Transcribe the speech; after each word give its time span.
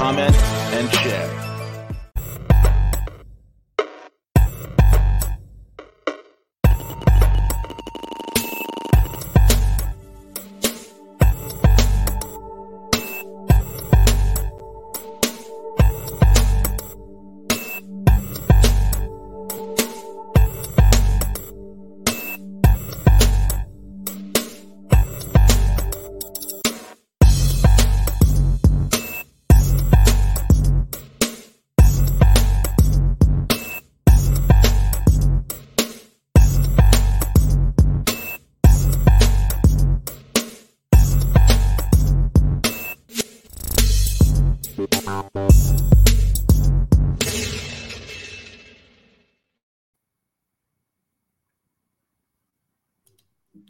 comment, 0.00 0.34
and 0.72 0.90
share. 0.94 1.49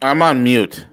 I'm 0.03 0.23
on 0.23 0.43
mute. 0.43 0.87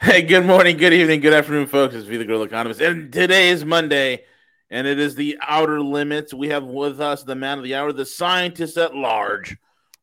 hey, 0.00 0.22
good 0.22 0.46
morning, 0.46 0.76
good 0.76 0.92
evening, 0.92 1.18
good 1.18 1.32
afternoon, 1.32 1.66
folks. 1.66 1.96
It's 1.96 2.06
V 2.06 2.18
the 2.18 2.24
Girl 2.24 2.44
Economist. 2.44 2.80
And 2.80 3.12
today 3.12 3.48
is 3.48 3.64
Monday, 3.64 4.22
and 4.70 4.86
it 4.86 5.00
is 5.00 5.16
the 5.16 5.36
outer 5.42 5.80
limits. 5.80 6.32
We 6.32 6.50
have 6.50 6.62
with 6.62 7.00
us 7.00 7.24
the 7.24 7.34
man 7.34 7.58
of 7.58 7.64
the 7.64 7.74
hour, 7.74 7.92
the 7.92 8.06
scientist 8.06 8.76
at 8.76 8.94
large, 8.94 9.56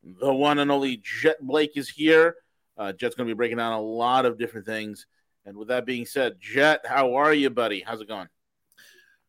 the 0.04 0.34
one 0.34 0.59
and 0.59 0.70
only 0.70 1.02
Jet 1.02 1.38
Blake 1.39 1.78
is 1.78 1.88
here. 1.88 2.36
Uh, 2.78 2.92
Jet's 2.92 3.16
going 3.16 3.30
to 3.30 3.34
be 3.34 3.38
breaking 3.38 3.58
down 3.58 3.72
a 3.72 3.82
lot 3.82 4.26
of 4.26 4.38
different 4.38 4.66
things. 4.66 5.06
And 5.45 5.56
with 5.56 5.70
that 5.70 5.86
being 5.86 6.06
said, 6.06 6.42
Jet, 6.42 6.82
how 6.86 7.16
are 7.16 7.34
you, 7.34 7.50
buddy? 7.50 7.86
How's 7.88 8.02
it 8.02 8.09
going? 8.09 8.28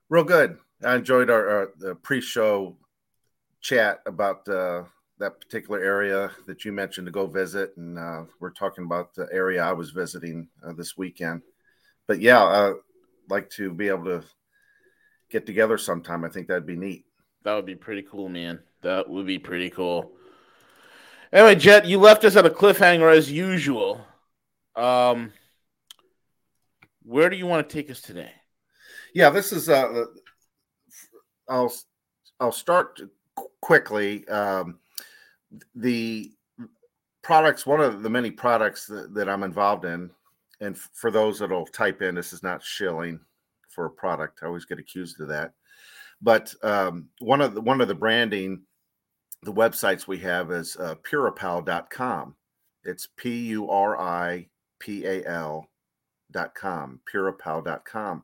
Real 0.09 0.25
good. 0.25 0.59
I 0.85 0.97
enjoyed 0.97 1.31
our, 1.31 1.49
our 1.49 1.73
the 1.79 1.95
pre-show 1.95 2.77
chat 3.61 4.01
about 4.05 4.49
uh, 4.49 4.83
that 5.23 5.41
particular 5.41 5.81
area 5.81 6.33
that 6.47 6.65
you 6.65 6.73
mentioned 6.73 7.07
to 7.07 7.13
go 7.13 7.29
visit, 7.29 7.77
and 7.77 7.97
uh, 7.97 8.25
we're 8.41 8.51
talking 8.51 8.85
about 8.85 9.15
the 9.15 9.29
area 9.33 9.63
I 9.63 9.73
was 9.73 9.91
visiting 9.91 10.49
uh, 10.67 10.73
this 10.73 10.97
weekend. 10.99 11.43
But 12.09 12.21
yeah, 12.21 12.43
uh, 12.43 12.75
like 13.31 13.49
to 13.51 13.73
be 13.73 13.87
able 13.87 14.07
to 14.07 14.25
get 15.31 15.47
together 15.47 15.79
sometime. 15.79 16.25
I 16.25 16.29
think 16.29 16.49
that'd 16.49 16.67
be 16.67 16.77
neat. 16.77 17.05
That 17.45 17.55
would 17.55 17.67
be 17.67 17.77
pretty 17.77 18.03
cool, 18.03 18.29
man. 18.29 18.59
That 18.83 19.09
would 19.09 19.25
be 19.25 19.39
pretty 19.39 19.71
cool. 19.71 20.11
Anyway, 21.33 21.55
Jet, 21.55 21.87
you 21.87 22.01
left 22.01 22.25
us 22.25 22.35
at 22.35 22.45
a 22.45 22.51
cliffhanger 22.51 23.17
as 23.17 23.31
usual. 23.31 24.05
Um, 24.75 25.33
where 27.05 27.31
do 27.31 27.37
you 27.37 27.47
want 27.47 27.69
to 27.69 27.73
take 27.73 27.91
us 27.93 28.01
today? 28.01 28.33
Yeah, 29.15 29.31
this 29.31 29.53
is. 29.53 29.69
Uh, 29.69 30.07
I'll 31.49 31.73
I'll 32.41 32.51
start 32.51 33.01
quickly. 33.61 34.27
Um, 34.27 34.81
the 35.75 36.33
products, 37.23 37.67
one 37.67 37.81
of 37.81 38.03
the 38.03 38.11
many 38.11 38.31
products 38.31 38.87
that, 38.87 39.15
that 39.15 39.29
I'm 39.29 39.43
involved 39.43 39.85
in, 39.85 40.11
and 40.61 40.79
for 40.79 41.11
those 41.11 41.39
that'll 41.39 41.67
type 41.67 42.03
in, 42.03 42.15
this 42.15 42.33
is 42.33 42.43
not 42.43 42.63
shilling 42.63 43.21
for 43.69 43.87
a 43.87 43.91
product. 43.91 44.41
I 44.43 44.47
always 44.47 44.65
get 44.65 44.79
accused 44.79 45.21
of 45.21 45.29
that. 45.29 45.53
But 46.21 46.55
um, 46.63 47.09
one 47.19 47.41
of 47.41 47.55
the 47.55 47.61
one 47.61 47.81
of 47.81 47.89
the 47.89 47.95
branding, 47.95 48.63
the 49.43 49.53
websites 49.53 50.07
we 50.07 50.19
have 50.19 50.53
is 50.53 50.77
uh, 50.77 50.95
puripal.com. 51.03 52.37
It's 52.85 53.09
P 53.17 53.49
U 53.49 53.69
R 53.69 54.01
I 54.01 54.49
P 54.79 55.05
A 55.05 55.25
L 55.27 55.69
dot 56.31 56.55
com, 56.55 57.01
puripal.com. 57.13 58.23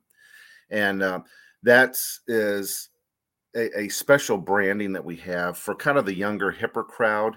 And 0.70 1.02
uh, 1.02 1.20
that 1.64 1.96
is 2.28 2.90
a, 3.56 3.80
a, 3.80 3.88
special 3.88 4.38
branding 4.38 4.92
that 4.92 5.04
we 5.04 5.16
have 5.16 5.56
for 5.56 5.74
kind 5.74 5.98
of 5.98 6.06
the 6.06 6.14
younger, 6.14 6.52
hipper 6.52 6.86
crowd. 6.86 7.36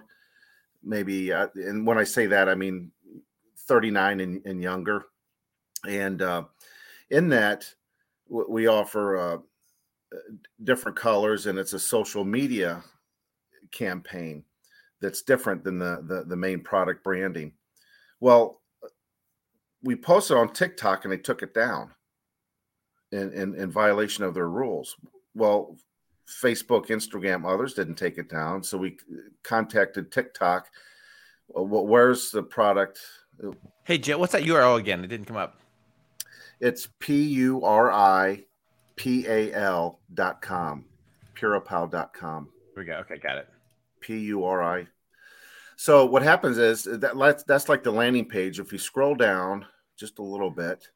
Maybe, 0.84 1.32
uh, 1.32 1.48
and 1.56 1.86
when 1.86 1.98
I 1.98 2.04
say 2.04 2.26
that, 2.28 2.50
I 2.50 2.56
mean 2.56 2.92
39 3.68 4.20
and, 4.20 4.46
and 4.46 4.62
younger. 4.62 5.06
And 5.88 6.22
uh, 6.22 6.44
in 7.10 7.30
that, 7.30 7.74
we 8.28 8.68
offer 8.68 9.18
uh, 9.18 9.38
different 10.64 10.98
colors, 10.98 11.48
and 11.48 11.60
it's 11.60 11.74
a 11.74 11.80
social 11.80 12.24
media 12.24 12.84
campaign 13.72 14.44
that's 15.02 15.22
different 15.22 15.64
than 15.64 15.80
the, 15.80 16.04
the, 16.08 16.24
the 16.28 16.36
main 16.36 16.62
product 16.62 17.04
branding. 17.04 17.54
Well, 18.20 18.62
we 19.84 19.96
posted 19.96 20.38
on 20.38 20.54
TikTok 20.54 21.04
and 21.04 21.12
they 21.12 21.18
took 21.18 21.42
it 21.42 21.54
down 21.54 21.92
in, 23.12 23.34
in, 23.34 23.56
in 23.56 23.72
violation 23.72 24.24
of 24.24 24.34
their 24.34 24.50
rules. 24.50 24.96
Well, 25.34 25.76
Facebook, 26.42 26.88
Instagram, 26.88 27.52
others 27.52 27.74
didn't 27.74 27.96
take 27.96 28.18
it 28.18 28.30
down. 28.30 28.64
So 28.64 28.78
we 28.78 28.98
contacted 29.44 30.12
TikTok. 30.12 30.70
Where's 31.48 32.32
the 32.32 32.44
product? 32.44 33.00
Hey, 33.84 33.98
Jet, 33.98 34.20
what's 34.20 34.34
that 34.34 34.44
URL 34.44 34.80
again? 34.80 35.04
It 35.04 35.08
didn't 35.08 35.26
come 35.26 35.38
up. 35.38 35.58
It's 36.60 36.88
P 37.00 37.24
U 37.24 37.64
R 37.64 37.92
I 37.92 38.44
P 38.96 39.26
A 39.28 39.52
L 39.54 40.00
dot 40.14 40.42
com, 40.42 40.86
puripal 41.36 41.90
dot 41.90 42.14
com. 42.14 42.50
we 42.78 42.86
go. 42.86 42.98
Okay, 42.98 43.18
got 43.18 43.38
it. 43.38 43.50
P 44.00 44.20
U 44.20 44.44
R 44.46 44.62
I. 44.62 44.88
So 45.76 46.06
what 46.06 46.22
happens 46.22 46.60
is 46.60 46.84
that 46.84 47.44
that's 47.48 47.68
like 47.68 47.82
the 47.82 47.92
landing 47.92 48.26
page. 48.26 48.60
If 48.60 48.72
you 48.72 48.78
scroll 48.78 49.16
down 49.16 49.66
just 49.98 50.20
a 50.20 50.24
little 50.24 50.52
bit, 50.52 50.88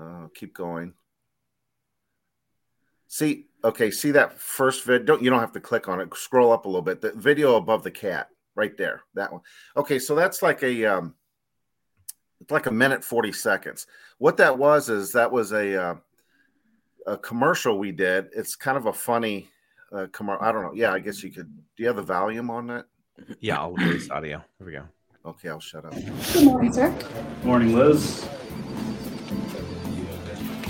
uh, 0.00 0.28
keep 0.34 0.54
going. 0.54 0.94
See, 3.08 3.49
okay, 3.64 3.90
see 3.90 4.10
that 4.12 4.38
first 4.38 4.84
vid? 4.84 5.06
Don't 5.06 5.22
you 5.22 5.30
don't 5.30 5.40
have 5.40 5.52
to 5.52 5.60
click 5.60 5.88
on 5.88 6.00
it. 6.00 6.14
Scroll 6.14 6.52
up 6.52 6.64
a 6.64 6.68
little 6.68 6.82
bit. 6.82 7.00
The 7.00 7.12
video 7.12 7.56
above 7.56 7.82
the 7.82 7.90
cat, 7.90 8.28
right 8.54 8.76
there. 8.76 9.02
That 9.14 9.32
one. 9.32 9.42
Okay, 9.76 9.98
so 9.98 10.14
that's 10.14 10.42
like 10.42 10.62
a 10.62 10.84
um, 10.84 11.14
it's 12.40 12.50
like 12.50 12.66
a 12.66 12.72
minute 12.72 13.04
forty 13.04 13.32
seconds. 13.32 13.86
What 14.18 14.36
that 14.38 14.56
was 14.56 14.88
is 14.88 15.12
that 15.12 15.30
was 15.30 15.52
a 15.52 15.82
uh, 15.82 15.94
a 17.06 17.18
commercial 17.18 17.78
we 17.78 17.92
did. 17.92 18.28
It's 18.34 18.56
kind 18.56 18.76
of 18.76 18.86
a 18.86 18.92
funny 18.92 19.48
uh, 19.92 20.06
commercial. 20.12 20.44
I 20.44 20.52
don't 20.52 20.62
know. 20.62 20.74
Yeah, 20.74 20.92
I 20.92 20.98
guess 20.98 21.22
you 21.22 21.30
could. 21.30 21.52
Do 21.76 21.82
you 21.82 21.86
have 21.86 21.96
the 21.96 22.02
volume 22.02 22.50
on 22.50 22.66
that? 22.68 22.86
Yeah, 23.40 23.58
I'll 23.58 23.72
release 23.72 24.10
audio. 24.10 24.42
Here 24.58 24.66
we 24.66 24.72
go. 24.72 24.84
Okay, 25.26 25.50
I'll 25.50 25.60
shut 25.60 25.84
up. 25.84 25.92
Good 26.32 26.44
morning, 26.44 26.72
sir. 26.72 26.94
Morning, 27.44 27.74
Liz. 27.74 28.26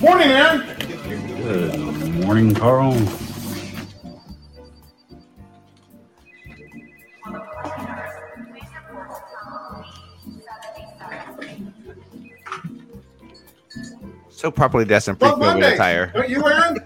Morning, 0.00 0.28
Aaron. 0.28 0.89
Good 1.10 2.14
morning, 2.24 2.54
Carl. 2.54 2.94
So 14.28 14.52
properly 14.52 14.84
dressed 14.84 15.08
in 15.08 15.16
pre-COVID 15.16 15.74
attire. 15.74 16.12
Are 16.14 16.26
you 16.26 16.46
Aaron? 16.46 16.78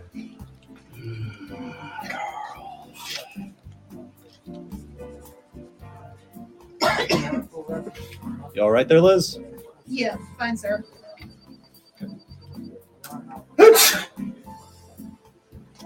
You 8.55 8.62
all 8.62 8.70
right 8.70 8.88
there, 8.88 9.03
Liz? 9.03 9.38
Yeah, 9.87 10.17
fine, 10.38 10.56
sir. 10.56 10.82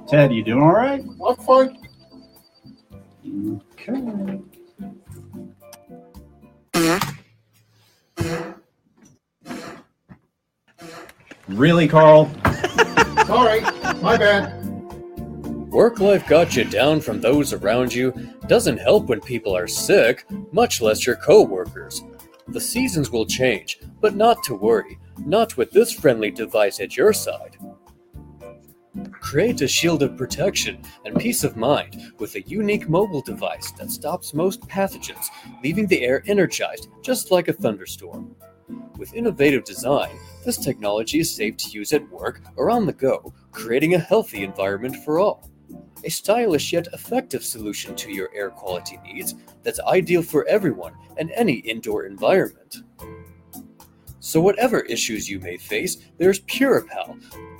Ted, 0.09 0.33
you 0.33 0.43
doing 0.43 0.63
all 0.63 0.73
right? 0.73 1.05
I'm 1.27 1.37
fine. 1.37 1.79
Okay. 3.75 4.41
Really, 11.49 11.89
Carl? 11.89 12.31
Sorry, 13.27 13.61
my 14.01 14.17
bad. 14.17 14.55
Work 15.71 16.01
life 16.01 16.27
got 16.27 16.57
you 16.57 16.65
down 16.65 17.01
from 17.01 17.21
those 17.21 17.53
around 17.53 17.93
you 17.95 18.13
doesn't 18.47 18.79
help 18.79 19.07
when 19.07 19.21
people 19.21 19.55
are 19.55 19.69
sick, 19.69 20.25
much 20.53 20.81
less 20.81 21.07
your 21.07 21.17
co-workers. 21.17 22.03
The 22.49 22.61
seasons 22.61 23.11
will 23.11 23.27
change, 23.27 23.79
but 24.01 24.17
not 24.17 24.43
to 24.45 24.55
worry, 24.55 24.99
not 25.19 25.59
with 25.59 25.71
this 25.71 25.93
friendly 25.93 26.31
device 26.31 26.81
at 26.81 26.97
your 26.97 27.13
side. 27.13 27.59
Create 29.21 29.61
a 29.61 29.69
shield 29.69 30.03
of 30.03 30.17
protection 30.17 30.83
and 31.05 31.19
peace 31.19 31.45
of 31.45 31.57
mind 31.57 32.13
with 32.19 32.35
a 32.35 32.43
unique 32.43 32.89
mobile 32.89 33.21
device 33.21 33.71
that 33.73 33.91
stops 33.91 34.35
most 34.35 34.61
pathogens, 34.63 35.27
leaving 35.63 35.87
the 35.87 36.03
air 36.03 36.23
energized 36.27 36.89
just 37.03 37.31
like 37.31 37.49
a 37.49 37.53
thunderstorm. 37.53 38.35
With 38.97 39.15
innovative 39.15 39.65
design, 39.65 40.17
this 40.45 40.57
technology 40.57 41.21
is 41.21 41.35
safe 41.35 41.57
to 41.59 41.71
use 41.71 41.93
at 41.93 42.09
work 42.11 42.41
or 42.57 42.71
on 42.71 42.87
the 42.87 42.93
go, 42.93 43.33
creating 43.53 43.95
a 43.95 43.99
healthy 43.99 44.43
environment 44.43 44.97
for 45.05 45.19
all. 45.19 45.51
A 46.05 46.11
stylish 46.11 46.73
yet 46.73 46.89
effective 46.93 47.45
solution 47.45 47.95
to 47.97 48.13
your 48.13 48.31
air 48.35 48.51
quality 48.51 48.99
needs 49.05 49.35
that's 49.63 49.81
ideal 49.81 50.23
for 50.23 50.47
everyone 50.47 50.95
and 51.17 51.31
any 51.33 51.55
indoor 51.55 52.07
environment. 52.07 52.83
So, 54.21 54.41
whatever 54.41 54.81
issues 54.81 55.29
you 55.29 55.41
may 55.41 55.57
face, 55.57 55.97
there's 56.19 56.41
PuriPal, 56.41 57.19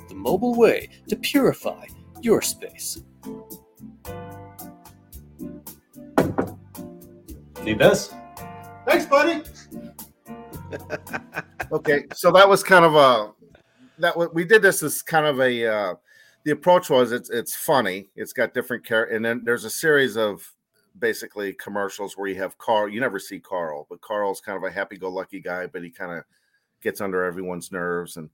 the 0.09 0.15
mobile 0.15 0.55
way 0.55 0.89
to 1.07 1.15
purify 1.15 1.85
your 2.21 2.41
space. 2.41 3.01
Need 7.63 7.79
this? 7.79 8.13
Thanks, 8.85 9.05
buddy. 9.05 9.43
okay, 11.71 12.05
so 12.13 12.31
that 12.31 12.47
was 12.47 12.63
kind 12.63 12.85
of 12.85 12.95
a 12.95 13.33
that 13.99 14.33
we 14.33 14.45
did 14.45 14.61
this 14.61 14.81
as 14.81 15.01
kind 15.01 15.25
of 15.25 15.39
a 15.39 15.65
uh, 15.65 15.95
the 16.43 16.51
approach 16.51 16.89
was 16.89 17.11
it's 17.11 17.29
it's 17.29 17.55
funny. 17.55 18.07
It's 18.15 18.33
got 18.33 18.53
different 18.53 18.85
care, 18.85 19.05
and 19.05 19.23
then 19.23 19.41
there's 19.43 19.65
a 19.65 19.69
series 19.69 20.17
of 20.17 20.51
basically 20.97 21.53
commercials 21.53 22.17
where 22.17 22.27
you 22.27 22.35
have 22.35 22.57
Carl. 22.57 22.89
You 22.89 22.99
never 22.99 23.19
see 23.19 23.39
Carl, 23.39 23.87
but 23.89 24.01
Carl's 24.01 24.41
kind 24.41 24.57
of 24.57 24.63
a 24.63 24.71
happy-go-lucky 24.71 25.41
guy, 25.41 25.67
but 25.67 25.83
he 25.83 25.89
kind 25.89 26.17
of 26.17 26.23
gets 26.81 27.01
under 27.01 27.23
everyone's 27.23 27.71
nerves. 27.71 28.17
And 28.17 28.29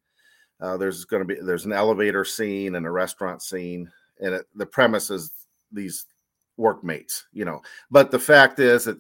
uh, 0.61 0.77
there's 0.77 1.05
going 1.05 1.21
to 1.21 1.27
be 1.27 1.41
there's 1.41 1.65
an 1.65 1.73
elevator 1.73 2.23
scene 2.23 2.75
and 2.75 2.85
a 2.85 2.91
restaurant 2.91 3.41
scene, 3.41 3.91
and 4.19 4.35
it, 4.35 4.45
the 4.55 4.65
premise 4.65 5.09
is 5.09 5.31
these 5.71 6.05
workmates, 6.57 7.25
you 7.33 7.45
know. 7.45 7.61
But 7.91 8.11
the 8.11 8.19
fact 8.19 8.59
is 8.59 8.85
that 8.85 8.97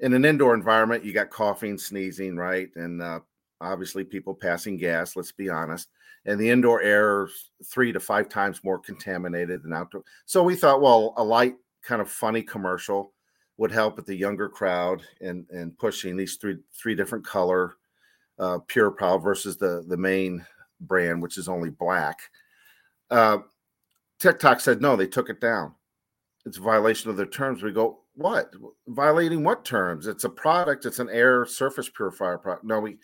in 0.00 0.14
an 0.14 0.24
indoor 0.24 0.54
environment, 0.54 1.04
you 1.04 1.12
got 1.12 1.30
coughing, 1.30 1.78
sneezing, 1.78 2.36
right, 2.36 2.68
and 2.76 3.02
uh, 3.02 3.20
obviously 3.60 4.04
people 4.04 4.34
passing 4.34 4.76
gas. 4.76 5.16
Let's 5.16 5.32
be 5.32 5.48
honest. 5.48 5.88
And 6.24 6.40
the 6.40 6.50
indoor 6.50 6.82
air 6.82 7.28
three 7.64 7.92
to 7.92 8.00
five 8.00 8.28
times 8.28 8.64
more 8.64 8.78
contaminated 8.78 9.62
than 9.62 9.72
outdoor. 9.72 10.02
So 10.24 10.42
we 10.42 10.56
thought, 10.56 10.82
well, 10.82 11.14
a 11.16 11.22
light 11.22 11.54
kind 11.82 12.02
of 12.02 12.10
funny 12.10 12.42
commercial 12.42 13.12
would 13.58 13.70
help 13.70 13.96
with 13.96 14.06
the 14.06 14.14
younger 14.14 14.48
crowd 14.48 15.02
and 15.20 15.46
and 15.50 15.76
pushing 15.78 16.16
these 16.16 16.36
three 16.36 16.58
three 16.74 16.94
different 16.94 17.24
color 17.24 17.76
uh, 18.38 18.58
PuriPal 18.66 19.22
versus 19.22 19.56
the 19.56 19.84
the 19.88 19.96
main 19.96 20.44
brand, 20.80 21.22
which 21.22 21.38
is 21.38 21.48
only 21.48 21.70
black. 21.70 22.18
Uh, 23.10 23.38
TikTok 24.18 24.60
said 24.60 24.80
no, 24.80 24.96
they 24.96 25.06
took 25.06 25.28
it 25.28 25.40
down. 25.40 25.74
It's 26.44 26.58
a 26.58 26.62
violation 26.62 27.10
of 27.10 27.16
their 27.16 27.26
terms. 27.26 27.62
We 27.62 27.72
go, 27.72 28.00
what? 28.14 28.52
Violating 28.88 29.44
what 29.44 29.64
terms? 29.64 30.06
It's 30.06 30.24
a 30.24 30.28
product. 30.28 30.86
It's 30.86 31.00
an 31.00 31.10
air 31.10 31.44
surface 31.44 31.88
purifier 31.88 32.38
product. 32.38 32.64
No, 32.64 32.80
we 32.80 32.98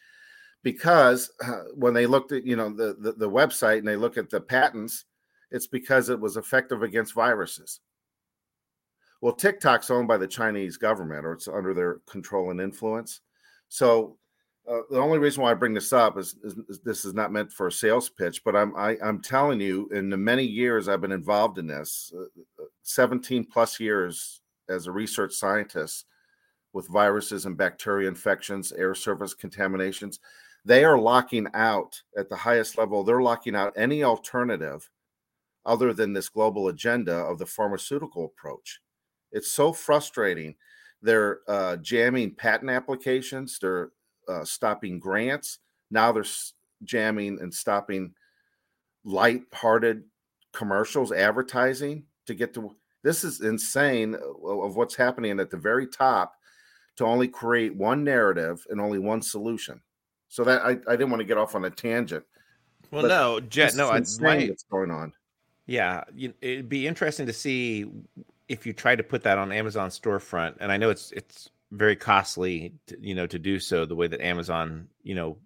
because 0.62 1.30
uh, 1.44 1.64
when 1.74 1.92
they 1.92 2.06
looked 2.06 2.32
at 2.32 2.46
you 2.46 2.56
know 2.56 2.70
the, 2.70 2.96
the 2.98 3.12
the 3.12 3.30
website 3.30 3.78
and 3.78 3.88
they 3.88 3.96
look 3.96 4.16
at 4.16 4.30
the 4.30 4.40
patents, 4.40 5.04
it's 5.50 5.66
because 5.66 6.08
it 6.08 6.18
was 6.18 6.36
effective 6.36 6.82
against 6.82 7.14
viruses. 7.14 7.80
Well, 9.20 9.34
TikTok's 9.34 9.90
owned 9.90 10.08
by 10.08 10.16
the 10.16 10.26
Chinese 10.26 10.76
government, 10.76 11.24
or 11.24 11.32
it's 11.32 11.46
under 11.46 11.74
their 11.74 12.00
control 12.08 12.50
and 12.50 12.60
influence. 12.60 13.20
So 13.68 14.18
uh, 14.68 14.80
the 14.90 14.98
only 14.98 15.18
reason 15.18 15.42
why 15.42 15.50
I 15.50 15.54
bring 15.54 15.74
this 15.74 15.92
up 15.92 16.16
is, 16.16 16.36
is, 16.44 16.54
is, 16.68 16.80
this 16.80 17.04
is 17.04 17.14
not 17.14 17.32
meant 17.32 17.52
for 17.52 17.66
a 17.66 17.72
sales 17.72 18.08
pitch, 18.08 18.44
but 18.44 18.54
I'm 18.54 18.76
I, 18.76 18.92
am 18.92 18.98
i 19.02 19.08
am 19.08 19.20
telling 19.20 19.60
you, 19.60 19.88
in 19.92 20.08
the 20.08 20.16
many 20.16 20.44
years 20.44 20.88
I've 20.88 21.00
been 21.00 21.12
involved 21.12 21.58
in 21.58 21.66
this, 21.66 22.12
uh, 22.16 22.62
uh 22.62 22.66
17 22.82 23.46
plus 23.46 23.80
years 23.80 24.40
as 24.68 24.86
a 24.86 24.92
research 24.92 25.32
scientist 25.34 26.06
with 26.72 26.88
viruses 26.88 27.44
and 27.46 27.56
bacteria 27.56 28.08
infections, 28.08 28.72
air 28.72 28.94
surface 28.94 29.34
contaminations, 29.34 30.20
they 30.64 30.84
are 30.84 30.98
locking 30.98 31.48
out 31.54 32.00
at 32.16 32.28
the 32.28 32.36
highest 32.36 32.78
level. 32.78 33.02
They're 33.02 33.20
locking 33.20 33.56
out 33.56 33.72
any 33.76 34.04
alternative 34.04 34.88
other 35.66 35.92
than 35.92 36.12
this 36.12 36.28
global 36.28 36.68
agenda 36.68 37.14
of 37.14 37.38
the 37.38 37.46
pharmaceutical 37.46 38.26
approach. 38.26 38.80
It's 39.32 39.50
so 39.50 39.72
frustrating. 39.72 40.54
They're 41.02 41.40
uh, 41.48 41.76
jamming 41.78 42.36
patent 42.36 42.70
applications. 42.70 43.58
They're 43.58 43.90
uh, 44.28 44.44
stopping 44.44 44.98
grants. 44.98 45.58
Now 45.90 46.12
they're 46.12 46.24
jamming 46.84 47.38
and 47.40 47.52
stopping 47.52 48.14
light-hearted 49.04 50.04
commercials, 50.52 51.12
advertising 51.12 52.04
to 52.26 52.34
get 52.34 52.54
to. 52.54 52.76
This 53.02 53.24
is 53.24 53.40
insane 53.40 54.14
uh, 54.14 54.48
of 54.48 54.76
what's 54.76 54.94
happening 54.94 55.40
at 55.40 55.50
the 55.50 55.56
very 55.56 55.86
top 55.86 56.34
to 56.96 57.04
only 57.04 57.26
create 57.26 57.74
one 57.74 58.04
narrative 58.04 58.64
and 58.70 58.80
only 58.80 58.98
one 58.98 59.22
solution. 59.22 59.80
So 60.28 60.44
that 60.44 60.62
I, 60.62 60.70
I 60.70 60.96
didn't 60.96 61.10
want 61.10 61.20
to 61.20 61.26
get 61.26 61.36
off 61.36 61.54
on 61.54 61.64
a 61.64 61.70
tangent. 61.70 62.24
Well, 62.90 63.06
no, 63.06 63.40
Jet, 63.40 63.74
no, 63.74 63.88
I 63.88 64.02
might, 64.20 64.48
what's 64.48 64.64
going 64.64 64.90
on. 64.90 65.12
Yeah, 65.66 66.04
you, 66.14 66.34
it'd 66.40 66.68
be 66.68 66.86
interesting 66.86 67.26
to 67.26 67.32
see 67.32 67.90
if 68.48 68.66
you 68.66 68.72
try 68.72 68.94
to 68.94 69.02
put 69.02 69.22
that 69.22 69.38
on 69.38 69.52
Amazon 69.52 69.88
storefront, 69.88 70.56
and 70.60 70.70
I 70.70 70.76
know 70.76 70.90
it's 70.90 71.10
it's 71.12 71.50
very 71.72 71.96
costly, 71.96 72.74
to, 72.86 72.96
you 73.00 73.14
know, 73.14 73.26
to 73.26 73.38
do 73.38 73.58
so 73.58 73.84
the 73.84 73.96
way 73.96 74.06
that 74.06 74.20
Amazon, 74.20 74.88
you 75.02 75.14
know, 75.14 75.38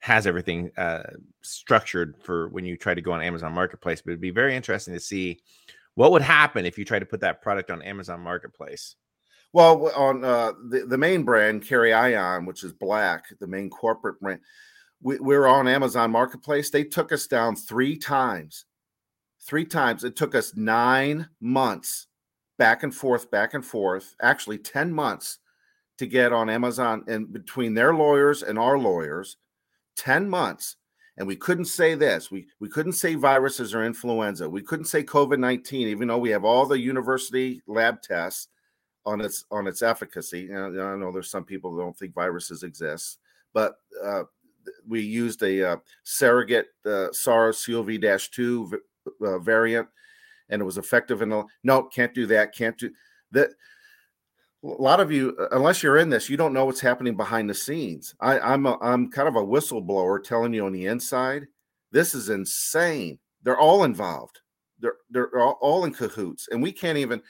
has 0.00 0.26
everything 0.26 0.70
uh, 0.76 1.04
structured 1.42 2.16
for 2.22 2.48
when 2.48 2.64
you 2.64 2.76
try 2.76 2.94
to 2.94 3.02
go 3.02 3.12
on 3.12 3.22
Amazon 3.22 3.52
Marketplace. 3.52 4.02
But 4.02 4.10
it'd 4.10 4.20
be 4.20 4.30
very 4.30 4.56
interesting 4.56 4.94
to 4.94 5.00
see 5.00 5.40
what 5.94 6.12
would 6.12 6.22
happen 6.22 6.66
if 6.66 6.78
you 6.78 6.84
try 6.84 6.98
to 6.98 7.06
put 7.06 7.20
that 7.20 7.42
product 7.42 7.70
on 7.70 7.82
Amazon 7.82 8.20
Marketplace. 8.20 8.96
Well, 9.52 9.90
on 9.96 10.24
uh, 10.24 10.52
the 10.68 10.86
the 10.86 10.96
main 10.96 11.24
brand, 11.24 11.66
Kerry-ion, 11.66 12.46
which 12.46 12.64
is 12.64 12.72
black, 12.72 13.24
the 13.40 13.48
main 13.48 13.68
corporate 13.68 14.20
brand, 14.20 14.40
we, 15.02 15.18
we're 15.18 15.46
on 15.46 15.66
Amazon 15.66 16.12
Marketplace. 16.12 16.70
They 16.70 16.84
took 16.84 17.12
us 17.12 17.26
down 17.26 17.56
three 17.56 17.96
times, 17.96 18.64
three 19.42 19.64
times. 19.64 20.04
It 20.04 20.14
took 20.16 20.34
us 20.34 20.56
nine 20.56 21.28
months, 21.40 22.06
back 22.58 22.84
and 22.84 22.94
forth, 22.94 23.30
back 23.30 23.54
and 23.54 23.66
forth. 23.66 24.14
Actually, 24.22 24.58
ten 24.58 24.92
months 24.92 25.39
to 26.00 26.06
get 26.06 26.32
on 26.32 26.48
Amazon, 26.48 27.04
and 27.08 27.30
between 27.30 27.74
their 27.74 27.94
lawyers 27.94 28.42
and 28.42 28.58
our 28.58 28.78
lawyers, 28.78 29.36
ten 29.96 30.26
months. 30.28 30.76
And 31.18 31.28
we 31.28 31.36
couldn't 31.36 31.66
say 31.66 31.94
this. 31.94 32.30
We 32.30 32.46
we 32.58 32.70
couldn't 32.70 32.94
say 32.94 33.16
viruses 33.16 33.74
or 33.74 33.84
influenza. 33.84 34.48
We 34.48 34.62
couldn't 34.62 34.86
say 34.86 35.02
COVID 35.02 35.38
nineteen, 35.38 35.88
even 35.88 36.08
though 36.08 36.16
we 36.16 36.30
have 36.30 36.42
all 36.42 36.64
the 36.64 36.80
university 36.80 37.60
lab 37.66 38.00
tests 38.00 38.48
on 39.04 39.20
its 39.20 39.44
on 39.50 39.66
its 39.66 39.82
efficacy. 39.82 40.50
I 40.50 40.70
know 40.70 41.12
there's 41.12 41.30
some 41.30 41.44
people 41.44 41.70
who 41.70 41.80
don't 41.80 41.98
think 41.98 42.14
viruses 42.14 42.62
exist, 42.62 43.18
but 43.52 43.74
uh, 44.02 44.22
we 44.88 45.02
used 45.02 45.42
a 45.42 45.72
uh, 45.72 45.76
surrogate 46.02 46.68
uh, 46.86 47.08
SARS-CoV-2 47.12 48.72
uh, 49.20 49.38
variant, 49.40 49.86
and 50.48 50.62
it 50.62 50.64
was 50.64 50.78
effective 50.78 51.20
in 51.20 51.28
the. 51.28 51.44
No, 51.62 51.82
can't 51.82 52.14
do 52.14 52.24
that. 52.28 52.54
Can't 52.54 52.78
do 52.78 52.90
that. 53.32 53.50
A 54.62 54.66
lot 54.66 55.00
of 55.00 55.10
you, 55.10 55.36
unless 55.52 55.82
you're 55.82 55.96
in 55.96 56.10
this, 56.10 56.28
you 56.28 56.36
don't 56.36 56.52
know 56.52 56.66
what's 56.66 56.80
happening 56.80 57.16
behind 57.16 57.48
the 57.48 57.54
scenes. 57.54 58.14
I, 58.20 58.38
I'm 58.38 58.66
a, 58.66 58.78
I'm 58.82 59.10
kind 59.10 59.26
of 59.26 59.36
a 59.36 59.42
whistleblower 59.42 60.22
telling 60.22 60.52
you 60.52 60.66
on 60.66 60.72
the 60.72 60.86
inside. 60.86 61.46
This 61.92 62.14
is 62.14 62.28
insane. 62.28 63.18
They're 63.42 63.58
all 63.58 63.84
involved. 63.84 64.40
They're 64.78 64.96
they're 65.08 65.38
all, 65.38 65.58
all 65.60 65.84
in 65.84 65.92
cahoots, 65.92 66.48
and 66.50 66.62
we 66.62 66.72
can't 66.72 66.98
even 66.98 67.22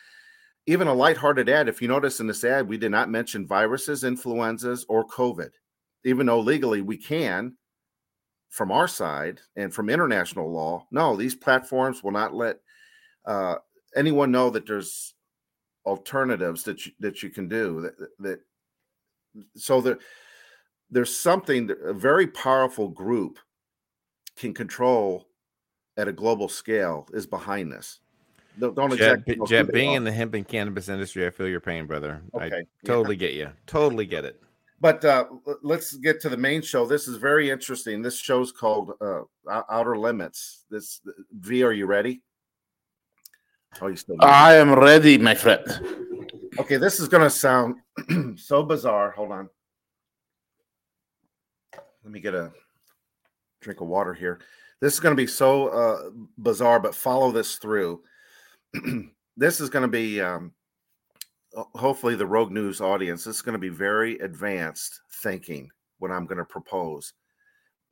even 0.66 0.88
a 0.88 0.94
lighthearted 0.94 1.48
ad. 1.48 1.68
If 1.68 1.80
you 1.80 1.88
notice 1.88 2.20
in 2.20 2.26
this 2.26 2.44
ad, 2.44 2.68
we 2.68 2.76
did 2.76 2.90
not 2.90 3.10
mention 3.10 3.46
viruses, 3.46 4.04
influenzas, 4.04 4.84
or 4.88 5.06
COVID, 5.06 5.50
even 6.04 6.26
though 6.26 6.40
legally 6.40 6.80
we 6.80 6.96
can 6.96 7.56
from 8.50 8.72
our 8.72 8.88
side 8.88 9.40
and 9.56 9.72
from 9.72 9.88
international 9.88 10.52
law. 10.52 10.86
No, 10.90 11.16
these 11.16 11.34
platforms 11.34 12.02
will 12.02 12.10
not 12.10 12.34
let 12.34 12.58
uh, 13.24 13.56
anyone 13.96 14.32
know 14.32 14.50
that 14.50 14.66
there's 14.66 15.14
alternatives 15.86 16.62
that 16.64 16.86
you, 16.86 16.92
that 17.00 17.22
you 17.22 17.30
can 17.30 17.48
do. 17.48 17.80
That, 17.80 18.08
that 18.18 18.40
so 19.56 19.80
that 19.82 19.98
there's 20.90 21.16
something 21.16 21.66
that 21.68 21.78
a 21.78 21.92
very 21.92 22.26
powerful 22.26 22.88
group 22.88 23.38
can 24.36 24.54
control 24.54 25.26
at 25.96 26.08
a 26.08 26.12
global 26.12 26.48
scale 26.48 27.06
is 27.12 27.26
behind 27.26 27.70
this 27.70 28.00
don't, 28.58 28.74
don't 28.74 28.96
Jet, 28.96 29.22
exactly 29.26 29.46
Jet 29.46 29.72
being 29.72 29.94
in 29.94 30.04
the 30.04 30.12
hemp 30.12 30.34
and 30.34 30.46
cannabis 30.46 30.88
industry, 30.88 31.26
I 31.26 31.30
feel 31.30 31.48
your 31.48 31.60
pain, 31.60 31.86
brother. 31.86 32.22
Okay. 32.34 32.56
I 32.56 32.62
totally 32.84 33.16
yeah. 33.16 33.20
get 33.20 33.34
you. 33.34 33.50
Totally 33.66 34.06
get 34.06 34.24
it. 34.24 34.40
but 34.80 35.04
uh, 35.04 35.26
let's 35.62 35.94
get 35.96 36.20
to 36.22 36.28
the 36.28 36.36
main 36.36 36.62
show. 36.62 36.86
This 36.86 37.08
is 37.08 37.16
very 37.16 37.50
interesting. 37.50 38.02
This 38.02 38.18
show's 38.18 38.52
called 38.52 38.92
uh, 39.00 39.22
Outer 39.48 39.98
Limits. 39.98 40.64
This 40.70 41.00
V, 41.32 41.62
are 41.62 41.72
you 41.72 41.86
ready? 41.86 42.22
Oh, 43.80 43.86
you 43.86 43.96
still 43.96 44.16
I 44.20 44.54
am 44.54 44.74
ready, 44.74 45.16
my 45.16 45.34
friend. 45.34 45.62
okay? 46.58 46.76
This 46.76 47.00
is 47.00 47.08
going 47.08 47.22
to 47.22 47.30
sound 47.30 47.76
so 48.38 48.62
bizarre. 48.62 49.12
Hold 49.12 49.32
on. 49.32 49.48
Let 52.04 52.12
me 52.12 52.20
get 52.20 52.34
a 52.34 52.50
drink 53.60 53.80
of 53.80 53.88
water 53.88 54.12
here. 54.12 54.40
This 54.80 54.94
is 54.94 55.00
going 55.00 55.14
to 55.14 55.22
be 55.22 55.26
so 55.26 55.68
uh, 55.68 56.10
bizarre, 56.38 56.80
but 56.80 56.94
follow 56.94 57.30
this 57.30 57.56
through. 57.56 58.02
this 59.36 59.60
is 59.60 59.70
going 59.70 59.82
to 59.82 59.88
be 59.88 60.20
um, 60.20 60.52
hopefully 61.54 62.16
the 62.16 62.26
Rogue 62.26 62.50
News 62.50 62.80
audience. 62.80 63.24
This 63.24 63.36
is 63.36 63.42
going 63.42 63.54
to 63.54 63.58
be 63.58 63.68
very 63.68 64.18
advanced 64.18 65.00
thinking. 65.22 65.70
What 65.98 66.10
I'm 66.10 66.26
going 66.26 66.38
to 66.38 66.44
propose. 66.44 67.12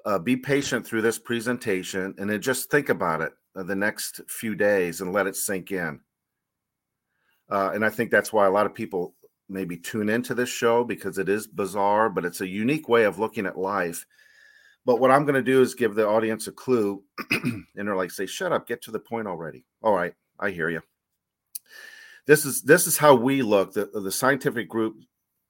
Uh, 0.04 0.18
be 0.18 0.37
patient 0.37 0.87
through 0.87 1.02
this 1.02 1.18
presentation, 1.18 2.14
and 2.18 2.30
then 2.30 2.40
just 2.40 2.70
think 2.70 2.88
about 2.88 3.20
it 3.20 3.32
the 3.66 3.76
next 3.76 4.20
few 4.28 4.54
days 4.54 5.00
and 5.00 5.12
let 5.12 5.26
it 5.26 5.36
sink 5.36 5.72
in. 5.72 6.00
Uh, 7.50 7.70
and 7.74 7.84
I 7.84 7.90
think 7.90 8.10
that's 8.10 8.32
why 8.32 8.46
a 8.46 8.50
lot 8.50 8.66
of 8.66 8.74
people 8.74 9.14
maybe 9.48 9.76
tune 9.76 10.08
into 10.08 10.34
this 10.34 10.48
show 10.48 10.84
because 10.84 11.18
it 11.18 11.28
is 11.28 11.46
bizarre, 11.46 12.10
but 12.10 12.24
it's 12.24 12.40
a 12.40 12.46
unique 12.46 12.88
way 12.88 13.04
of 13.04 13.18
looking 13.18 13.46
at 13.46 13.58
life. 13.58 14.04
But 14.84 15.00
what 15.00 15.10
I'm 15.10 15.24
going 15.24 15.34
to 15.34 15.42
do 15.42 15.60
is 15.60 15.74
give 15.74 15.94
the 15.94 16.06
audience 16.06 16.46
a 16.46 16.52
clue, 16.52 17.02
and 17.30 17.64
they're 17.74 17.96
like, 17.96 18.10
"Say, 18.10 18.26
shut 18.26 18.52
up, 18.52 18.66
get 18.66 18.82
to 18.82 18.90
the 18.90 18.98
point 18.98 19.26
already." 19.26 19.64
All 19.82 19.94
right, 19.94 20.14
I 20.38 20.50
hear 20.50 20.70
you. 20.70 20.82
This 22.26 22.44
is 22.44 22.62
this 22.62 22.86
is 22.86 22.96
how 22.96 23.14
we 23.14 23.42
look. 23.42 23.72
The 23.72 23.86
the 23.86 24.12
scientific 24.12 24.68
group, 24.68 24.96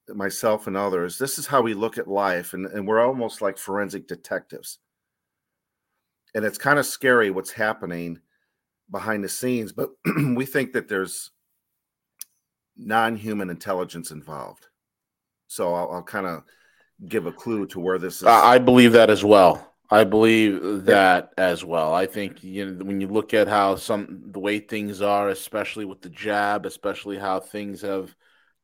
myself 0.09 0.67
and 0.67 0.77
others. 0.77 1.19
This 1.19 1.39
is 1.39 1.47
how 1.47 1.63
we 1.63 1.75
look 1.75 1.99
at 1.99 2.09
life, 2.09 2.53
and 2.53 2.67
and 2.67 2.87
we're 2.87 3.05
almost 3.05 3.43
like 3.43 3.59
forensic 3.59 4.09
detectives. 4.09 4.79
And 6.35 6.45
it's 6.45 6.59
kind 6.59 6.79
of 6.79 6.87
scary 6.87 7.31
what's 7.31 7.51
happening 7.51 8.21
behind 8.91 9.25
the 9.25 9.29
scenes, 9.29 9.73
but 9.73 9.91
we 10.35 10.47
think 10.47 10.73
that 10.73 10.89
there's 10.89 11.31
non-human 12.77 13.51
intelligence 13.51 14.11
involved. 14.11 14.67
So 15.47 15.75
I'll, 15.75 15.91
I'll 15.93 16.03
kind 16.03 16.27
of 16.27 16.45
give 17.07 17.27
a 17.27 17.33
clue 17.33 17.67
to 17.69 17.81
where 17.81 17.99
this 17.99 18.19
is. 18.19 18.25
I 18.25 18.59
believe 18.59 18.93
that 18.93 19.11
as 19.11 19.25
well. 19.25 19.65
I 19.91 20.05
believe 20.05 20.85
that 20.85 21.33
as 21.39 21.65
well. 21.65 21.95
I 21.95 22.05
think 22.05 22.45
you 22.45 22.67
know 22.67 22.85
when 22.85 23.01
you 23.01 23.09
look 23.09 23.33
at 23.33 23.49
how 23.49 23.77
some 23.77 24.23
the 24.33 24.39
way 24.39 24.59
things 24.59 25.01
are, 25.01 25.31
especially 25.31 25.87
with 25.87 26.03
the 26.03 26.11
jab, 26.11 26.67
especially 26.67 27.19
how 27.19 27.41
things 27.41 27.81
have 27.81 28.15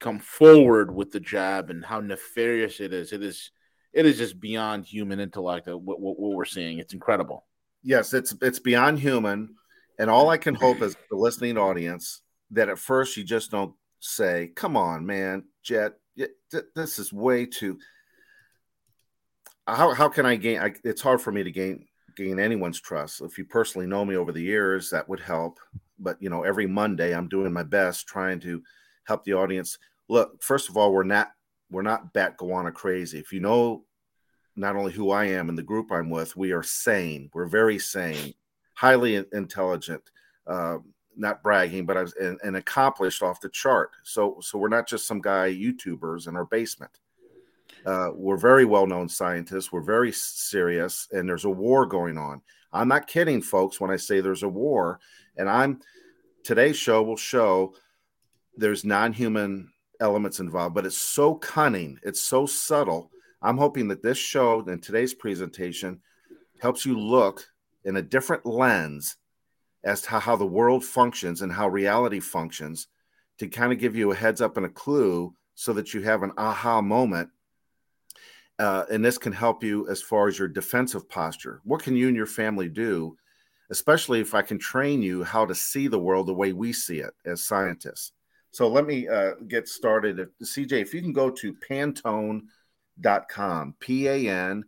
come 0.01 0.19
forward 0.19 0.95
with 0.95 1.13
the 1.13 1.21
jab 1.21 1.71
and 1.71 1.83
how 1.83 2.01
nefarious 2.01 2.79
it 2.81 2.93
is. 2.93 3.13
It 3.13 3.23
is 3.23 3.51
it 3.95 4.05
is 4.05 4.19
just 4.19 4.39
beyond 4.39 4.85
human 4.85 5.19
intellect. 5.19 5.67
What, 5.67 5.99
what, 5.99 6.19
what 6.19 6.33
we're 6.33 6.45
seeing, 6.45 6.79
it's 6.79 6.93
incredible. 6.93 7.47
Yes, 7.85 8.13
it's 8.15 8.35
it's 8.43 8.59
beyond 8.59 8.99
human, 8.99 9.55
and 9.99 10.11
all 10.11 10.31
I 10.31 10.39
can 10.39 10.55
hope 10.55 10.83
is 10.83 10.97
the 11.11 11.17
listening 11.17 11.57
audience 11.57 12.23
that 12.51 12.69
at 12.69 12.79
first 12.79 13.17
you 13.17 13.23
just 13.23 13.51
don't 13.51 13.75
say, 14.01 14.51
"Come 14.57 14.77
on, 14.77 15.07
man, 15.07 15.45
Jet, 15.63 15.93
this 16.75 16.99
is 16.99 17.13
way 17.13 17.47
too." 17.47 17.79
How 19.67 19.95
how 19.95 20.09
can 20.09 20.27
I 20.27 20.37
gain? 20.37 20.59
I, 20.59 20.75
it's 20.83 21.03
hard 21.03 21.21
for 21.21 21.31
me 21.31 21.45
to 21.45 21.51
gain 21.53 21.87
gain 22.17 22.39
anyone's 22.39 22.81
trust. 22.81 23.21
If 23.21 23.39
you 23.39 23.45
personally 23.45 23.87
know 23.87 24.05
me 24.05 24.17
over 24.17 24.33
the 24.33 24.43
years, 24.43 24.91
that 24.91 25.09
would 25.09 25.21
help. 25.21 25.59
But 25.99 26.21
you 26.21 26.31
know, 26.31 26.43
every 26.43 26.67
Monday 26.67 27.15
I'm 27.15 27.29
doing 27.29 27.53
my 27.53 27.63
best 27.63 28.07
trying 28.07 28.41
to 28.41 28.63
help 29.05 29.25
the 29.25 29.35
audience. 29.35 29.79
Look, 30.09 30.43
first 30.43 30.69
of 30.69 30.77
all, 30.77 30.93
we're 30.93 31.05
not 31.05 31.33
we're 31.71 31.83
not 31.83 32.13
bat 32.13 32.37
guana 32.37 32.73
crazy. 32.73 33.19
If 33.19 33.33
you 33.33 33.41
know 33.41 33.85
not 34.57 34.77
only 34.77 34.93
who 34.93 35.11
I 35.11 35.27
am 35.27 35.49
and 35.49 35.59
the 35.59 35.63
group 35.63 35.91
I'm 35.91 36.11
with, 36.11 36.37
we 36.37 36.53
are 36.53 36.63
sane. 36.63 37.31
We're 37.33 37.47
very 37.47 37.79
sane, 37.79 38.35
highly 38.75 39.25
intelligent, 39.33 40.03
uh, 40.47 40.79
not 41.17 41.43
bragging, 41.43 41.87
but 41.87 41.97
I 41.97 42.03
was, 42.03 42.15
and, 42.15 42.39
and 42.45 42.57
accomplished 42.57 43.23
off 43.23 43.41
the 43.41 43.49
chart. 43.49 43.91
So, 44.03 44.39
so 44.41 44.59
we're 44.59 44.69
not 44.69 44.89
just 44.89 45.07
some 45.07 45.21
guy 45.21 45.53
YouTubers 45.53 46.29
in 46.29 46.37
our 46.37 46.45
basement. 46.45 46.93
Uh, 47.85 48.11
we're 48.15 48.37
very 48.37 48.65
well 48.65 48.87
known 48.87 49.09
scientists. 49.09 49.71
We're 49.71 49.83
very 49.83 50.13
serious, 50.13 51.09
and 51.13 51.29
there's 51.29 51.45
a 51.45 51.51
war 51.51 51.87
going 51.87 52.17
on. 52.17 52.41
I'm 52.73 52.89
not 52.89 53.07
kidding, 53.07 53.43
folks, 53.43 53.81
when 53.81 53.91
I 53.91 53.97
say 53.97 54.21
there's 54.21 54.43
a 54.43 54.49
war. 54.49 55.01
And 55.37 55.49
I'm 55.49 55.81
today's 56.43 56.77
show 56.77 57.03
will 57.03 57.17
show 57.17 57.75
there's 58.57 58.85
non 58.85 59.13
human 59.13 59.71
elements 60.01 60.41
involved, 60.41 60.75
but 60.75 60.87
it's 60.87 60.97
so 60.97 61.35
cunning, 61.35 61.99
it's 62.03 62.21
so 62.21 62.47
subtle. 62.47 63.11
I'm 63.45 63.59
hoping 63.59 63.89
that 63.89 64.03
this 64.03 64.17
show 64.17 64.65
and 64.67 64.83
today's 64.83 65.13
presentation 65.13 66.01
helps 66.63 66.87
you 66.87 66.99
look 66.99 67.47
in 67.85 67.97
a 67.97 68.03
different 68.03 68.47
lens 68.47 69.17
as 69.85 70.01
to 70.01 70.19
how 70.19 70.35
the 70.35 70.47
world 70.47 70.83
functions 70.83 71.43
and 71.43 71.53
how 71.53 71.69
reality 71.69 72.21
functions 72.21 72.89
to 73.37 73.47
kind 73.47 73.71
of 73.71 73.79
give 73.79 73.95
you 73.95 74.11
a 74.11 74.17
heads 74.17 74.41
up 74.41 74.57
and 74.57 74.65
a 74.65 74.71
clue 74.71 75.35
so 75.55 75.75
that 75.75 75.93
you 75.93 76.01
have 76.01 76.23
an 76.23 76.33
aha 76.39 76.81
moment. 76.81 77.29
Uh, 78.59 78.85
and 78.91 79.05
this 79.05 79.19
can 79.19 79.33
help 79.33 79.63
you 79.63 79.87
as 79.91 80.01
far 80.01 80.27
as 80.27 80.39
your 80.39 80.49
defensive 80.49 81.07
posture. 81.07 81.61
What 81.65 81.83
can 81.83 81.97
you 81.97 82.09
and 82.09 82.17
your 82.17 82.25
family 82.25 82.71
do, 82.71 83.15
especially 83.69 84.21
if 84.21 84.35
I 84.35 84.41
can 84.41 84.59
train 84.59 85.03
you 85.03 85.23
how 85.23 85.45
to 85.45 85.55
see 85.55 85.87
the 85.87 85.99
world 85.99 86.29
the 86.29 86.35
way 86.35 86.55
we 86.55 86.73
see 86.73 87.01
it 87.01 87.13
as 87.27 87.45
scientists? 87.45 88.13
So 88.53 88.69
let 88.69 88.87
me 88.87 89.07
uh, 89.07 89.33
get 89.49 89.69
started. 89.69 90.29
CJ, 90.43 90.81
if 90.81 90.95
you 90.95 91.03
can 91.03 91.13
go 91.13 91.29
to 91.29 91.53
pantone.com, 91.53 92.49
P 93.81 94.09
A 94.09 94.29
N 94.29 94.65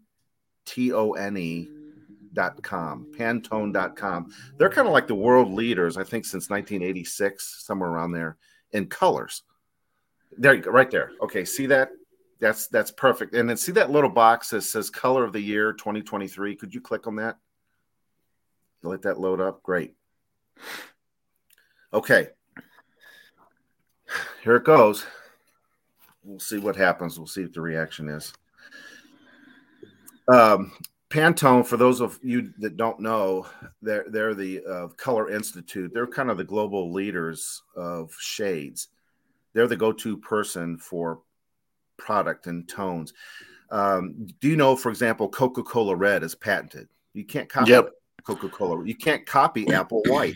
T 0.65 0.93
O 0.93 1.13
N 1.13 1.37
E 1.37 1.69
dot 2.33 2.63
com, 2.63 3.07
pantone.com. 3.19 4.33
They're 4.59 4.71
kind 4.71 4.87
of 4.87 4.93
like 4.93 5.07
the 5.07 5.15
world 5.15 5.53
leaders, 5.53 5.97
I 5.97 6.05
think, 6.05 6.25
since 6.25 6.51
1986, 6.51 7.65
somewhere 7.67 7.91
around 7.91 8.13
there, 8.13 8.37
in 8.73 8.87
colors. 8.87 9.43
There 10.39 10.55
you 10.55 10.61
go, 10.61 10.71
right 10.71 10.91
there. 10.91 11.13
Okay, 11.23 11.45
see 11.45 11.67
that? 11.67 11.91
That's 12.39 12.69
that's 12.69 12.91
perfect. 12.91 13.35
And 13.35 13.49
then 13.49 13.57
see 13.57 13.73
that 13.73 13.91
little 13.91 14.11
box 14.11 14.51
that 14.51 14.63
says 14.63 14.91
color 14.91 15.25
of 15.25 15.33
the 15.33 15.41
year 15.41 15.73
2023. 15.73 16.57
Could 16.57 16.75
you 16.75 16.83
click 16.83 17.07
on 17.07 17.17
that? 17.17 17.39
Let 18.83 19.03
that 19.03 19.19
load 19.19 19.41
up. 19.41 19.63
Great. 19.63 19.95
Okay. 21.93 22.29
Here 24.43 24.57
it 24.57 24.65
goes. 24.65 25.07
We'll 26.27 26.41
see 26.41 26.59
what 26.59 26.75
happens. 26.75 27.19
We'll 27.19 27.29
see 27.29 27.43
what 27.43 27.55
the 27.55 27.61
reaction 27.61 28.09
is. 28.09 28.33
Um, 30.27 30.73
Pantone, 31.09 31.65
for 31.65 31.77
those 31.77 32.01
of 32.01 32.19
you 32.21 32.53
that 32.59 32.77
don't 32.77 32.99
know, 32.99 33.47
they're 33.81 34.07
they're 34.09 34.35
the 34.35 34.65
uh, 34.69 34.89
Color 34.97 35.31
Institute. 35.31 35.93
They're 35.95 36.09
kind 36.09 36.31
of 36.31 36.37
the 36.37 36.45
global 36.45 36.93
leaders 36.93 37.63
of 37.77 38.13
shades. 38.19 38.89
They're 39.53 39.69
the 39.69 39.77
go-to 39.77 40.17
person 40.19 40.79
for 40.79 41.21
product 41.97 42.49
and 42.49 42.69
tones. 42.69 43.15
Um, 43.71 44.27
do 44.41 44.49
you 44.49 44.57
know, 44.57 44.77
for 44.77 44.91
example, 44.91 45.29
Coca-Cola 45.29 45.95
Red 45.95 46.23
is 46.25 46.35
patented. 46.35 46.89
You 47.15 47.25
can't 47.25 47.49
copy 47.49 47.71
Yep. 47.71 47.91
Coca-Cola. 48.25 48.85
You 48.85 48.97
can't 48.97 49.25
copy 49.25 49.73
Apple 49.73 50.03
White. 50.07 50.35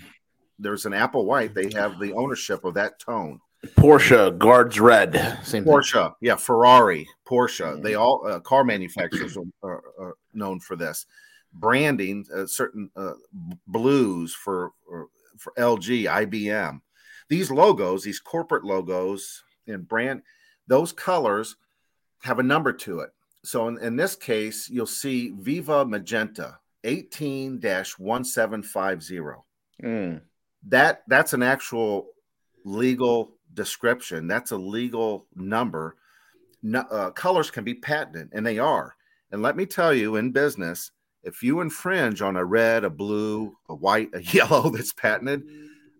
There's 0.59 0.87
an 0.87 0.95
Apple 0.95 1.27
White. 1.27 1.53
They 1.53 1.71
have 1.75 1.99
the 1.99 2.13
ownership 2.13 2.65
of 2.65 2.75
that 2.75 2.99
tone. 3.01 3.41
Porsche 3.67 4.37
guards 4.39 4.81
red. 4.81 5.15
Same 5.43 5.65
thing. 5.65 5.73
Porsche, 5.73 6.15
yeah, 6.21 6.37
Ferrari, 6.37 7.07
Porsche. 7.27 7.83
They 7.83 7.95
all 7.95 8.27
uh, 8.27 8.41
car 8.41 8.65
manufacturers 8.65 9.37
are, 9.37 9.45
are, 9.63 9.83
are 9.99 10.15
known 10.33 10.61
for 10.61 10.77
this. 10.77 11.07
Branding, 11.53 12.25
uh, 12.35 12.47
certain 12.47 12.91
uh, 12.97 13.13
blues 13.67 14.35
for 14.35 14.73
or 14.89 15.09
for 15.37 15.53
LG, 15.59 16.05
IBM. 16.05 16.81
These 17.29 17.51
logos, 17.51 18.03
these 18.03 18.21
corporate 18.21 18.65
logos 18.65 19.45
and 19.67 19.87
brand, 19.87 20.23
those 20.67 20.93
colors 20.93 21.57
have 22.23 22.39
a 22.39 22.43
number 22.43 22.73
to 22.73 23.01
it. 23.01 23.11
So 23.43 23.69
in, 23.69 23.79
in 23.79 23.97
this 23.97 24.15
case, 24.17 24.69
you'll 24.71 24.87
see 24.87 25.33
Viva 25.39 25.85
Magenta 25.85 26.59
18 26.85 27.61
1750 27.61 29.21
Mm. 29.83 30.21
that 30.69 31.05
that's 31.09 31.33
an 31.33 31.43
actual 31.43 32.09
legal 32.67 33.33
description 33.55 34.27
that's 34.27 34.51
a 34.51 34.57
legal 34.57 35.27
number. 35.35 35.97
No, 36.63 36.81
uh, 36.81 37.11
colors 37.11 37.51
can 37.51 37.65
be 37.65 37.75
patented 37.75 38.31
and 38.33 38.45
they 38.45 38.59
are. 38.59 38.97
And 39.33 39.43
let 39.43 39.57
me 39.57 39.67
tell 39.67 39.95
you 39.95 40.17
in 40.17 40.33
business 40.33 40.91
if 41.23 41.43
you 41.43 41.61
infringe 41.61 42.23
on 42.23 42.37
a 42.37 42.45
red 42.45 42.85
a 42.85 42.91
blue 42.91 43.57
a 43.69 43.75
white 43.75 44.11
a 44.13 44.23
yellow 44.35 44.71
that's 44.71 44.93
patented 44.93 45.43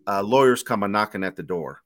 uh, 0.07 0.21
lawyers 0.21 0.63
come 0.63 0.83
a 0.83 0.87
knocking 0.87 1.23
at 1.23 1.35
the 1.35 1.43
door. 1.43 1.81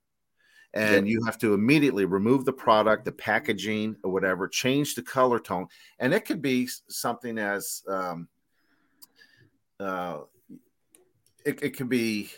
And 0.73 1.07
you 1.07 1.23
have 1.23 1.37
to 1.37 1.53
immediately 1.53 2.03
remove 2.03 2.43
the 2.43 2.51
product 2.51 3.05
the 3.05 3.13
packaging 3.13 3.95
or 4.03 4.11
whatever 4.11 4.45
change 4.45 4.95
the 4.95 5.01
color 5.01 5.39
tone. 5.39 5.67
And 5.99 6.13
it 6.13 6.25
could 6.25 6.41
be 6.41 6.67
something 6.89 7.37
as 7.37 7.81
um, 7.87 8.27
uh, 9.79 10.17
it, 11.45 11.63
it 11.63 11.77
could 11.77 11.87
be 11.87 12.29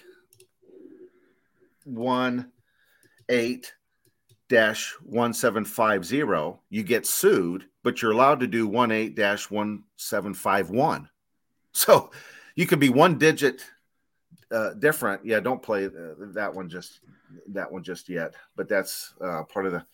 one, 1.84 2.52
eight, 3.30 3.74
dash 4.50 4.94
1750, 5.04 6.60
you 6.70 6.84
get 6.84 7.06
sued, 7.06 7.66
but 7.84 8.02
you're 8.02 8.12
allowed 8.12 8.40
to 8.40 8.48
do 8.48 8.68
18 8.68 9.16
1751. 9.16 11.10
So 11.74 12.10
you 12.56 12.66
could 12.66 12.80
be 12.80 12.90
one 12.90 13.20
digit 13.20 13.64
uh, 14.52 14.74
different. 14.74 15.26
Yeah, 15.26 15.40
don't 15.40 15.62
play 15.62 15.86
uh, 15.86 15.90
that 16.34 16.54
one 16.54 16.70
just 16.70 17.02
that 17.50 17.72
one 17.72 17.84
just 17.84 18.10
yet, 18.10 18.34
but 18.56 18.68
that's 18.68 19.14
uh, 19.22 19.44
part 19.44 19.66
of 19.66 19.74
the. 19.74 19.86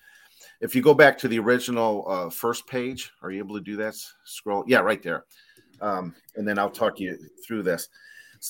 If 0.61 0.75
you 0.75 0.81
go 0.81 0.93
back 0.93 1.17
to 1.19 1.27
the 1.27 1.39
original 1.39 2.05
uh, 2.07 2.29
first 2.29 2.67
page, 2.67 3.11
are 3.21 3.31
you 3.31 3.39
able 3.39 3.55
to 3.55 3.63
do 3.63 3.75
that? 3.77 3.95
Scroll, 4.23 4.63
yeah, 4.67 4.79
right 4.79 5.01
there, 5.01 5.25
um, 5.81 6.15
and 6.35 6.47
then 6.47 6.57
I'll 6.57 6.69
talk 6.69 6.99
you 6.99 7.17
through 7.45 7.63
this. 7.63 7.89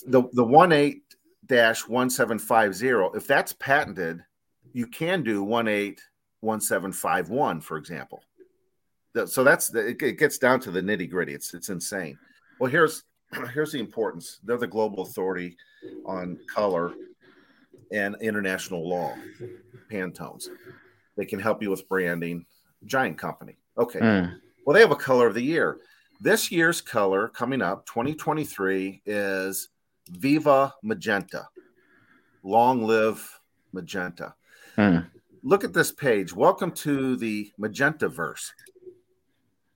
The 0.05 0.23
the 0.33 0.43
one 0.43 0.71
eight 0.71 1.03
dash 1.45 1.87
one 1.87 2.09
seven 2.09 2.37
five 2.37 2.75
zero. 2.75 3.11
If 3.13 3.25
that's 3.25 3.53
patented, 3.53 4.23
you 4.73 4.87
can 4.87 5.23
do 5.23 5.43
one 5.43 5.67
eight 5.67 6.01
one 6.41 6.59
seven 6.59 6.91
five 6.91 7.29
one, 7.29 7.61
for 7.61 7.77
example. 7.77 8.23
So 9.25 9.43
that's 9.43 9.69
the, 9.69 9.89
it 9.89 10.01
it 10.01 10.17
gets 10.17 10.37
down 10.37 10.59
to 10.61 10.71
the 10.71 10.81
nitty 10.81 11.09
gritty. 11.09 11.33
It's 11.33 11.53
it's 11.53 11.69
insane. 11.69 12.17
Well, 12.59 12.69
here's 12.69 13.03
here's 13.53 13.71
the 13.71 13.79
importance. 13.79 14.39
They're 14.43 14.57
the 14.57 14.67
global 14.67 15.03
authority 15.03 15.55
on 16.05 16.39
color 16.53 16.93
and 17.91 18.15
international 18.21 18.87
law, 18.87 19.15
Pantones. 19.91 20.47
They 21.15 21.25
can 21.25 21.39
help 21.39 21.61
you 21.61 21.69
with 21.69 21.87
branding. 21.87 22.45
Giant 22.85 23.17
company. 23.17 23.57
Okay. 23.77 23.99
Mm. 23.99 24.39
Well, 24.65 24.73
they 24.73 24.81
have 24.81 24.91
a 24.91 24.95
color 24.95 25.27
of 25.27 25.35
the 25.35 25.41
year. 25.41 25.77
This 26.19 26.51
year's 26.51 26.81
color 26.81 27.27
coming 27.29 27.61
up, 27.61 27.85
2023, 27.85 29.03
is 29.05 29.69
Viva 30.09 30.73
Magenta. 30.83 31.47
Long 32.43 32.83
live 32.83 33.39
Magenta. 33.71 34.33
Hmm. 34.75 34.99
Look 35.43 35.63
at 35.63 35.73
this 35.73 35.91
page. 35.91 36.33
Welcome 36.33 36.71
to 36.71 37.15
the 37.15 37.51
Magenta 37.57 38.07
verse. 38.09 38.51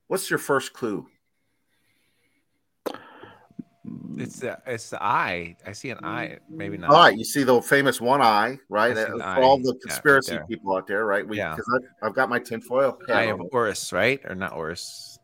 What's 0.07 0.29
your 0.29 0.39
first 0.39 0.73
clue? 0.73 1.07
It's 4.17 4.39
the 4.39 4.57
it's 4.65 4.89
the 4.89 5.01
eye. 5.01 5.55
I 5.65 5.71
see 5.73 5.91
an 5.91 5.99
eye. 6.03 6.39
Maybe 6.49 6.77
not. 6.77 6.89
All 6.89 6.97
right, 6.97 7.15
you 7.17 7.23
see 7.23 7.43
the 7.43 7.61
famous 7.61 8.01
one 8.01 8.21
eye, 8.21 8.57
right? 8.69 8.91
I 8.97 9.05
see 9.05 9.11
Uh, 9.11 9.17
the 9.17 9.23
For 9.23 9.41
all 9.41 9.57
the 9.57 9.63
Yeah, 9.65 9.71
right 9.71 9.81
conspiracy 9.81 10.31
there. 10.31 10.45
people 10.47 10.75
out 10.75 10.87
there, 10.87 11.05
right? 11.05 11.25
We, 11.27 11.37
Yeah. 11.37 11.55
I've 12.01 12.13
got 12.15 12.27
my 12.29 12.39
tinfoil. 12.39 12.97
hat 13.07 13.15
Eye 13.15 13.23
of. 13.25 13.39
Horus, 13.51 13.93
right? 13.93 14.19
Or 14.25 14.33
not 14.35 14.51
Horus? 14.53 15.19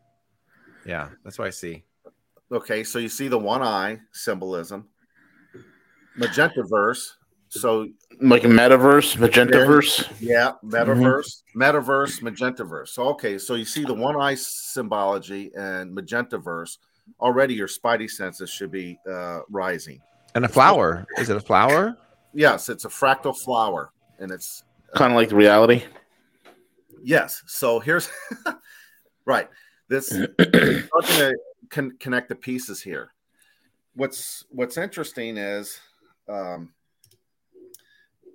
Yeah, 0.86 1.08
that's 1.24 1.38
what 1.38 1.46
I 1.48 1.50
see. 1.50 1.84
Okay, 2.52 2.84
so 2.84 2.98
you 2.98 3.08
see 3.08 3.28
the 3.28 3.38
one 3.38 3.62
eye 3.62 4.00
symbolism, 4.12 4.88
magenta 6.16 6.62
verse. 6.62 7.16
So 7.60 7.88
Like 8.20 8.44
a 8.44 8.48
metaverse, 8.48 9.16
magentaverse. 9.16 10.10
yeah, 10.20 10.52
metaverse, 10.64 11.42
metaverse, 11.56 12.20
magenta 12.22 12.64
verse. 12.64 12.92
So 12.92 13.04
okay, 13.10 13.38
so 13.38 13.54
you 13.54 13.64
see 13.64 13.84
the 13.84 13.94
one 13.94 14.16
eye 14.20 14.34
symbology 14.34 15.50
and 15.56 15.94
magenta 15.94 16.38
verse. 16.38 16.78
Already, 17.20 17.54
your 17.54 17.68
spidey 17.68 18.10
senses 18.10 18.50
should 18.50 18.70
be 18.70 18.98
uh, 19.10 19.40
rising. 19.50 20.00
And 20.34 20.44
a 20.44 20.48
flower. 20.48 21.06
Is 21.18 21.30
it 21.30 21.36
a 21.36 21.40
flower? 21.40 21.96
Yes, 22.32 22.68
it's 22.68 22.84
a 22.84 22.88
fractal 22.88 23.36
flower, 23.36 23.90
and 24.18 24.30
it's 24.32 24.64
Kind 24.96 25.12
of 25.12 25.16
like 25.16 25.28
the 25.28 25.36
reality. 25.36 25.82
Yes. 27.02 27.42
So 27.46 27.78
here's 27.80 28.08
right. 29.24 29.48
This 29.88 30.12
I'm 30.12 30.26
going 30.38 30.86
to 30.88 31.34
con- 31.68 31.96
connect 32.00 32.28
the 32.30 32.34
pieces 32.36 32.80
here. 32.82 33.10
What's 33.94 34.44
What's 34.50 34.76
interesting 34.78 35.36
is 35.36 35.78
um, 36.28 36.72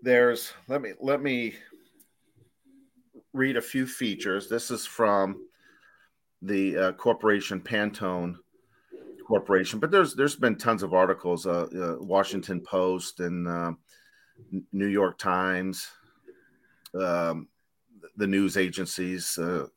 there's 0.02 0.54
let 0.68 0.82
me 0.82 0.94
let 1.00 1.22
me 1.22 1.56
read 3.34 3.58
a 3.58 3.62
few 3.62 3.86
features. 3.86 4.50
This 4.50 4.72
is 4.72 4.86
from 4.86 5.46
the 6.42 6.78
uh, 6.78 6.92
corporation 6.94 7.60
Pantone 7.60 8.36
Corporation, 9.28 9.80
but 9.80 9.92
there's 9.92 10.16
there's 10.16 10.36
been 10.36 10.58
tons 10.58 10.84
of 10.84 10.94
articles. 10.94 11.46
Uh, 11.46 11.68
uh, 11.76 12.04
Washington 12.04 12.62
Post 12.62 13.20
and 13.20 13.48
uh, 13.48 13.72
New 14.72 14.88
York 14.88 15.18
Times. 15.18 15.88
Um, 17.00 17.48
the 18.16 18.28
news 18.28 18.58
agencies 18.58 19.38
uh, 19.38 19.68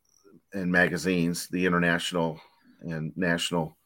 and 0.53 0.71
magazines, 0.71 1.47
the 1.49 1.65
international 1.65 2.39
and 2.81 3.15
national 3.15 3.77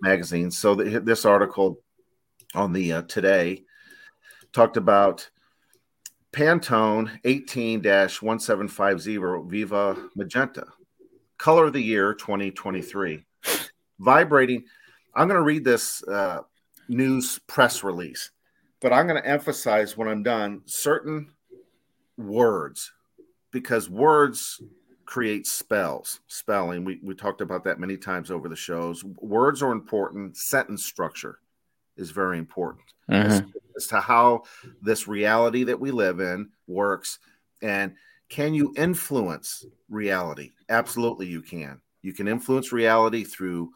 magazines. 0.00 0.58
So 0.58 0.74
this 0.74 1.24
article 1.24 1.78
on 2.54 2.72
the 2.72 2.92
uh, 2.92 3.02
Today 3.02 3.62
talked 4.52 4.76
about 4.76 5.30
Pantone 6.32 7.20
18-1750 7.24 9.50
Viva 9.50 10.08
Magenta, 10.16 10.66
color 11.38 11.66
of 11.66 11.72
the 11.74 11.82
year 11.82 12.14
2023. 12.14 13.24
Vibrating. 14.00 14.64
I'm 15.14 15.28
going 15.28 15.38
to 15.38 15.44
read 15.44 15.64
this 15.64 16.02
uh, 16.04 16.40
news 16.88 17.38
press 17.46 17.84
release, 17.84 18.30
but 18.80 18.90
I'm 18.92 19.06
going 19.06 19.22
to 19.22 19.28
emphasize 19.28 19.96
when 19.96 20.08
I'm 20.08 20.22
done 20.22 20.62
certain 20.64 21.30
words 22.16 22.90
because 23.50 23.90
words 23.90 24.62
create 25.04 25.46
spells 25.46 26.20
spelling 26.26 26.84
we, 26.84 26.98
we 27.02 27.14
talked 27.14 27.42
about 27.42 27.64
that 27.64 27.78
many 27.78 27.98
times 27.98 28.30
over 28.30 28.48
the 28.48 28.56
shows 28.56 29.04
words 29.20 29.62
are 29.62 29.72
important 29.72 30.34
sentence 30.36 30.84
structure 30.84 31.38
is 31.96 32.10
very 32.10 32.38
important 32.38 32.84
Mhm. 33.10 33.52
As 33.76 33.86
to 33.88 34.00
how 34.00 34.42
this 34.80 35.08
reality 35.08 35.64
that 35.64 35.78
we 35.78 35.90
live 35.90 36.20
in 36.20 36.48
works. 36.66 37.18
And 37.62 37.94
can 38.28 38.54
you 38.54 38.72
influence 38.76 39.64
reality? 39.88 40.50
Absolutely 40.68 41.26
you 41.26 41.42
can. 41.42 41.80
You 42.02 42.12
can 42.12 42.26
influence 42.28 42.72
reality 42.72 43.24
through 43.24 43.70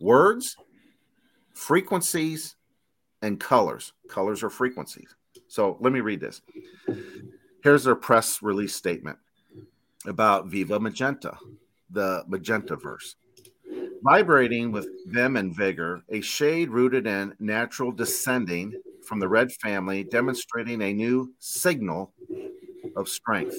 words 0.00 0.56
frequencies 1.54 2.56
and 3.22 3.38
colors. 3.38 3.92
Colors 4.08 4.42
are 4.42 4.50
frequencies. 4.50 5.14
So 5.48 5.76
let 5.80 5.92
me 5.92 6.00
read 6.00 6.20
this. 6.20 6.40
Here's 7.62 7.84
their 7.84 7.94
press 7.94 8.42
release 8.42 8.74
statement 8.74 9.18
about 10.06 10.46
Viva 10.46 10.80
Magenta, 10.80 11.36
the 11.90 12.24
Magenta 12.26 12.76
verse. 12.76 13.16
Vibrating 14.02 14.72
with 14.72 14.88
vim 15.06 15.36
and 15.36 15.54
vigor, 15.54 16.02
a 16.08 16.22
shade 16.22 16.70
rooted 16.70 17.06
in 17.06 17.34
natural 17.38 17.92
descending 17.92 18.72
from 19.10 19.18
the 19.18 19.28
red 19.28 19.50
family, 19.50 20.04
demonstrating 20.04 20.80
a 20.80 20.92
new 20.92 21.34
signal 21.40 22.14
of 22.94 23.08
strength. 23.08 23.58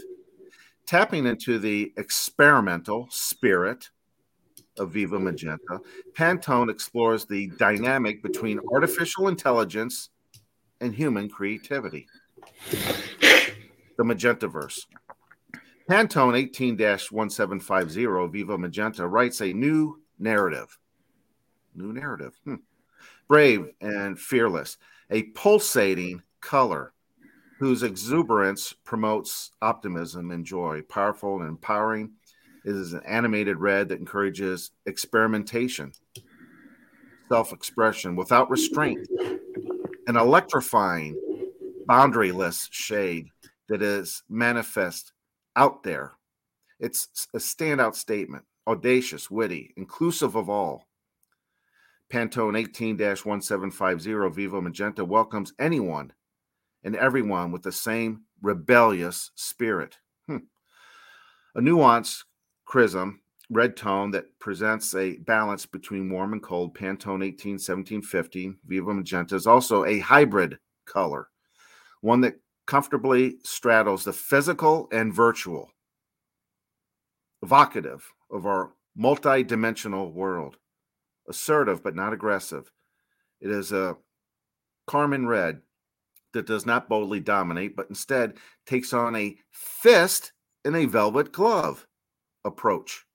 Tapping 0.85 1.25
into 1.25 1.59
the 1.59 1.91
experimental 1.97 3.09
spirit 3.11 3.89
of 4.77 4.93
Viva 4.93 5.19
Magenta, 5.19 5.81
Pantone 6.13 6.71
explores 6.71 7.25
the 7.25 7.51
dynamic 7.59 8.23
between 8.23 8.61
artificial 8.71 9.27
intelligence 9.27 10.09
and 10.79 10.95
human 10.95 11.27
creativity. 11.27 12.07
The 12.69 14.05
Magenta 14.05 14.47
verse. 14.47 14.87
Pantone 15.89 16.37
18 16.37 16.77
1750 16.77 18.31
Viva 18.31 18.57
Magenta 18.57 19.05
writes 19.05 19.41
a 19.41 19.51
new 19.51 19.99
narrative. 20.17 20.79
New 21.75 21.91
narrative. 21.91 22.39
Hmm. 22.45 22.55
Brave 23.27 23.69
and 23.81 24.17
fearless, 24.17 24.77
a 25.12 25.24
pulsating 25.24 26.21
color 26.39 26.93
whose 27.60 27.84
exuberance 27.84 28.74
promotes 28.84 29.52
optimism 29.62 30.32
and 30.32 30.45
joy, 30.45 30.82
powerful 30.89 31.39
and 31.41 31.47
empowering. 31.47 32.12
It 32.65 32.76
is 32.76 32.93
an 32.93 33.02
animated 33.06 33.58
red 33.58 33.89
that 33.89 34.00
encourages 34.00 34.71
experimentation, 34.86 35.91
self 37.30 37.54
expression 37.54 38.15
without 38.15 38.50
restraint, 38.50 39.08
an 40.08 40.15
electrifying, 40.15 41.19
boundaryless 41.88 42.67
shade 42.71 43.28
that 43.67 43.82
is 43.82 44.24
manifest 44.30 45.13
out 45.56 45.84
there. 45.84 46.13
It's 46.80 47.28
a 47.34 47.38
standout 47.38 47.95
statement, 47.95 48.43
audacious, 48.67 49.30
witty, 49.30 49.74
inclusive 49.78 50.36
of 50.36 50.50
all. 50.50 50.88
Pantone 52.12 52.60
18 52.60 52.97
1750 52.97 54.36
Viva 54.36 54.62
Magenta 54.62 55.06
welcomes 55.06 55.54
anyone 55.58 56.12
and 56.84 56.95
everyone 56.95 57.52
with 57.52 57.63
the 57.63 57.71
same 57.71 58.24
rebellious 58.41 59.32
spirit. 59.36 59.97
Hmm. 60.28 60.38
A 61.56 61.62
nuanced 61.62 62.24
crimson, 62.65 63.19
red 63.50 63.78
tone 63.78 64.12
that 64.12 64.26
presents 64.39 64.93
a 64.93 65.17
balance 65.19 65.65
between 65.65 66.10
warm 66.10 66.34
and 66.34 66.43
cold. 66.43 66.76
Pantone 66.76 67.26
18 67.26 67.54
1750 67.54 68.56
Viva 68.65 68.93
Magenta 68.93 69.36
is 69.36 69.47
also 69.47 69.86
a 69.86 70.00
hybrid 70.00 70.58
color, 70.86 71.30
one 72.02 72.19
that 72.21 72.39
comfortably 72.67 73.38
straddles 73.43 74.04
the 74.04 74.13
physical 74.13 74.89
and 74.91 75.13
virtual, 75.13 75.71
evocative 77.41 78.06
of 78.30 78.45
our 78.45 78.74
multi-dimensional 78.95 80.12
world, 80.12 80.58
assertive 81.27 81.84
but 81.84 81.95
not 81.95 82.13
aggressive. 82.13 82.71
It 83.39 83.49
is 83.49 83.71
a 83.71 83.97
carmine 84.88 85.27
red 85.27 85.62
that 86.34 86.45
does 86.45 86.65
not 86.65 86.88
boldly 86.88 87.19
dominate, 87.19 87.75
but 87.75 87.88
instead 87.89 88.36
takes 88.65 88.93
on 88.93 89.15
a 89.15 89.38
fist 89.51 90.31
in 90.63 90.75
a 90.75 90.86
velvet 90.86 91.31
glove 91.31 91.88
approach. 92.45 93.05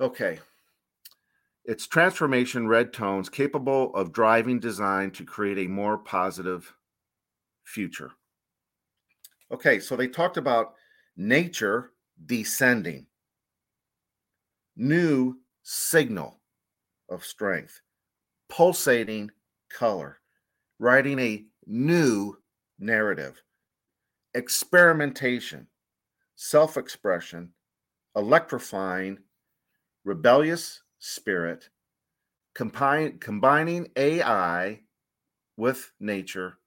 Okay. 0.00 0.38
It's 1.64 1.86
transformation 1.86 2.66
red 2.66 2.92
tones 2.92 3.28
capable 3.28 3.94
of 3.94 4.12
driving 4.12 4.58
design 4.58 5.10
to 5.12 5.24
create 5.24 5.58
a 5.58 5.68
more 5.68 5.98
positive 5.98 6.74
future. 7.64 8.12
Okay, 9.50 9.78
so 9.80 9.96
they 9.96 10.08
talked 10.08 10.36
about 10.36 10.74
nature 11.16 11.92
descending, 12.24 13.06
new 14.78 15.34
signal 15.64 16.40
of 17.10 17.24
strength, 17.24 17.80
pulsating 18.48 19.30
color, 19.68 20.20
writing 20.78 21.18
a 21.18 21.44
new 21.66 22.36
narrative, 22.78 23.42
experimentation, 24.34 25.66
self 26.36 26.76
expression, 26.76 27.50
electrifying, 28.14 29.18
rebellious 30.04 30.82
spirit, 31.00 31.68
combine, 32.54 33.18
combining 33.18 33.90
AI 33.96 34.80
with 35.56 35.92
nature, 35.98 36.58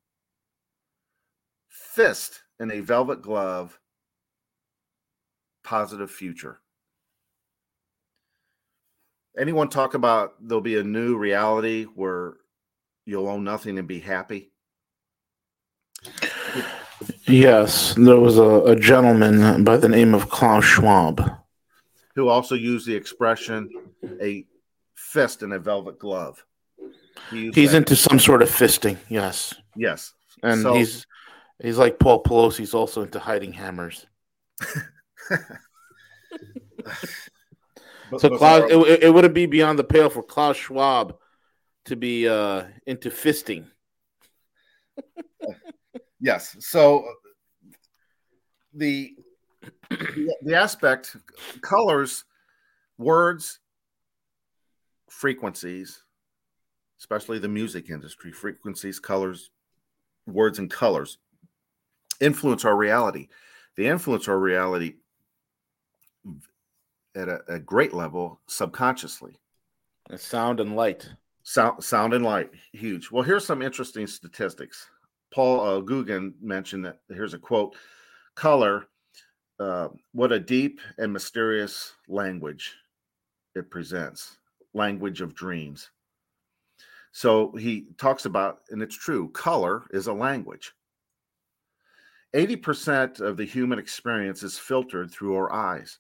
fist 1.70 2.42
in 2.60 2.72
a 2.72 2.82
velvet 2.82 3.22
glove, 3.22 3.80
positive 5.64 6.12
future. 6.12 6.60
Anyone 9.38 9.70
talk 9.70 9.94
about 9.94 10.34
there'll 10.42 10.62
be 10.62 10.78
a 10.78 10.84
new 10.84 11.18
reality 11.18 11.84
where 11.86 12.34
you'll 13.06 13.28
own 13.30 13.44
nothing 13.44 13.78
and 13.80 13.88
be 13.88 14.00
happy? 14.00 14.52
Yes, 17.26 17.94
there 17.96 18.20
was 18.20 18.38
a, 18.38 18.44
a 18.44 18.76
gentleman 18.76 19.64
by 19.64 19.78
the 19.78 19.88
name 19.90 20.14
of 20.14 20.30
Klaus 20.30 20.66
Schwab. 20.66 21.22
Who 22.16 22.28
also 22.28 22.56
used 22.56 22.86
the 22.88 22.96
expression 22.96 23.70
a 24.22 24.46
fist 24.96 25.44
in 25.44 25.54
a 25.54 25.60
velvet 25.60 25.98
glove. 25.98 26.44
He 27.30 27.52
He's 27.52 27.72
that- 27.72 27.78
into 27.78 27.96
some 27.96 28.20
sort 28.20 28.42
of 28.42 28.50
fisting, 28.50 28.98
yes. 29.10 29.54
yes. 29.76 30.14
And 30.44 30.62
So- 30.62 30.74
he's 30.74 31.06
he's 31.62 31.78
like 31.78 32.00
Paul 32.00 32.22
Pelosi, 32.24 32.58
he's 32.60 32.74
also 32.74 33.04
into 33.04 33.20
hiding 33.20 33.54
hammers. 33.54 34.06
But- 38.12 38.22
So 38.22 38.30
but 38.30 38.38
Klaus, 38.38 38.70
it, 38.70 39.04
it 39.04 39.14
wouldn't 39.14 39.34
be 39.34 39.46
beyond 39.46 39.80
the 39.80 39.84
pale 39.84 40.10
for 40.10 40.22
Klaus 40.22 40.58
Schwab 40.58 41.18
to 41.86 41.96
be 41.96 42.28
uh, 42.28 42.66
into 42.86 43.10
fisting. 43.10 43.66
yes. 46.20 46.56
So 46.60 47.06
the 48.74 49.16
the- 49.90 50.36
the 50.42 50.56
aspect 50.56 51.16
colors, 51.62 52.24
words, 52.98 53.60
frequencies, 55.10 56.04
especially 57.00 57.40
the 57.40 57.48
music 57.48 57.90
industry, 57.90 58.32
frequencies, 58.32 59.00
colors, 59.00 59.52
words, 60.28 60.60
and 60.60 60.70
colors 60.70 61.18
influence 62.20 62.66
our 62.66 62.76
reality. 62.76 63.28
They 63.78 63.88
influence 63.88 64.28
our 64.28 64.38
reality 64.40 64.96
at 67.16 67.30
a, 67.30 67.42
a 67.48 67.60
great 67.60 67.94
level 67.94 68.40
subconsciously. 68.48 69.36
Sound 70.16 70.60
and 70.60 70.76
light. 70.76 71.10
Sound, 71.44 71.84
sound 71.84 72.14
and 72.14 72.24
light, 72.24 72.52
huge. 72.72 73.10
Well, 73.10 73.24
here's 73.24 73.46
some 73.46 73.62
interesting 73.62 74.06
statistics. 74.06 74.88
Paul 75.34 75.62
uh, 75.62 75.80
Gauguin 75.80 76.34
mentioned 76.42 76.86
that 76.86 77.00
here's 77.10 77.34
a 77.34 77.40
quote 77.40 77.76
color, 78.36 78.88
uh, 79.60 79.90
what 80.12 80.32
a 80.32 80.40
deep 80.40 80.82
and 80.98 81.12
mysterious 81.12 81.94
language 82.08 82.76
it 83.56 83.70
presents, 83.70 84.38
language 84.74 85.22
of 85.22 85.34
dreams. 85.34 85.90
So 87.12 87.52
he 87.54 87.88
talks 87.98 88.26
about, 88.26 88.60
and 88.70 88.82
it's 88.82 88.96
true, 88.96 89.30
color 89.30 89.84
is 89.92 90.08
a 90.08 90.14
language. 90.14 90.74
80% 92.34 93.20
of 93.20 93.36
the 93.36 93.44
human 93.44 93.80
experience 93.80 94.44
is 94.44 94.58
filtered 94.58 95.12
through 95.12 95.36
our 95.36 95.52
eyes. 95.52 96.00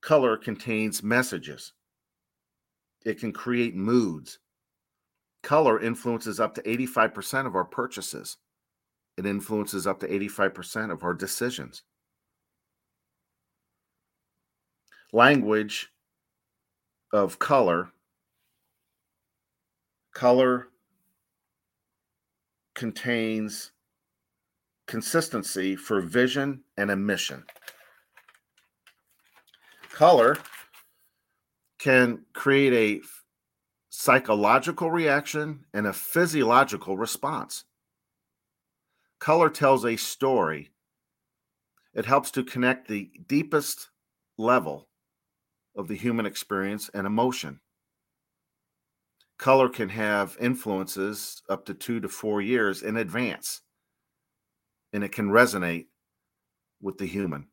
Color 0.00 0.36
contains 0.36 1.02
messages 1.02 1.72
it 3.04 3.18
can 3.18 3.32
create 3.32 3.74
moods. 3.74 4.38
Color 5.42 5.80
influences 5.80 6.40
up 6.40 6.54
to 6.54 6.62
85% 6.62 7.46
of 7.46 7.54
our 7.54 7.64
purchases. 7.64 8.36
It 9.16 9.26
influences 9.26 9.86
up 9.86 10.00
to 10.00 10.08
85% 10.08 10.92
of 10.92 11.02
our 11.04 11.14
decisions. 11.14 11.82
Language 15.12 15.88
of 17.12 17.38
color. 17.38 17.90
Color 20.14 20.68
contains 22.74 23.72
consistency 24.86 25.76
for 25.76 26.00
vision 26.00 26.62
and 26.76 26.90
emission. 26.90 27.44
Color 29.98 30.38
can 31.80 32.24
create 32.32 32.72
a 32.72 33.04
psychological 33.88 34.92
reaction 34.92 35.64
and 35.74 35.88
a 35.88 35.92
physiological 35.92 36.96
response. 36.96 37.64
Color 39.18 39.50
tells 39.50 39.84
a 39.84 39.96
story. 39.96 40.70
It 41.94 42.04
helps 42.04 42.30
to 42.30 42.44
connect 42.44 42.86
the 42.86 43.10
deepest 43.26 43.88
level 44.36 44.88
of 45.74 45.88
the 45.88 45.96
human 45.96 46.26
experience 46.26 46.88
and 46.94 47.04
emotion. 47.04 47.58
Color 49.36 49.68
can 49.68 49.88
have 49.88 50.36
influences 50.40 51.42
up 51.48 51.66
to 51.66 51.74
two 51.74 51.98
to 51.98 52.08
four 52.08 52.40
years 52.40 52.82
in 52.82 52.96
advance, 52.96 53.62
and 54.92 55.02
it 55.02 55.10
can 55.10 55.30
resonate 55.30 55.86
with 56.80 56.98
the 56.98 57.06
human. 57.06 57.48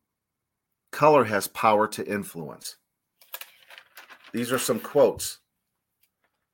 Color 0.95 1.25
has 1.25 1.49
power 1.49 1.89
to 1.89 2.07
influence. 2.07 2.77
These 4.31 4.53
are 4.53 4.57
some 4.57 4.79
quotes 4.79 5.39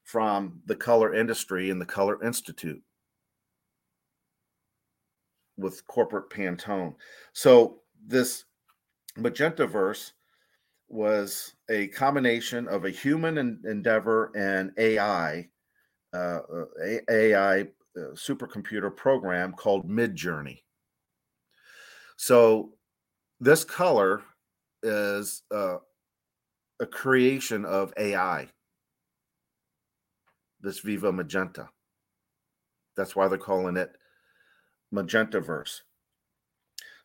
from 0.03 0.63
the 0.65 0.75
color 0.75 1.13
industry 1.13 1.69
and 1.69 1.79
the 1.79 1.85
Color 1.85 2.23
Institute 2.23 2.81
with 5.57 5.85
corporate 5.85 6.31
Pantone. 6.31 6.95
So 7.33 7.81
this 8.03 8.45
magenta 9.15 9.67
verse 9.67 10.13
was 10.89 11.53
a 11.69 11.89
combination 11.89 12.67
of 12.67 12.85
a 12.85 12.89
human 12.89 13.37
endeavor 13.37 14.31
and 14.35 14.71
AI, 14.79 15.49
uh, 16.15 16.17
uh, 16.17 16.65
AI 17.11 17.61
uh, 17.61 17.65
supercomputer 18.15 18.95
program 18.95 19.53
called 19.53 19.87
Midjourney. 19.87 20.63
So 22.17 22.71
this 23.39 23.63
color 23.63 24.23
is 24.83 25.43
uh, 25.51 25.77
a 26.79 26.85
creation 26.85 27.65
of 27.65 27.93
AI. 27.97 28.47
This 30.59 30.79
Viva 30.79 31.11
Magenta. 31.11 31.69
That's 32.95 33.15
why 33.15 33.27
they're 33.27 33.37
calling 33.37 33.77
it 33.77 33.95
Magentaverse. 34.93 35.81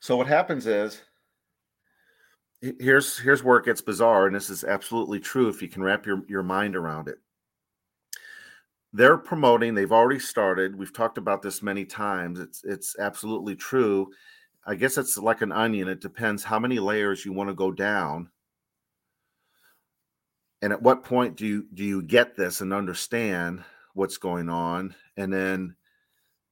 So 0.01 0.17
what 0.17 0.27
happens 0.27 0.67
is 0.67 1.03
here's 2.61 3.19
here's 3.19 3.43
where 3.43 3.59
it 3.59 3.65
gets 3.65 3.81
bizarre, 3.81 4.27
and 4.27 4.35
this 4.35 4.51
is 4.51 4.65
absolutely 4.65 5.21
true 5.21 5.49
if 5.49 5.63
you 5.63 5.69
can 5.69 5.83
wrap 5.83 6.07
your, 6.07 6.23
your 6.29 6.43
mind 6.43 6.77
around 6.77 7.09
it. 7.09 7.19
They're 8.93 9.19
promoting, 9.19 9.75
they've 9.75 9.93
already 9.93 10.19
started. 10.21 10.77
We've 10.77 10.93
talked 10.93 11.19
about 11.19 11.43
this 11.43 11.63
many 11.63 11.85
times. 11.85 12.41
It's 12.41 12.65
it's 12.65 12.97
absolutely 12.99 13.57
true. 13.57 14.11
I 14.67 14.75
guess 14.75 14.99
it's 14.99 15.17
like 15.17 15.43
an 15.43 15.53
onion. 15.53 15.87
It 15.87 16.01
depends 16.01 16.43
how 16.43 16.59
many 16.59 16.81
layers 16.81 17.25
you 17.25 17.33
want 17.33 17.49
to 17.49 17.55
go 17.55 17.71
down. 17.71 18.31
And 20.61 20.73
at 20.73 20.83
what 20.83 21.05
point 21.05 21.37
do 21.37 21.47
you 21.47 21.67
do 21.73 21.85
you 21.85 22.03
get 22.03 22.37
this 22.37 22.61
and 22.61 22.73
understand 22.73 23.63
what's 23.95 24.19
going 24.19 24.49
on? 24.49 24.95
And 25.17 25.33
then 25.33 25.77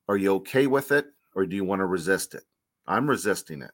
are 0.08 0.16
you 0.16 0.34
okay 0.34 0.68
with 0.68 0.92
it 0.92 1.06
or 1.34 1.44
do 1.44 1.56
you 1.56 1.64
want 1.64 1.80
to 1.80 1.86
resist 1.86 2.34
it? 2.34 2.44
I'm 2.86 3.10
resisting 3.10 3.62
it. 3.62 3.72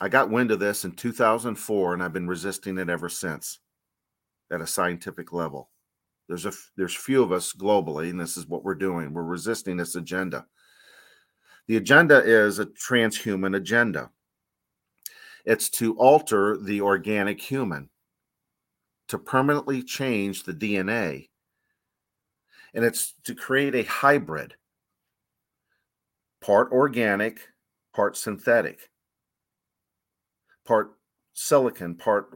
I 0.00 0.08
got 0.08 0.30
wind 0.30 0.50
of 0.50 0.58
this 0.58 0.84
in 0.84 0.92
2004 0.92 1.94
and 1.94 2.02
i've 2.02 2.12
been 2.12 2.28
resisting 2.28 2.76
it 2.76 2.90
ever 2.90 3.08
since 3.08 3.60
at 4.50 4.60
a 4.60 4.66
scientific 4.66 5.32
level. 5.32 5.70
There's 6.28 6.46
a 6.46 6.52
there's 6.76 6.94
few 6.94 7.22
of 7.22 7.30
us 7.30 7.52
globally 7.52 8.10
and 8.10 8.18
this 8.18 8.36
is 8.36 8.48
what 8.48 8.64
we're 8.64 8.74
doing. 8.74 9.12
We're 9.12 9.22
resisting 9.22 9.76
this 9.76 9.94
agenda 9.94 10.46
the 11.66 11.76
agenda 11.76 12.22
is 12.22 12.58
a 12.58 12.66
transhuman 12.66 13.56
agenda 13.56 14.10
it's 15.46 15.70
to 15.70 15.96
alter 15.96 16.58
the 16.58 16.80
organic 16.80 17.40
human 17.40 17.88
to 19.06 19.16
permanently 19.16 19.82
change 19.82 20.42
the 20.42 20.52
DNA. 20.52 21.28
And 22.74 22.84
it's 22.84 23.14
to 23.24 23.34
create 23.34 23.76
a 23.76 23.84
hybrid, 23.84 24.56
part 26.42 26.72
organic, 26.72 27.48
part 27.94 28.16
synthetic, 28.16 28.90
part 30.66 30.90
silicon, 31.32 31.94
part 31.94 32.28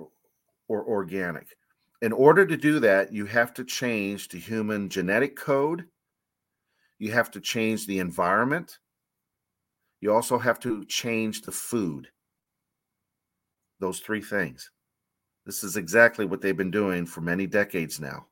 or 0.68 0.84
organic. 0.84 1.48
In 2.00 2.12
order 2.12 2.46
to 2.46 2.56
do 2.56 2.78
that, 2.78 3.12
you 3.12 3.26
have 3.26 3.52
to 3.54 3.64
change 3.64 4.28
the 4.28 4.38
human 4.38 4.88
genetic 4.88 5.36
code. 5.36 5.86
You 7.00 7.10
have 7.10 7.32
to 7.32 7.40
change 7.40 7.86
the 7.86 7.98
environment. 7.98 8.78
You 10.00 10.14
also 10.14 10.38
have 10.38 10.58
to 10.60 10.84
change 10.86 11.42
the 11.42 11.52
food. 11.52 12.08
Those 13.80 14.00
three 14.00 14.22
things. 14.22 14.70
This 15.46 15.64
is 15.64 15.76
exactly 15.76 16.26
what 16.26 16.40
they've 16.40 16.56
been 16.56 16.70
doing 16.70 17.06
for 17.06 17.20
many 17.20 17.46
decades 17.46 18.00
now. 18.00 18.26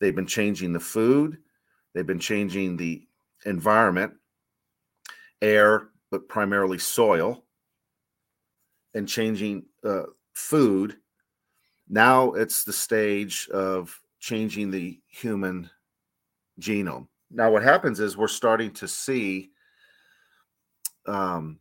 They've 0.00 0.14
been 0.14 0.26
changing 0.26 0.72
the 0.72 0.80
food, 0.80 1.38
they've 1.94 2.06
been 2.06 2.20
changing 2.20 2.76
the 2.76 3.06
environment, 3.44 4.12
air, 5.42 5.88
but 6.10 6.28
primarily 6.28 6.78
soil, 6.78 7.44
and 8.94 9.08
changing 9.08 9.64
uh, 9.84 10.04
food. 10.34 10.96
Now 11.88 12.32
it's 12.32 12.64
the 12.64 12.72
stage 12.72 13.48
of 13.48 13.98
changing 14.20 14.70
the 14.70 15.00
human 15.08 15.70
genome. 16.60 17.08
Now, 17.30 17.50
what 17.50 17.62
happens 17.62 18.00
is 18.00 18.16
we're 18.16 18.28
starting 18.28 18.70
to 18.72 18.86
see 18.86 19.50
um, 21.06 21.58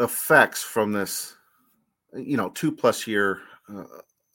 effects 0.00 0.62
from 0.62 0.92
this, 0.92 1.36
you 2.14 2.36
know, 2.36 2.50
two 2.50 2.72
plus 2.72 3.06
year 3.06 3.40
uh, 3.68 3.84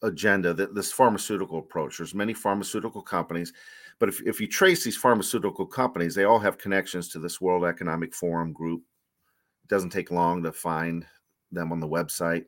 agenda, 0.04 0.54
that 0.54 0.76
this 0.76 0.92
pharmaceutical 0.92 1.60
approach. 1.60 1.98
There's 1.98 2.16
many 2.16 2.34
pharmaceutical 2.34 3.02
companies, 3.02 3.54
but 4.00 4.10
if, 4.10 4.22
if 4.26 4.40
you 4.40 4.48
trace 4.48 4.84
these 4.84 4.98
pharmaceutical 4.98 5.66
companies, 5.66 6.16
they 6.16 6.24
all 6.24 6.40
have 6.40 6.58
connections 6.58 7.10
to 7.10 7.20
this 7.20 7.42
World 7.42 7.66
Economic 7.66 8.14
Forum 8.14 8.54
group. 8.54 8.82
It 9.64 9.70
doesn't 9.70 9.92
take 9.92 10.12
long 10.12 10.44
to 10.44 10.52
find 10.52 11.06
them 11.52 11.72
on 11.72 11.80
the 11.80 11.88
website. 11.88 12.46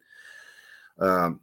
Um, 0.99 1.41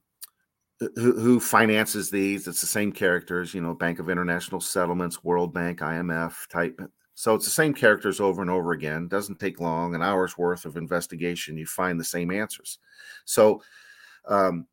who, 0.80 1.18
who 1.18 1.40
finances 1.40 2.08
these? 2.08 2.46
It's 2.46 2.60
the 2.60 2.66
same 2.66 2.92
characters, 2.92 3.52
you 3.52 3.60
know, 3.60 3.74
Bank 3.74 3.98
of 3.98 4.08
International 4.08 4.60
Settlements, 4.60 5.24
World 5.24 5.52
Bank, 5.52 5.80
IMF 5.80 6.48
type. 6.48 6.80
So 7.18 7.34
it's 7.34 7.46
the 7.46 7.50
same 7.50 7.74
characters 7.74 8.20
over 8.20 8.42
and 8.42 8.50
over 8.50 8.70
again. 8.70 9.08
Doesn't 9.08 9.40
take 9.40 9.58
long, 9.58 9.96
an 9.96 10.04
hour's 10.04 10.38
worth 10.38 10.64
of 10.64 10.76
investigation. 10.76 11.58
You 11.58 11.66
find 11.66 11.98
the 11.98 12.04
same 12.04 12.30
answers. 12.30 12.78
So 13.24 13.60
um, 14.28 14.68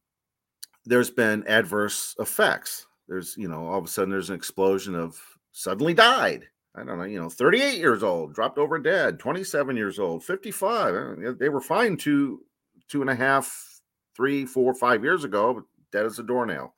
there's 0.85 1.09
been 1.09 1.43
adverse 1.47 2.15
effects. 2.19 2.85
There's, 3.07 3.35
you 3.35 3.47
know, 3.47 3.65
all 3.65 3.79
of 3.79 3.85
a 3.85 3.87
sudden 3.87 4.11
there's 4.11 4.29
an 4.29 4.35
explosion 4.35 4.93
of 4.93 5.19
suddenly 5.53 5.95
died. 5.95 6.45
I 6.75 6.83
don't 6.83 6.99
know, 6.99 7.05
you 7.05 7.19
know, 7.19 7.29
38 7.29 7.79
years 7.79 8.03
old, 8.03 8.35
dropped 8.35 8.59
over 8.59 8.77
dead, 8.77 9.17
27 9.17 9.75
years 9.75 9.97
old, 9.97 10.23
55. 10.23 11.39
They 11.39 11.49
were 11.49 11.61
fine 11.61 11.97
two, 11.97 12.41
two 12.87 13.01
and 13.01 13.09
a 13.09 13.15
half, 13.15 13.81
three, 14.15 14.45
four, 14.45 14.75
five 14.75 15.03
years 15.03 15.23
ago, 15.23 15.55
but 15.55 15.63
dead 15.91 16.05
as 16.05 16.19
a 16.19 16.23
doornail, 16.23 16.75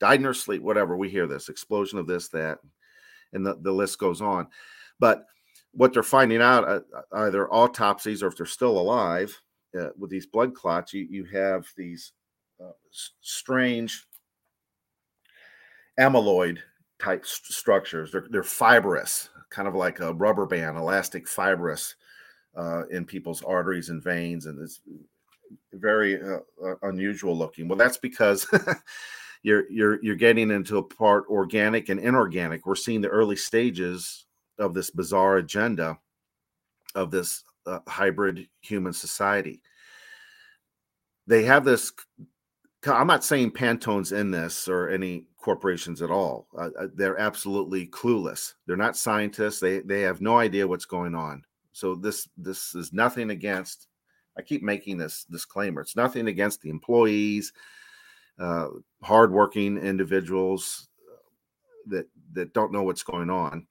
died 0.00 0.16
in 0.16 0.24
their 0.24 0.34
sleep, 0.34 0.60
whatever. 0.60 0.98
We 0.98 1.08
hear 1.08 1.26
this 1.26 1.48
explosion 1.48 1.98
of 1.98 2.06
this, 2.06 2.28
that, 2.28 2.58
and 3.32 3.46
the, 3.46 3.56
the 3.62 3.72
list 3.72 3.98
goes 3.98 4.20
on. 4.20 4.48
But 5.00 5.24
what 5.72 5.92
they're 5.92 6.02
finding 6.02 6.42
out, 6.42 6.64
uh, 6.66 6.80
either 7.12 7.48
autopsies 7.52 8.22
or 8.22 8.28
if 8.28 8.36
they're 8.36 8.46
still 8.46 8.78
alive 8.78 9.40
uh, 9.78 9.88
with 9.98 10.10
these 10.10 10.26
blood 10.26 10.54
clots, 10.54 10.92
you, 10.92 11.06
you 11.10 11.24
have 11.24 11.66
these 11.76 12.12
uh, 12.62 12.72
strange 13.20 14.04
amyloid 15.98 16.58
type 16.98 17.24
st- 17.24 17.52
structures. 17.52 18.10
They're, 18.10 18.26
they're 18.30 18.42
fibrous, 18.42 19.28
kind 19.50 19.68
of 19.68 19.74
like 19.74 20.00
a 20.00 20.14
rubber 20.14 20.46
band, 20.46 20.76
elastic 20.76 21.28
fibrous 21.28 21.94
uh, 22.56 22.86
in 22.88 23.04
people's 23.04 23.42
arteries 23.42 23.90
and 23.90 24.02
veins. 24.02 24.46
And 24.46 24.60
it's 24.60 24.80
very 25.72 26.20
uh, 26.20 26.38
uh, 26.64 26.74
unusual 26.82 27.36
looking. 27.36 27.68
Well, 27.68 27.78
that's 27.78 27.98
because 27.98 28.46
you're 29.42 29.70
you're 29.70 30.02
you're 30.02 30.16
getting 30.16 30.50
into 30.50 30.78
a 30.78 30.82
part 30.82 31.24
organic 31.28 31.88
and 31.88 32.00
inorganic. 32.00 32.66
We're 32.66 32.74
seeing 32.74 33.00
the 33.00 33.08
early 33.08 33.36
stages 33.36 34.26
of 34.58 34.74
this 34.74 34.90
bizarre 34.90 35.36
agenda 35.36 35.98
of 36.94 37.10
this 37.10 37.44
uh, 37.66 37.80
hybrid 37.86 38.48
human 38.60 38.92
society. 38.92 39.62
They 41.26 41.44
have 41.44 41.64
this. 41.64 41.92
I'm 42.86 43.06
not 43.06 43.24
saying 43.24 43.52
Pantone's 43.52 44.12
in 44.12 44.30
this 44.30 44.68
or 44.68 44.88
any 44.88 45.26
corporations 45.36 46.00
at 46.00 46.10
all. 46.10 46.46
Uh, 46.56 46.70
uh, 46.78 46.86
they're 46.94 47.18
absolutely 47.18 47.86
clueless. 47.88 48.54
They're 48.66 48.76
not 48.76 48.96
scientists. 48.96 49.60
They 49.60 49.80
they 49.80 50.02
have 50.02 50.20
no 50.20 50.38
idea 50.38 50.66
what's 50.66 50.86
going 50.86 51.14
on. 51.14 51.44
So 51.72 51.94
this 51.94 52.28
this 52.36 52.74
is 52.74 52.92
nothing 52.92 53.30
against. 53.30 53.88
I 54.36 54.42
keep 54.42 54.62
making 54.62 54.98
this 54.98 55.24
disclaimer. 55.24 55.80
It's 55.80 55.96
nothing 55.96 56.28
against 56.28 56.62
the 56.62 56.70
employees, 56.70 57.52
uh, 58.38 58.68
hardworking 59.02 59.76
individuals 59.76 60.88
uh, 61.12 61.16
that 61.88 62.08
that 62.32 62.54
don't 62.54 62.72
know 62.72 62.84
what's 62.84 63.02
going 63.02 63.30
on 63.30 63.66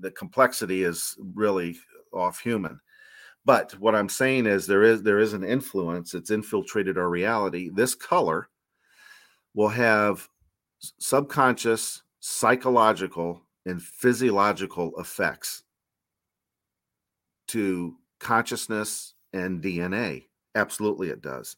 the 0.00 0.10
complexity 0.10 0.82
is 0.82 1.16
really 1.34 1.76
off 2.12 2.40
human. 2.40 2.80
But 3.44 3.72
what 3.78 3.94
I'm 3.94 4.08
saying 4.08 4.46
is 4.46 4.66
there 4.66 4.82
is 4.82 5.02
there 5.02 5.18
is 5.18 5.32
an 5.32 5.44
influence. 5.44 6.14
It's 6.14 6.30
infiltrated 6.30 6.98
our 6.98 7.08
reality. 7.08 7.70
This 7.72 7.94
color 7.94 8.48
will 9.54 9.68
have 9.68 10.28
subconscious, 10.98 12.02
psychological, 12.20 13.42
and 13.66 13.82
physiological 13.82 14.92
effects 14.98 15.62
to 17.48 17.96
consciousness 18.18 19.14
and 19.32 19.62
DNA. 19.62 20.26
Absolutely, 20.54 21.08
it 21.08 21.22
does. 21.22 21.56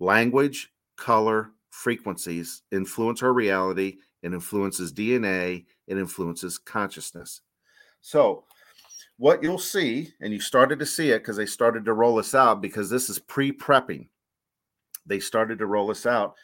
Language, 0.00 0.72
color, 0.96 1.52
frequencies 1.70 2.62
influence 2.72 3.22
our 3.22 3.32
reality 3.32 3.98
it 4.22 4.32
influences 4.32 4.92
DNA, 4.92 5.64
it 5.86 5.98
influences 5.98 6.58
consciousness. 6.58 7.40
So, 8.00 8.44
what 9.16 9.42
you'll 9.42 9.58
see, 9.58 10.12
and 10.20 10.32
you 10.32 10.40
started 10.40 10.78
to 10.78 10.86
see 10.86 11.10
it 11.10 11.18
because 11.18 11.36
they 11.36 11.46
started 11.46 11.84
to 11.84 11.92
roll 11.92 12.16
this 12.16 12.34
out 12.34 12.62
because 12.62 12.88
this 12.88 13.10
is 13.10 13.18
pre 13.18 13.52
prepping. 13.52 14.08
They 15.06 15.20
started 15.20 15.58
to 15.58 15.66
roll 15.66 15.88
this 15.88 16.06
out. 16.06 16.34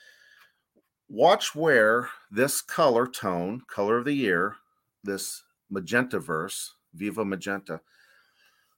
Watch 1.08 1.54
where 1.54 2.08
this 2.30 2.60
color 2.60 3.06
tone, 3.06 3.62
color 3.68 3.98
of 3.98 4.04
the 4.04 4.12
year, 4.12 4.56
this 5.04 5.44
magenta 5.70 6.18
verse, 6.18 6.74
Viva 6.94 7.24
Magenta, 7.24 7.80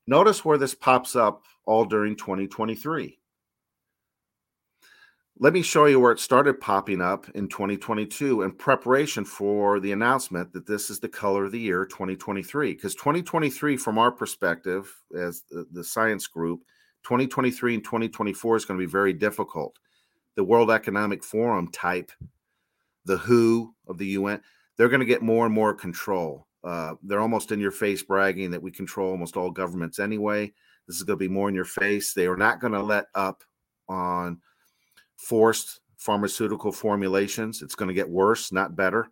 notice 0.06 0.44
where 0.44 0.58
this 0.58 0.74
pops 0.74 1.16
up 1.16 1.44
all 1.64 1.84
during 1.84 2.16
2023 2.16 3.18
let 5.38 5.52
me 5.52 5.60
show 5.60 5.84
you 5.84 6.00
where 6.00 6.12
it 6.12 6.18
started 6.18 6.60
popping 6.60 7.02
up 7.02 7.26
in 7.34 7.46
2022 7.48 8.42
in 8.42 8.52
preparation 8.52 9.24
for 9.24 9.80
the 9.80 9.92
announcement 9.92 10.50
that 10.52 10.66
this 10.66 10.88
is 10.88 10.98
the 10.98 11.08
color 11.08 11.44
of 11.44 11.52
the 11.52 11.60
year 11.60 11.84
2023 11.84 12.72
because 12.72 12.94
2023 12.94 13.76
from 13.76 13.98
our 13.98 14.10
perspective 14.10 14.90
as 15.16 15.42
the, 15.50 15.84
science 15.84 16.26
group 16.26 16.60
2023 17.04 17.74
and 17.74 17.84
2024 17.84 18.56
is 18.56 18.64
going 18.64 18.80
to 18.80 18.86
be 18.86 18.90
very 18.90 19.12
difficult. 19.12 19.78
The 20.36 20.44
world 20.44 20.70
economic 20.70 21.22
forum 21.22 21.70
type 21.70 22.10
the 23.04 23.18
who 23.18 23.74
of 23.86 23.98
the 23.98 24.08
un 24.16 24.40
they're 24.76 24.88
going 24.88 25.00
to 25.00 25.06
get 25.06 25.22
more 25.22 25.46
and 25.46 25.54
more 25.54 25.74
control. 25.74 26.46
Uh, 26.64 26.94
they're 27.02 27.20
almost 27.20 27.52
in 27.52 27.60
your 27.60 27.70
face 27.70 28.02
bragging 28.02 28.50
that 28.50 28.62
we 28.62 28.70
control 28.70 29.10
almost 29.10 29.36
all 29.36 29.50
governments 29.50 29.98
anyway. 29.98 30.52
This 30.86 30.96
is 30.96 31.02
going 31.02 31.18
to 31.18 31.28
be 31.28 31.32
more 31.32 31.48
in 31.48 31.54
your 31.54 31.64
face. 31.64 32.12
They 32.12 32.26
are 32.26 32.36
not 32.36 32.60
going 32.60 32.72
to 32.72 32.82
let 32.82 33.06
up 33.14 33.42
on 33.88 34.40
forced 35.16 35.80
pharmaceutical 35.96 36.72
formulations. 36.72 37.62
It's 37.62 37.74
going 37.74 37.88
to 37.88 37.94
get 37.94 38.08
worse, 38.08 38.52
not 38.52 38.76
better. 38.76 39.08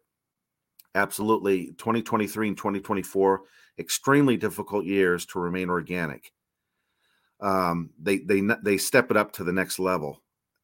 Absolutely. 0.95 1.67
2023 1.79 2.49
and 2.49 2.57
2024, 2.57 3.43
extremely 3.79 4.37
difficult 4.37 4.85
years 4.85 5.27
to 5.27 5.41
remain 5.41 5.71
organic. 5.71 6.33
Um, 7.41 7.91
they 8.01 8.19
they 8.19 8.43
they 8.63 8.79
step 8.79 9.11
it 9.11 9.17
up 9.17 9.33
to 9.33 9.45
the 9.45 9.53
next 9.53 9.79
level. 9.79 10.23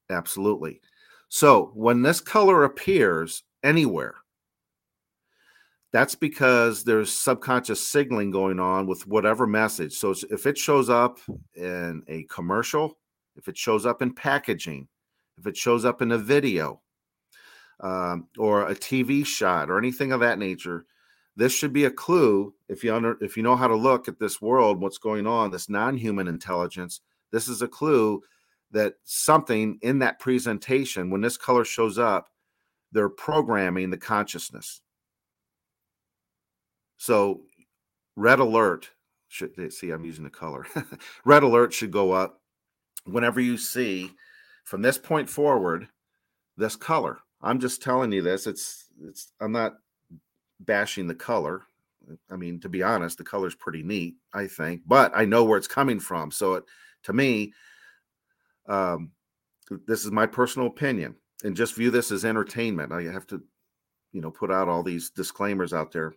Absolutely. 0.09 0.81
So 1.29 1.73
when 1.75 2.03
this 2.03 2.21
color 2.21 2.65
appears 2.65 3.43
anywhere, 3.63 4.15
that's 5.93 6.15
because 6.15 6.85
there's 6.85 7.13
subconscious 7.13 7.87
signaling 7.87 8.31
going 8.31 8.61
on 8.61 8.87
with 8.87 9.07
whatever 9.07 9.47
message. 9.47 9.95
So 9.95 10.15
if 10.31 10.47
it 10.47 10.57
shows 10.57 10.89
up 10.89 11.19
in 11.55 12.03
a 12.09 12.25
commercial, 12.25 12.99
if 13.37 13.49
it 13.49 13.59
shows 13.59 13.87
up 13.87 14.01
in 14.01 14.15
packaging, 14.15 14.89
if 15.41 15.47
it 15.47 15.57
shows 15.57 15.85
up 15.85 16.03
in 16.03 16.13
a 16.13 16.19
video 16.19 16.81
um, 17.81 18.29
or 18.39 18.69
a 18.69 18.75
TV 18.75 19.25
shot 19.25 19.71
or 19.71 19.79
anything 19.79 20.13
of 20.13 20.21
that 20.21 20.39
nature, 20.39 20.85
this 21.37 21.53
should 21.53 21.73
be 21.73 21.85
a 21.85 21.91
clue 21.91 22.55
if 22.69 22.85
you 22.85 22.95
under 22.95 23.17
if 23.21 23.37
you 23.37 23.43
know 23.43 23.57
how 23.57 23.67
to 23.67 23.77
look 23.77 24.09
at 24.09 24.19
this 24.19 24.41
world, 24.41 24.81
what's 24.81 24.99
going 24.99 25.27
on, 25.27 25.51
this 25.51 25.69
non-human 25.69 26.29
intelligence. 26.29 27.01
This 27.33 27.49
is 27.49 27.63
a 27.63 27.69
clue 27.69 28.23
that 28.73 28.95
something 29.05 29.79
in 29.83 30.01
that 30.01 30.19
presentation, 30.19 31.11
when 31.11 31.23
this 31.23 31.37
color 31.37 31.65
shows 31.65 31.99
up, 31.99 32.29
they're 32.93 33.09
programming 33.09 33.91
the 33.91 33.97
consciousness. 33.97 34.81
So 36.99 37.43
red 38.17 38.41
alert 38.41 38.91
should 39.29 39.73
see 39.73 39.91
I'm 39.91 40.05
using 40.05 40.25
the 40.25 40.31
color. 40.31 40.67
red 41.25 41.43
alert 41.43 41.73
should 41.73 41.91
go 41.91 42.13
up 42.13 42.41
whenever 43.05 43.41
you 43.41 43.57
see 43.57 44.11
from 44.71 44.83
this 44.83 44.99
point 44.99 45.29
forward 45.29 45.89
this 46.57 46.77
color. 46.77 47.19
I'm 47.43 47.59
just 47.59 47.83
telling 47.83 48.13
you 48.13 48.23
this. 48.23 48.47
It's 48.47 48.87
it's 49.03 49.33
I'm 49.41 49.51
not 49.51 49.75
bashing 50.61 51.09
the 51.09 51.15
color. 51.15 51.63
I 52.31 52.37
mean, 52.37 52.61
to 52.61 52.69
be 52.69 52.81
honest, 52.81 53.19
the 53.19 53.25
color's 53.25 53.57
pretty 53.57 53.83
neat, 53.83 54.15
I 54.33 54.47
think, 54.47 54.83
but 54.87 55.11
I 55.13 55.25
know 55.25 55.43
where 55.43 55.59
it's 55.59 55.67
coming 55.67 55.99
from. 55.99 56.31
So 56.31 56.55
it 56.55 56.65
to 57.03 57.13
me, 57.13 57.53
um, 58.69 59.11
this 59.89 60.05
is 60.05 60.13
my 60.13 60.27
personal 60.27 60.69
opinion, 60.69 61.17
and 61.43 61.57
just 61.57 61.75
view 61.75 61.91
this 61.91 62.13
as 62.13 62.25
entertainment. 62.25 62.93
I 62.93 63.03
have 63.03 63.27
to, 63.29 63.43
you 64.13 64.21
know, 64.21 64.31
put 64.31 64.53
out 64.53 64.69
all 64.69 64.85
these 64.85 65.11
disclaimers 65.11 65.73
out 65.73 65.91
there. 65.91 66.15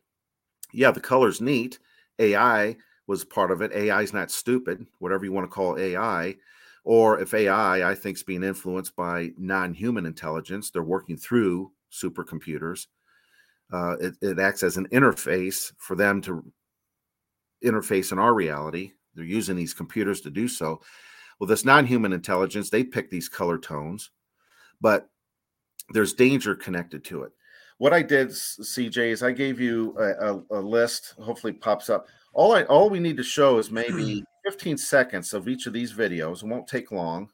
Yeah, 0.71 0.91
the 0.91 1.01
color's 1.01 1.41
neat. 1.41 1.79
AI 2.19 2.77
was 3.07 3.23
part 3.23 3.49
of 3.49 3.63
it. 3.63 3.71
AI 3.71 4.03
is 4.03 4.13
not 4.13 4.29
stupid, 4.29 4.85
whatever 4.99 5.25
you 5.25 5.31
want 5.31 5.45
to 5.45 5.55
call 5.55 5.79
AI. 5.79 6.35
Or 6.83 7.19
if 7.19 7.33
AI, 7.33 7.89
I 7.89 7.95
think, 7.95 8.17
is 8.17 8.23
being 8.23 8.43
influenced 8.43 8.95
by 8.95 9.31
non-human 9.37 10.05
intelligence, 10.05 10.69
they're 10.69 10.83
working 10.83 11.17
through 11.17 11.71
supercomputers. 11.91 12.87
Uh, 13.71 13.95
it, 14.01 14.15
it 14.21 14.39
acts 14.39 14.63
as 14.63 14.77
an 14.77 14.87
interface 14.89 15.71
for 15.77 15.95
them 15.95 16.21
to 16.21 16.43
interface 17.63 18.11
in 18.11 18.19
our 18.19 18.33
reality. 18.33 18.91
They're 19.15 19.23
using 19.23 19.55
these 19.55 19.73
computers 19.73 20.21
to 20.21 20.29
do 20.29 20.47
so. 20.47 20.81
Well, 21.39 21.47
this 21.47 21.65
non-human 21.65 22.13
intelligence, 22.13 22.69
they 22.69 22.83
pick 22.83 23.09
these 23.09 23.29
color 23.29 23.57
tones, 23.57 24.11
but 24.81 25.09
there's 25.89 26.13
danger 26.13 26.55
connected 26.55 27.03
to 27.05 27.23
it. 27.23 27.31
What 27.77 27.93
I 27.93 28.01
did, 28.01 28.29
CJ, 28.29 29.11
is 29.11 29.23
I 29.23 29.31
gave 29.31 29.59
you 29.59 29.95
a, 29.99 30.33
a, 30.33 30.43
a 30.51 30.61
list. 30.61 31.15
Hopefully, 31.19 31.53
pops 31.53 31.89
up. 31.89 32.07
All 32.33 32.53
I 32.53 32.63
all 32.63 32.89
we 32.89 32.99
need 32.99 33.17
to 33.17 33.23
show 33.23 33.57
is 33.57 33.71
maybe 33.71 34.23
15 34.45 34.77
seconds 34.77 35.33
of 35.33 35.47
each 35.47 35.67
of 35.67 35.73
these 35.73 35.93
videos. 35.93 36.43
It 36.43 36.47
won't 36.47 36.67
take 36.67 36.91
long. 36.91 37.29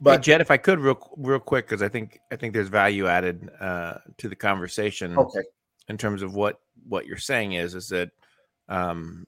But 0.00 0.16
hey, 0.16 0.22
Jet, 0.22 0.40
if 0.40 0.50
I 0.50 0.56
could, 0.56 0.80
real 0.80 0.98
real 1.16 1.38
quick, 1.38 1.66
because 1.66 1.82
I 1.82 1.88
think 1.88 2.20
I 2.30 2.36
think 2.36 2.52
there's 2.52 2.68
value 2.68 3.06
added 3.06 3.48
uh, 3.60 3.98
to 4.18 4.28
the 4.28 4.36
conversation. 4.36 5.16
Okay. 5.16 5.42
In 5.88 5.96
terms 5.98 6.22
of 6.22 6.34
what 6.34 6.60
what 6.88 7.06
you're 7.06 7.16
saying 7.16 7.52
is 7.52 7.74
is 7.74 7.88
that, 7.88 8.10
um, 8.68 9.26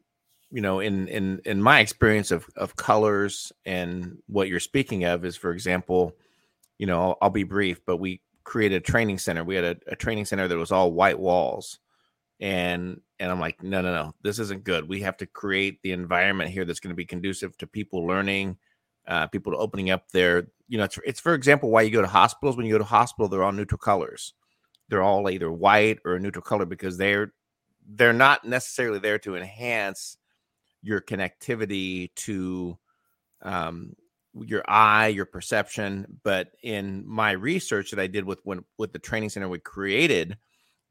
you 0.51 0.61
know, 0.61 0.81
in 0.81 1.09
in 1.09 1.41
in 1.45 1.63
my 1.63 1.81
experience 1.81 2.31
of 2.31 2.47
of 2.57 2.77
colors 2.77 3.53
and 3.65 4.19
what 4.27 4.49
you're 4.49 4.61
speaking 4.61 5.05
of 5.05 5.25
is, 5.25 5.37
for 5.37 5.53
example, 5.53 6.17
you 6.79 6.87
know, 6.87 7.01
I'll, 7.01 7.19
I'll 7.23 7.31
be 7.31 7.45
brief, 7.45 7.81
but 7.87 7.99
we 7.99 8.21
created 8.45 8.77
a 8.77 8.81
training 8.81 9.19
center. 9.19 9.45
We 9.45 9.55
had 9.55 9.65
a, 9.65 9.77
a 9.93 9.97
training 9.97 10.25
center 10.25 10.49
that 10.49 10.57
was 10.57 10.73
all 10.73 10.93
white 10.93 11.19
walls, 11.19 11.79
and 12.41 13.01
and 13.19 13.31
I'm 13.31 13.41
like, 13.41 13.63
no, 13.63 13.81
no, 13.81 13.93
no, 13.93 14.15
this 14.23 14.39
isn't 14.39 14.65
good. 14.65 14.89
We 14.89 15.01
have 15.01 15.17
to 15.19 15.27
create 15.27 15.81
the 15.83 15.93
environment 15.93 16.51
here 16.51 16.65
that's 16.65 16.81
going 16.81 16.91
to 16.91 16.97
be 16.97 17.05
conducive 17.05 17.57
to 17.59 17.67
people 17.67 18.07
learning, 18.07 18.57
uh, 19.09 19.27
people 19.29 19.55
opening 19.57 19.91
up 19.91 20.11
their, 20.11 20.49
you 20.69 20.79
know, 20.79 20.85
it's, 20.85 20.99
it's 21.05 21.21
for 21.21 21.35
example 21.35 21.71
why 21.71 21.83
you 21.83 21.91
go 21.91 22.03
to 22.03 22.09
hospitals. 22.09 22.57
When 22.57 22.67
you 22.67 22.73
go 22.73 22.79
to 22.79 22.85
hospital, 22.85 23.29
they're 23.29 23.45
all 23.45 23.53
neutral 23.53 23.79
colors. 23.79 24.35
They're 24.89 25.03
all 25.03 25.29
either 25.31 25.51
white 25.51 25.99
or 26.05 26.15
a 26.15 26.21
neutral 26.21 26.43
color 26.43 26.65
because 26.65 26.97
they're 26.97 27.33
they're 27.89 28.13
not 28.13 28.45
necessarily 28.45 28.99
there 28.99 29.19
to 29.21 29.37
enhance 29.37 30.17
your 30.83 31.01
connectivity 31.01 32.15
to 32.17 32.77
um, 33.43 33.95
your 34.35 34.63
eye, 34.69 35.09
your 35.09 35.25
perception. 35.27 36.19
But 36.23 36.51
in 36.63 37.05
my 37.07 37.33
research 37.33 37.91
that 37.91 38.01
I 38.01 38.07
did 38.07 38.25
with 38.25 38.41
when 38.45 38.65
with 38.79 38.93
the 38.93 38.99
training 38.99 39.31
center 39.31 39.49
we 39.49 39.59
created, 39.59 40.37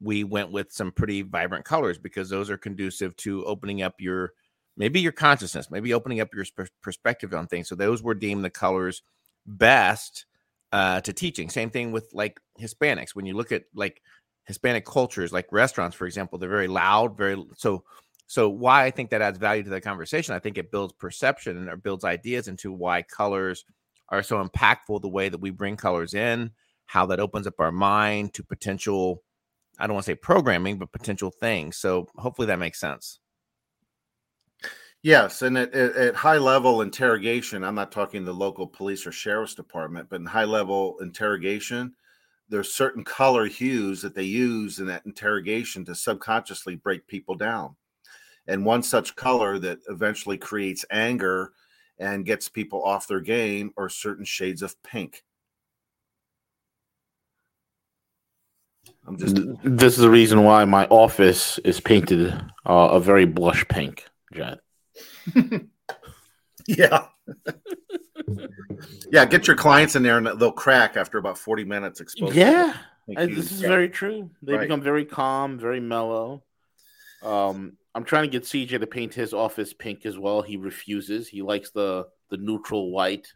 we 0.00 0.24
went 0.24 0.52
with 0.52 0.72
some 0.72 0.92
pretty 0.92 1.22
vibrant 1.22 1.64
colors 1.64 1.98
because 1.98 2.28
those 2.28 2.50
are 2.50 2.58
conducive 2.58 3.16
to 3.16 3.44
opening 3.44 3.82
up 3.82 3.94
your 3.98 4.32
maybe 4.76 5.00
your 5.00 5.12
consciousness, 5.12 5.70
maybe 5.70 5.94
opening 5.94 6.20
up 6.20 6.34
your 6.34 6.44
perspective 6.82 7.32
on 7.32 7.46
things. 7.46 7.68
So 7.68 7.74
those 7.74 8.02
were 8.02 8.14
deemed 8.14 8.44
the 8.44 8.50
colors 8.50 9.02
best 9.46 10.26
uh, 10.72 11.00
to 11.00 11.12
teaching. 11.12 11.48
Same 11.48 11.70
thing 11.70 11.92
with 11.92 12.10
like 12.12 12.38
Hispanics. 12.60 13.14
When 13.14 13.26
you 13.26 13.34
look 13.34 13.52
at 13.52 13.64
like 13.74 14.02
Hispanic 14.44 14.84
cultures, 14.84 15.32
like 15.32 15.46
restaurants, 15.50 15.96
for 15.96 16.06
example, 16.06 16.38
they're 16.38 16.48
very 16.48 16.68
loud, 16.68 17.16
very 17.16 17.42
so. 17.56 17.84
So 18.28 18.48
why 18.48 18.82
I 18.82 18.90
think 18.90 19.10
that 19.10 19.22
adds 19.22 19.38
value 19.38 19.62
to 19.62 19.70
the 19.70 19.80
conversation, 19.80 20.34
I 20.34 20.40
think 20.40 20.58
it 20.58 20.72
builds 20.72 20.92
perception 20.92 21.56
and 21.56 21.68
it 21.68 21.82
builds 21.84 22.04
ideas 22.04 22.48
into 22.48 22.72
why 22.72 23.02
colors 23.02 23.64
are 24.08 24.24
so 24.24 24.44
impactful. 24.44 25.00
The 25.00 25.08
way 25.08 25.28
that 25.28 25.40
we 25.40 25.50
bring 25.50 25.76
colors 25.76 26.12
in, 26.12 26.50
how 26.86 27.06
that 27.06 27.20
opens 27.20 27.46
up 27.46 27.60
our 27.60 27.70
mind 27.70 28.34
to 28.34 28.42
potential 28.42 29.22
I 29.78 29.86
don't 29.86 29.94
want 29.94 30.06
to 30.06 30.12
say 30.12 30.16
programming, 30.16 30.78
but 30.78 30.92
potential 30.92 31.30
things. 31.30 31.76
So 31.76 32.06
hopefully 32.16 32.46
that 32.46 32.58
makes 32.58 32.80
sense. 32.80 33.20
Yes, 35.02 35.42
and 35.42 35.56
at, 35.56 35.72
at, 35.72 36.16
high 36.16 36.38
level 36.38 36.82
interrogation, 36.82 37.62
I'm 37.62 37.74
not 37.74 37.92
talking 37.92 38.24
the 38.24 38.32
local 38.32 38.66
police 38.66 39.06
or 39.06 39.12
sheriff's 39.12 39.54
department, 39.54 40.08
but 40.08 40.20
in 40.20 40.26
high 40.26 40.44
level 40.44 40.96
interrogation, 41.00 41.94
there's 42.48 42.72
certain 42.72 43.04
color 43.04 43.46
hues 43.46 44.02
that 44.02 44.14
they 44.14 44.24
use 44.24 44.78
in 44.78 44.86
that 44.86 45.06
interrogation 45.06 45.84
to 45.84 45.94
subconsciously 45.94 46.76
break 46.76 47.06
people 47.06 47.34
down. 47.34 47.76
And 48.48 48.64
one 48.64 48.82
such 48.82 49.16
color 49.16 49.58
that 49.58 49.78
eventually 49.88 50.38
creates 50.38 50.84
anger 50.90 51.52
and 51.98 52.26
gets 52.26 52.48
people 52.48 52.82
off 52.82 53.08
their 53.08 53.20
game 53.20 53.72
are 53.76 53.88
certain 53.88 54.24
shades 54.24 54.62
of 54.62 54.80
pink. 54.82 55.24
I'm 59.06 59.16
just. 59.16 59.36
This 59.62 59.94
is 59.94 60.00
the 60.00 60.10
reason 60.10 60.42
why 60.42 60.64
my 60.64 60.86
office 60.86 61.58
is 61.58 61.80
painted 61.80 62.32
uh, 62.66 62.88
a 62.92 63.00
very 63.00 63.24
blush 63.24 63.66
pink, 63.68 64.04
Jet. 64.32 64.58
yeah. 66.66 67.06
yeah, 69.10 69.24
get 69.24 69.46
your 69.46 69.56
clients 69.56 69.96
in 69.96 70.02
there 70.02 70.18
and 70.18 70.26
they'll 70.40 70.52
crack 70.52 70.96
after 70.96 71.18
about 71.18 71.38
40 71.38 71.64
minutes 71.64 72.00
exposure. 72.00 72.38
Yeah. 72.38 72.74
this 73.06 73.52
is 73.52 73.60
very 73.60 73.88
true. 73.88 74.30
They 74.42 74.54
right. 74.54 74.62
become 74.62 74.80
very 74.80 75.04
calm, 75.04 75.58
very 75.58 75.80
mellow. 75.80 76.42
Um, 77.22 77.76
I'm 77.94 78.04
trying 78.04 78.24
to 78.24 78.28
get 78.28 78.42
CJ 78.42 78.80
to 78.80 78.86
paint 78.86 79.14
his 79.14 79.32
office 79.32 79.72
pink 79.72 80.04
as 80.04 80.18
well. 80.18 80.42
He 80.42 80.56
refuses. 80.56 81.28
He 81.28 81.42
likes 81.42 81.70
the 81.70 82.06
the 82.30 82.36
neutral 82.36 82.90
white 82.90 83.32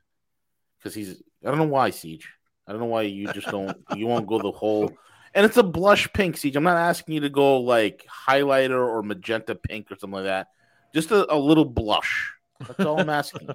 because 0.78 0.94
he's. 0.94 1.22
I 1.44 1.48
don't 1.48 1.59
know 1.59 1.64
why, 1.64 1.90
Siege. 1.90 2.28
I 2.66 2.72
don't 2.72 2.80
know 2.80 2.87
why 2.87 3.02
you 3.02 3.33
just 3.33 3.48
don't. 3.48 3.76
you 3.96 4.06
won't 4.06 4.26
go 4.26 4.40
the 4.40 4.50
whole 4.50 4.92
and 5.35 5.47
it's 5.47 5.57
a 5.57 5.62
blush 5.62 6.12
pink 6.12 6.37
siege. 6.37 6.57
I'm 6.57 6.64
not 6.64 6.77
asking 6.77 7.14
you 7.14 7.21
to 7.21 7.29
go 7.29 7.61
like 7.61 8.07
highlighter 8.29 8.79
or 8.79 9.03
magenta 9.03 9.55
pink 9.55 9.90
or 9.90 9.97
something 9.97 10.16
like 10.16 10.25
that. 10.25 10.49
Just 10.95 11.11
a, 11.11 11.33
a 11.33 11.37
little 11.37 11.64
blush. 11.64 12.33
That's 12.66 12.81
all 12.81 13.01
I'm 13.01 13.11
asking. 13.11 13.49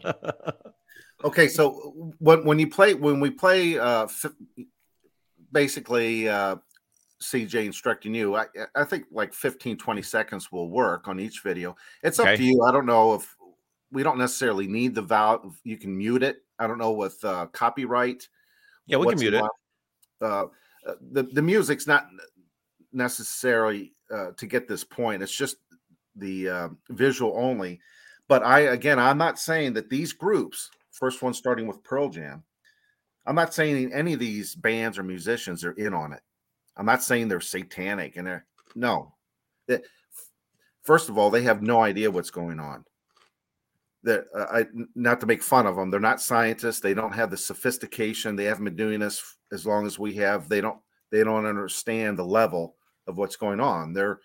okay, 1.24 1.48
so 1.48 2.14
when 2.20 2.46
when 2.46 2.60
you 2.60 2.70
play 2.70 2.94
when 2.94 3.20
we 3.20 3.30
play, 3.30 3.78
uh, 3.78 4.06
f- 4.06 4.34
basically, 5.52 6.30
uh, 6.30 6.56
CJ 7.22 7.66
instructing 7.66 8.16
you, 8.16 8.36
I, 8.36 8.46
I 8.76 8.84
think 8.84 9.06
like 9.12 9.34
15, 9.34 9.78
20 9.78 10.02
seconds 10.02 10.52
will 10.52 10.70
work 10.70 11.08
on 11.08 11.20
each 11.20 11.42
video. 11.42 11.76
It's 12.04 12.20
okay. 12.20 12.34
up 12.34 12.38
to 12.38 12.44
you. 12.44 12.64
I 12.64 12.72
don't 12.72 12.86
know 12.86 13.16
if 13.16 13.36
we 13.92 14.04
don't 14.04 14.18
necessarily 14.18 14.68
need 14.68 14.96
the 14.96 15.02
val. 15.02 15.56
You 15.64 15.78
can 15.78 15.98
mute 15.98 16.24
it. 16.24 16.38
I 16.60 16.68
don't 16.68 16.78
know 16.78 16.92
with 16.92 17.24
uh, 17.24 17.48
copyright. 17.48 18.28
Yeah, 18.88 18.98
we 18.98 19.08
can 19.08 19.20
mute 19.20 19.34
it. 19.34 19.44
Uh, 20.22 20.46
the 21.12 21.24
the 21.24 21.42
music's 21.42 21.88
not 21.88 22.08
necessarily 22.94 23.94
uh, 24.12 24.32
to 24.38 24.46
get 24.46 24.68
this 24.68 24.84
point. 24.84 25.24
It's 25.24 25.36
just 25.36 25.58
the 26.16 26.50
uh, 26.50 26.70
visual 26.90 27.34
only. 27.36 27.80
But 28.28 28.44
I 28.44 28.62
again, 28.62 29.00
I'm 29.00 29.18
not 29.18 29.40
saying 29.40 29.74
that 29.74 29.90
these 29.90 30.14
groups, 30.14 30.70
first 30.92 31.22
one 31.22 31.34
starting 31.34 31.68
with 31.68 31.84
Pearl 31.84 32.10
Jam, 32.10 32.44
I'm 33.26 33.36
not 33.36 33.54
saying 33.54 33.94
any 33.94 34.14
of 34.14 34.20
these 34.20 34.56
bands 34.56 34.98
or 34.98 35.04
musicians 35.04 35.64
are 35.64 35.74
in 35.74 35.94
on 35.94 36.14
it. 36.14 36.22
I'm 36.78 36.86
not 36.86 37.04
saying 37.04 37.28
they're 37.28 37.42
satanic 37.42 38.18
and 38.18 38.28
they're 38.28 38.46
no. 38.76 39.14
It, 39.68 39.86
first 40.84 41.10
of 41.10 41.18
all, 41.18 41.30
they 41.30 41.44
have 41.44 41.62
no 41.62 41.82
idea 41.82 42.12
what's 42.12 42.32
going 42.32 42.60
on. 42.60 42.84
That 44.04 44.26
uh, 44.36 44.46
I 44.52 44.66
not 44.96 45.20
to 45.22 45.28
make 45.28 45.42
fun 45.42 45.66
of 45.66 45.76
them. 45.76 45.90
They're 45.90 46.00
not 46.00 46.22
scientists. 46.22 46.80
They 46.80 46.94
don't 46.94 47.14
have 47.14 47.32
the 47.32 47.38
sophistication. 47.38 48.36
They 48.36 48.46
haven't 48.46 48.66
been 48.66 48.76
doing 48.76 49.00
this 49.00 49.35
as 49.52 49.66
long 49.66 49.86
as 49.86 50.00
we 50.00 50.14
have. 50.16 50.50
They 50.50 50.62
don't 50.62 50.80
they 51.12 51.24
don't 51.24 51.46
understand 51.46 52.18
the 52.18 52.26
level 52.26 52.76
of 53.08 53.18
what's 53.18 53.36
going 53.36 53.60
on. 53.60 53.94
They're 53.94 54.20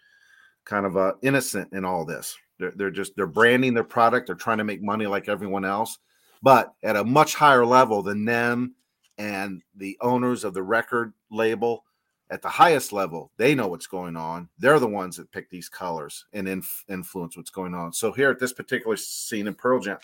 kind 0.65 0.87
of 0.87 0.97
uh, 0.97 1.13
innocent 1.23 1.73
in 1.73 1.85
all 1.85 2.05
this. 2.05 2.37
They're, 2.59 2.73
they're 2.75 2.91
just 2.91 3.17
they're 3.17 3.27
branding 3.27 3.75
their 3.75 3.85
product. 3.85 4.27
They're 4.27 4.37
trying 4.37 4.59
to 4.59 4.65
make 4.65 4.83
money 4.83 5.07
like 5.07 5.29
everyone 5.29 5.65
else, 5.65 5.99
but 6.43 6.73
at 6.83 6.97
a 6.97 7.05
much 7.05 7.35
higher 7.35 7.65
level 7.65 8.03
than 8.03 8.25
them 8.25 8.75
and 9.19 9.63
the 9.77 9.97
owners 10.01 10.45
of 10.45 10.55
the 10.55 10.63
record 10.63 11.13
label. 11.31 11.85
At 12.33 12.43
the 12.43 12.49
highest 12.49 12.93
level, 12.93 13.33
they 13.39 13.57
know 13.57 13.67
what's 13.67 13.89
going 13.89 14.17
on. 14.17 14.49
They're 14.57 14.79
the 14.79 14.87
ones 14.87 15.17
that 15.17 15.33
pick 15.33 15.51
these 15.51 15.69
colors 15.69 16.27
and 16.33 16.49
inf- 16.49 16.85
influence 16.89 17.37
what's 17.37 17.51
going 17.51 17.75
on. 17.75 17.93
So 17.93 18.13
here 18.13 18.31
at 18.31 18.39
this 18.39 18.53
particular 18.53 18.97
scene 18.97 19.49
in 19.49 19.55
Pearl 19.55 19.81
Jam, 19.81 19.99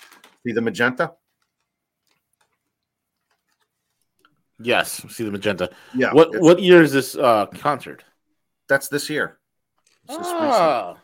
see 0.45 0.53
the 0.53 0.61
magenta. 0.61 1.13
Yes, 4.59 5.05
see 5.13 5.25
the 5.25 5.31
magenta. 5.31 5.71
Yeah. 5.95 6.13
What 6.13 6.31
what 6.41 6.61
year 6.61 6.83
is 6.83 6.93
this 6.93 7.15
uh 7.17 7.47
concert? 7.47 8.05
That's 8.69 8.89
this 8.89 9.09
year. 9.11 9.39
ah, 10.09 10.97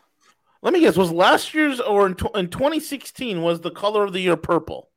Let 0.61 0.73
me 0.73 0.79
guess. 0.79 0.97
Was 0.97 1.11
last 1.11 1.53
year's 1.53 1.79
or 1.79 2.07
in, 2.07 2.15
tw- 2.15 2.35
in 2.35 2.49
2016 2.49 3.41
was 3.41 3.61
the 3.61 3.71
color 3.71 4.03
of 4.03 4.11
the 4.13 4.19
year 4.19 4.35
purple? 4.37 4.89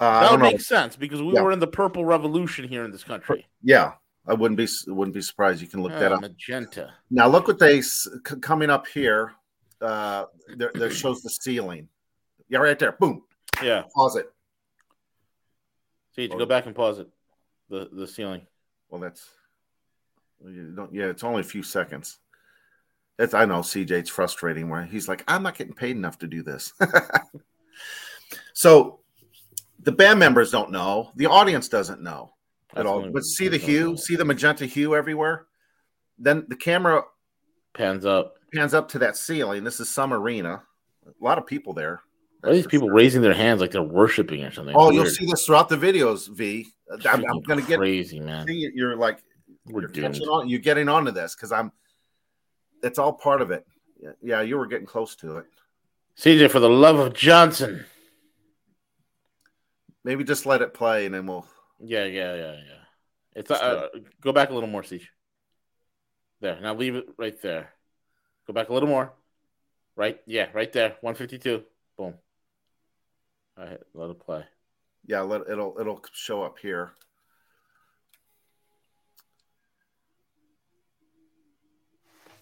Uh, 0.00 0.20
that 0.20 0.30
would 0.30 0.40
make 0.40 0.60
sense 0.60 0.94
because 0.96 1.20
we 1.20 1.32
Yeah. 1.34 1.42
were 1.42 1.50
in 1.52 1.58
the 1.58 1.66
purple 1.66 2.04
revolution 2.04 2.68
here 2.68 2.84
in 2.84 2.92
this 2.92 3.02
country. 3.02 3.46
Yeah, 3.62 3.94
I 4.28 4.34
wouldn't 4.34 4.56
be 4.58 4.68
wouldn't 4.86 5.14
be 5.14 5.22
surprised. 5.22 5.60
You 5.60 5.66
can 5.66 5.82
look 5.82 5.92
that 5.92 6.12
Ah, 6.12 6.16
up. 6.16 6.20
magenta. 6.20 6.94
Now 7.10 7.26
look 7.28 7.48
what 7.48 7.58
they 7.58 7.82
coming 8.40 8.70
up 8.70 8.86
here. 8.86 9.32
Uh, 9.80 10.26
there, 10.56 10.70
there 10.74 10.90
shows 10.90 11.22
the 11.22 11.30
ceiling. 11.30 11.88
Yeah, 12.48 12.58
right 12.58 12.78
there. 12.78 12.92
Boom. 12.92 13.22
Yeah. 13.62 13.82
Pause 13.94 14.16
it. 14.16 14.32
Go 16.26 16.46
back 16.46 16.66
and 16.66 16.74
pause 16.74 16.98
it. 16.98 17.08
The 17.68 17.88
the 17.92 18.06
ceiling. 18.06 18.46
Well, 18.90 19.00
that's 19.00 19.28
you 20.44 20.72
don't. 20.74 20.92
Yeah, 20.92 21.06
it's 21.06 21.24
only 21.24 21.40
a 21.40 21.44
few 21.44 21.62
seconds. 21.62 22.18
It's 23.18 23.34
I 23.34 23.44
know 23.44 23.60
CJ. 23.60 23.90
It's 23.92 24.10
frustrating 24.10 24.68
where 24.68 24.84
he's 24.84 25.08
like, 25.08 25.24
I'm 25.28 25.42
not 25.42 25.56
getting 25.56 25.74
paid 25.74 25.96
enough 25.96 26.18
to 26.18 26.26
do 26.26 26.42
this. 26.42 26.72
so 28.54 29.00
the 29.80 29.92
band 29.92 30.18
members 30.18 30.50
don't 30.50 30.70
know. 30.70 31.10
The 31.16 31.26
audience 31.26 31.68
doesn't 31.68 32.02
know 32.02 32.32
at 32.70 32.76
That's 32.76 32.88
all. 32.88 33.10
But 33.10 33.24
see 33.24 33.48
the 33.48 33.56
hue. 33.58 33.90
know. 33.90 33.96
See 33.96 34.16
the 34.16 34.24
magenta 34.24 34.66
hue 34.66 34.94
everywhere. 34.94 35.46
Then 36.18 36.46
the 36.48 36.56
camera 36.56 37.02
Pans 37.74 38.04
up. 38.04 38.34
pans 38.52 38.74
up 38.74 38.88
to 38.90 38.98
that 39.00 39.16
ceiling. 39.16 39.62
This 39.64 39.78
is 39.80 39.88
some 39.88 40.12
arena. 40.12 40.62
A 41.06 41.24
lot 41.24 41.38
of 41.38 41.46
people 41.46 41.72
there. 41.74 42.02
Are 42.44 42.52
these 42.52 42.66
people 42.66 42.88
raising 42.88 43.22
their 43.22 43.34
hands 43.34 43.60
like 43.60 43.72
they're 43.72 43.82
worshiping 43.82 44.44
or 44.44 44.52
something? 44.52 44.74
Oh, 44.76 44.88
It's 44.88 44.94
you'll 44.94 45.06
see 45.06 45.26
this 45.26 45.44
throughout 45.44 45.68
the 45.68 45.76
videos, 45.76 46.28
V. 46.28 46.68
I'm, 47.06 47.24
I'm 47.28 47.40
gonna 47.42 47.62
get 47.62 47.78
crazy, 47.78 48.20
man. 48.20 48.46
see, 48.46 48.70
you're 48.74 48.96
like 48.96 49.22
We're 49.66 49.82
you're 49.82 49.90
catching 49.90 50.26
on. 50.28 50.48
You're 50.48 50.60
getting 50.60 50.88
onto 50.88 51.10
this 51.10 51.34
because 51.34 51.52
I'm. 51.52 51.72
It's 52.82 52.98
all 52.98 53.12
part 53.12 53.42
of 53.42 53.50
it. 53.50 53.66
Yeah, 54.00 54.10
Yeah, 54.22 54.40
you 54.42 54.56
were 54.56 54.66
getting 54.66 54.86
close 54.86 55.16
to 55.16 55.38
it. 55.38 55.46
CJ, 56.16 56.50
for 56.50 56.60
the 56.60 56.70
love 56.70 56.98
of 56.98 57.14
Johnson. 57.14 57.84
Maybe 60.04 60.24
just 60.24 60.46
let 60.46 60.62
it 60.62 60.74
play 60.74 61.06
and 61.06 61.14
then 61.14 61.26
we'll. 61.26 61.46
Yeah, 61.80 62.04
yeah, 62.04 62.34
yeah, 62.34 62.52
yeah. 62.52 62.78
It's 63.34 63.50
uh, 63.50 63.88
go 64.20 64.32
back 64.32 64.50
a 64.50 64.54
little 64.54 64.68
more, 64.68 64.82
Siege. 64.82 65.10
There. 66.40 66.58
Now 66.60 66.74
leave 66.74 66.94
it 66.94 67.06
right 67.16 67.40
there. 67.42 67.72
Go 68.46 68.52
back 68.52 68.68
a 68.68 68.72
little 68.72 68.88
more. 68.88 69.12
Right? 69.96 70.20
Yeah, 70.26 70.46
right 70.54 70.72
there. 70.72 70.96
152. 71.02 71.62
Boom. 71.96 72.14
All 73.58 73.66
right, 73.66 73.78
let 73.94 74.10
it 74.10 74.20
play. 74.20 74.44
Yeah, 75.06 75.20
let 75.20 75.42
it'll 75.50 75.76
it'll 75.80 76.04
show 76.12 76.42
up 76.42 76.58
here. 76.60 76.92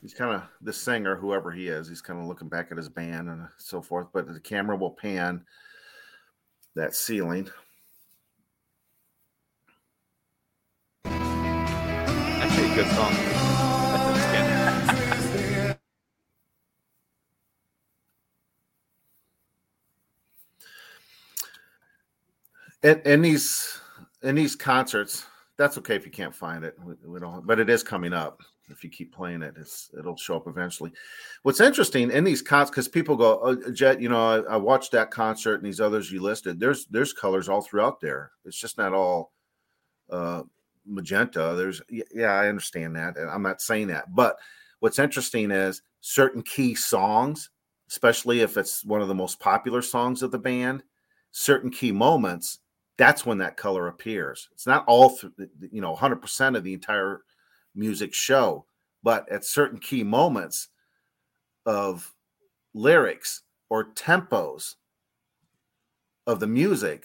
He's 0.02 0.12
kind 0.12 0.34
of 0.34 0.42
the 0.60 0.72
singer, 0.72 1.16
whoever 1.16 1.50
he 1.50 1.68
is. 1.68 1.88
He's 1.88 2.02
kind 2.02 2.20
of 2.20 2.26
looking 2.26 2.48
back 2.48 2.68
at 2.70 2.76
his 2.76 2.88
band 2.88 3.28
and 3.28 3.48
so 3.56 3.80
forth. 3.80 4.08
But 4.12 4.32
the 4.32 4.40
camera 4.40 4.76
will 4.76 4.90
pan 4.90 5.44
that 6.74 6.94
ceiling. 6.94 7.48
Actually, 11.06 12.70
a 12.70 12.74
good 12.74 12.86
song. 12.88 13.35
In, 22.86 23.22
these 23.22 23.80
in 24.22 24.34
these 24.34 24.56
concerts 24.56 25.26
that's 25.58 25.78
okay 25.78 25.96
if 25.96 26.04
you 26.04 26.12
can't 26.12 26.34
find 26.34 26.64
it 26.64 26.76
we, 26.84 26.94
we 27.06 27.20
don't 27.20 27.46
but 27.46 27.60
it 27.60 27.70
is 27.70 27.82
coming 27.82 28.12
up. 28.12 28.42
If 28.68 28.82
you 28.82 28.90
keep 28.90 29.14
playing 29.14 29.42
it 29.42 29.54
it's 29.56 29.90
it'll 29.96 30.16
show 30.16 30.36
up 30.36 30.48
eventually. 30.48 30.92
What's 31.42 31.60
interesting 31.60 32.10
in 32.10 32.24
these 32.24 32.42
concerts 32.42 32.70
because 32.70 32.88
people 32.88 33.16
go 33.16 33.38
oh, 33.42 33.70
jet 33.70 34.00
you 34.00 34.08
know 34.08 34.44
I, 34.48 34.54
I 34.54 34.56
watched 34.56 34.92
that 34.92 35.10
concert 35.10 35.56
and 35.56 35.64
these 35.64 35.80
others 35.80 36.10
you 36.10 36.20
listed. 36.20 36.58
There's 36.58 36.86
there's 36.86 37.12
colors 37.12 37.48
all 37.48 37.62
throughout 37.62 38.00
there. 38.00 38.32
It's 38.44 38.58
just 38.58 38.78
not 38.78 38.92
all 38.92 39.32
uh 40.10 40.42
magenta. 40.84 41.54
There's 41.56 41.80
yeah 41.88 42.32
i 42.32 42.48
understand 42.48 42.94
that 42.96 43.16
and 43.16 43.28
i'm 43.30 43.42
not 43.42 43.60
saying 43.60 43.88
that 43.88 44.14
but 44.14 44.36
what's 44.80 44.98
interesting 44.98 45.50
is 45.50 45.82
certain 46.00 46.42
key 46.42 46.74
songs 46.74 47.50
especially 47.88 48.40
if 48.40 48.56
it's 48.56 48.84
one 48.84 49.00
of 49.00 49.08
the 49.08 49.14
most 49.14 49.40
popular 49.40 49.82
songs 49.82 50.22
of 50.22 50.30
the 50.30 50.38
band 50.38 50.82
certain 51.32 51.70
key 51.70 51.92
moments 51.92 52.60
that's 52.98 53.26
when 53.26 53.38
that 53.38 53.56
color 53.56 53.88
appears. 53.88 54.48
It's 54.52 54.66
not 54.66 54.84
all 54.86 55.10
through 55.10 55.32
you 55.70 55.80
know 55.80 55.94
100% 55.94 56.56
of 56.56 56.64
the 56.64 56.72
entire 56.74 57.22
music 57.74 58.14
show 58.14 58.64
but 59.02 59.30
at 59.30 59.44
certain 59.44 59.78
key 59.78 60.02
moments 60.02 60.68
of 61.66 62.12
lyrics 62.74 63.42
or 63.68 63.92
tempos 63.92 64.74
of 66.26 66.40
the 66.40 66.46
music 66.46 67.04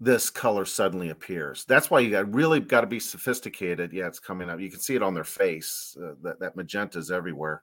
this 0.00 0.28
color 0.28 0.64
suddenly 0.64 1.08
appears. 1.10 1.64
That's 1.64 1.90
why 1.90 2.00
you 2.00 2.10
got 2.10 2.32
really 2.34 2.60
got 2.60 2.82
to 2.82 2.86
be 2.86 3.00
sophisticated. 3.00 3.92
Yeah 3.92 4.06
it's 4.06 4.18
coming 4.20 4.50
up. 4.50 4.60
You 4.60 4.70
can 4.70 4.80
see 4.80 4.94
it 4.94 5.02
on 5.02 5.14
their 5.14 5.24
face 5.24 5.96
uh, 6.00 6.14
that 6.22 6.40
that 6.40 6.56
magenta 6.56 6.98
is 6.98 7.10
everywhere. 7.10 7.62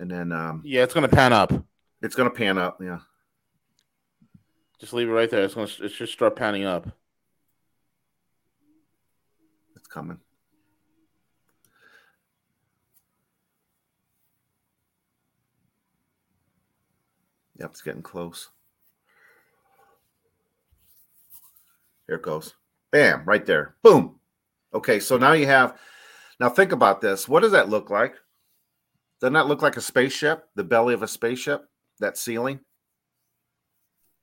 And 0.00 0.10
then 0.10 0.32
um 0.32 0.62
Yeah, 0.64 0.82
it's 0.82 0.94
gonna 0.94 1.08
pan 1.08 1.32
up. 1.32 1.52
it's 2.02 2.14
gonna 2.14 2.30
pan 2.30 2.58
up 2.58 2.78
yeah 2.82 3.00
Just 4.78 4.92
leave 4.92 5.08
it 5.08 5.12
right 5.12 5.30
there. 5.30 5.42
It's 5.44 5.54
gonna 5.54 5.68
it's 5.80 5.96
just 5.96 6.12
start 6.12 6.36
panning 6.36 6.64
up. 6.64 6.88
it's 9.74 9.86
coming 9.86 10.18
Yep, 17.58 17.70
it's 17.70 17.82
getting 17.82 18.02
close. 18.02 18.50
Here 22.06 22.16
it 22.16 22.22
goes. 22.22 22.54
Bam, 22.92 23.24
right 23.24 23.44
there. 23.46 23.76
Boom. 23.82 24.20
Okay, 24.74 25.00
so 25.00 25.16
now 25.16 25.32
you 25.32 25.46
have 25.46 25.78
now 26.38 26.50
think 26.50 26.72
about 26.72 27.00
this. 27.00 27.26
What 27.28 27.40
does 27.40 27.52
that 27.52 27.70
look 27.70 27.88
like? 27.88 28.14
Doesn't 29.20 29.32
that 29.32 29.46
look 29.46 29.62
like 29.62 29.76
a 29.76 29.80
spaceship? 29.80 30.44
The 30.54 30.64
belly 30.64 30.92
of 30.92 31.02
a 31.02 31.08
spaceship? 31.08 31.66
That 32.00 32.18
ceiling? 32.18 32.60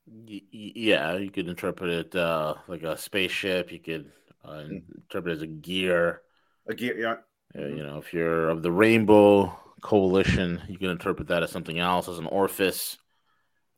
Yeah, 0.06 1.16
you 1.16 1.30
could 1.30 1.48
interpret 1.48 1.90
it 1.90 2.14
uh, 2.14 2.54
like 2.68 2.82
a 2.82 2.96
spaceship. 2.96 3.72
You 3.72 3.80
could 3.80 4.12
uh, 4.46 4.64
interpret 4.68 5.32
it 5.32 5.36
as 5.36 5.42
a 5.42 5.46
gear. 5.46 6.22
A 6.68 6.74
gear, 6.74 6.98
yeah. 6.98 7.16
Uh, 7.56 7.68
you 7.68 7.82
know, 7.82 7.98
if 7.98 8.12
you're 8.12 8.50
of 8.50 8.62
the 8.62 8.72
Rainbow 8.72 9.56
Coalition, 9.80 10.60
you 10.68 10.78
can 10.78 10.90
interpret 10.90 11.28
that 11.28 11.42
as 11.42 11.50
something 11.50 11.78
else, 11.78 12.08
as 12.08 12.18
an 12.18 12.26
orifice. 12.26 12.98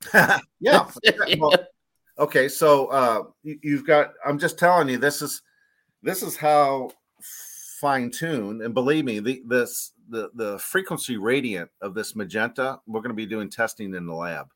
yeah. 0.61 0.89
Well, 1.39 1.55
okay, 2.19 2.49
so 2.49 2.87
uh 2.87 3.23
you, 3.43 3.59
you've 3.63 3.87
got 3.87 4.13
I'm 4.25 4.39
just 4.39 4.59
telling 4.59 4.89
you 4.89 4.99
this 4.99 5.23
is 5.23 5.43
this 6.03 6.23
is 6.23 6.37
how 6.37 6.91
fine 7.81 8.11
tuned 8.11 8.63
and 8.63 8.73
believe 8.73 9.05
me 9.05 9.21
the 9.21 9.43
this 9.47 9.93
the 10.09 10.31
the 10.35 10.59
frequency 10.59 11.17
radiant 11.17 11.71
of 11.83 11.95
this 11.95 12.17
magenta 12.17 12.81
we're 12.87 13.01
going 13.01 13.11
to 13.11 13.15
be 13.15 13.27
doing 13.27 13.51
testing 13.51 13.95
in 13.95 14.07
the 14.07 14.15
lab 14.15 14.47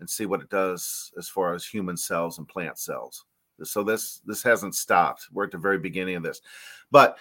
and 0.00 0.08
see 0.08 0.26
what 0.26 0.40
it 0.40 0.50
does 0.50 1.12
as 1.18 1.28
far 1.28 1.54
as 1.54 1.64
human 1.64 1.96
cells 1.96 2.38
and 2.38 2.48
plant 2.48 2.78
cells. 2.78 3.24
So 3.62 3.82
this 3.84 4.20
this 4.26 4.42
hasn't 4.42 4.74
stopped. 4.74 5.28
We're 5.32 5.44
at 5.44 5.52
the 5.52 5.58
very 5.58 5.78
beginning 5.78 6.16
of 6.16 6.22
this. 6.22 6.40
But 6.90 7.18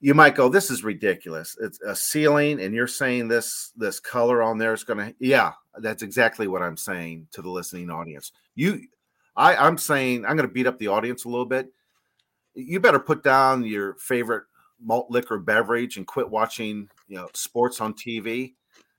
you 0.00 0.14
might 0.14 0.34
go 0.34 0.48
this 0.48 0.70
is 0.70 0.84
ridiculous. 0.84 1.56
It's 1.60 1.80
a 1.82 1.94
ceiling 1.94 2.60
and 2.60 2.74
you're 2.74 2.86
saying 2.86 3.28
this 3.28 3.72
this 3.76 4.00
color 4.00 4.42
on 4.42 4.58
there 4.58 4.72
is 4.72 4.84
going 4.84 4.98
to 4.98 5.14
yeah 5.18 5.52
that's 5.78 6.02
exactly 6.02 6.48
what 6.48 6.62
i'm 6.62 6.76
saying 6.76 7.28
to 7.32 7.42
the 7.42 7.50
listening 7.50 7.90
audience. 7.90 8.32
You 8.54 8.80
i 9.36 9.54
i'm 9.56 9.78
saying 9.78 10.24
i'm 10.24 10.36
going 10.36 10.48
to 10.48 10.54
beat 10.54 10.66
up 10.66 10.78
the 10.78 10.88
audience 10.88 11.24
a 11.24 11.28
little 11.28 11.46
bit. 11.46 11.68
You 12.54 12.80
better 12.80 12.98
put 12.98 13.22
down 13.22 13.64
your 13.64 13.94
favorite 13.94 14.44
malt 14.82 15.10
liquor 15.10 15.38
beverage 15.38 15.96
and 15.96 16.06
quit 16.06 16.28
watching 16.28 16.88
you 17.08 17.16
know 17.16 17.28
sports 17.34 17.80
on 17.80 17.94
tv 17.94 18.54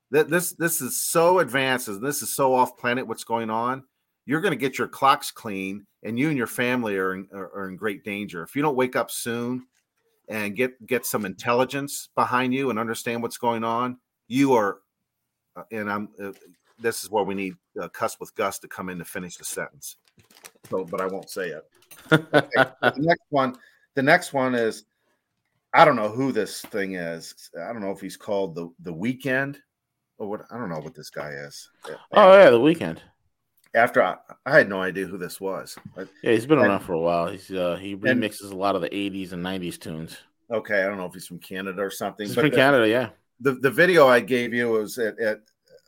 this 0.09 0.53
this 0.53 0.81
is 0.81 1.01
so 1.01 1.39
advanced 1.39 1.87
and 1.87 2.01
this 2.01 2.21
is 2.21 2.33
so 2.33 2.53
off 2.53 2.77
planet 2.77 3.07
what's 3.07 3.23
going 3.23 3.49
on 3.49 3.83
you're 4.25 4.41
going 4.41 4.51
to 4.51 4.57
get 4.57 4.77
your 4.77 4.87
clocks 4.87 5.31
clean 5.31 5.85
and 6.03 6.19
you 6.19 6.27
and 6.27 6.37
your 6.37 6.47
family 6.47 6.97
are 6.97 7.15
in, 7.15 7.27
are, 7.33 7.49
are 7.55 7.69
in 7.69 7.77
great 7.77 8.03
danger. 8.03 8.43
If 8.43 8.57
you 8.57 8.61
don't 8.61 8.75
wake 8.75 8.97
up 8.97 9.09
soon 9.09 9.65
and 10.27 10.55
get 10.55 10.85
get 10.85 11.05
some 11.05 11.25
intelligence 11.25 12.09
behind 12.13 12.53
you 12.53 12.69
and 12.69 12.77
understand 12.77 13.21
what's 13.21 13.37
going 13.37 13.63
on 13.63 13.97
you 14.27 14.53
are 14.53 14.79
uh, 15.55 15.63
and 15.71 15.89
i'm 15.89 16.09
uh, 16.21 16.31
this 16.79 17.03
is 17.03 17.09
where 17.09 17.23
we 17.23 17.33
need 17.33 17.55
uh, 17.81 17.87
cuss 17.87 18.19
with 18.19 18.35
gus 18.35 18.59
to 18.59 18.67
come 18.67 18.89
in 18.89 18.99
to 18.99 19.05
finish 19.05 19.37
the 19.37 19.45
sentence. 19.45 19.95
So 20.69 20.83
but 20.83 20.99
i 20.99 21.05
won't 21.05 21.29
say 21.29 21.49
it. 21.49 21.63
Okay, 22.11 22.69
the 22.81 22.93
next 22.97 23.23
one 23.29 23.55
the 23.95 24.03
next 24.03 24.33
one 24.33 24.53
is 24.53 24.83
i 25.73 25.85
don't 25.85 25.95
know 25.95 26.09
who 26.09 26.33
this 26.33 26.61
thing 26.61 26.95
is. 26.95 27.49
I 27.57 27.71
don't 27.71 27.81
know 27.81 27.91
if 27.91 28.01
he's 28.01 28.17
called 28.17 28.53
the 28.53 28.69
the 28.81 28.93
Weeknd 28.93 29.57
or 30.17 30.27
what 30.27 30.41
i 30.51 30.57
don't 30.57 30.69
know 30.69 30.79
what 30.79 30.95
this 30.95 31.09
guy 31.09 31.29
is 31.31 31.69
Oh 32.11 32.37
yeah, 32.37 32.49
the 32.49 32.59
Weeknd. 32.59 32.99
after 33.75 34.01
i, 34.03 34.15
I 34.45 34.57
had 34.57 34.69
no 34.69 34.81
idea 34.81 35.05
who 35.05 35.17
this 35.17 35.39
was 35.41 35.77
but, 35.95 36.07
Yeah, 36.23 36.31
he's 36.31 36.45
been 36.45 36.59
And- 36.59 36.67
around 36.67 36.81
for 36.81 36.93
a 36.93 36.99
while. 36.99 37.27
He's 37.27 37.51
uh, 37.51 37.77
he 37.79 37.93
And- 37.93 38.01
remixes 38.01 38.51
a 38.51 38.55
lot 38.55 38.75
of 38.75 38.81
the 38.81 38.89
'80s 38.89 39.31
and 39.33 39.43
'90s 39.43 39.79
tunes. 39.79 40.17
okay 40.51 40.83
i 40.83 40.85
don't 40.87 40.97
know 40.97 41.05
if 41.05 41.13
he's 41.13 41.27
from 41.27 41.39
canada 41.39 41.81
or 41.81 41.91
something 41.91 42.25
He's 42.27 42.35
but 42.35 42.41
from 42.41 42.51
the- 42.51 42.55
Canada, 42.57 42.87
yeah. 42.87 43.09
the 43.41 43.53
the 43.53 43.71
video 43.71 44.07
I 44.07 44.19
gave 44.19 44.53
you 44.53 44.69
was 44.69 44.97
at, 44.97 45.19
at 45.19 45.41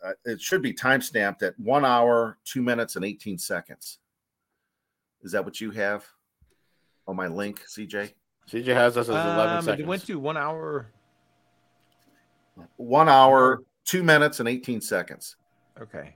uh, 0.03 0.11
it 0.25 0.39
should 0.41 0.61
be 0.61 0.71
time 0.71 1.01
stamped 1.01 1.43
at 1.43 1.59
one 1.59 1.83
hour, 1.83 2.37
two 2.45 2.61
minutes, 2.61 2.95
and 2.95 3.03
eighteen 3.03 3.37
seconds. 3.37 3.97
Is 5.23 5.33
that 5.33 5.43
what 5.43 5.59
you 5.59 5.71
have 5.71 6.05
on 7.05 7.17
my 7.17 7.27
link, 7.27 7.61
CJ? 7.67 8.13
CJ 8.49 8.67
has 8.67 8.95
us 8.95 9.09
as 9.09 9.15
eleven 9.15 9.57
Um, 9.57 9.61
seconds. 9.65 9.81
It 9.81 9.87
went 9.87 10.05
to 10.07 10.17
one 10.17 10.37
hour. 10.37 10.93
One 12.77 13.09
hour, 13.09 13.61
two 13.89 14.03
minutes, 14.03 14.39
and 14.39 14.47
eighteen 14.47 14.81
seconds. 14.81 15.35
Okay. 15.81 16.15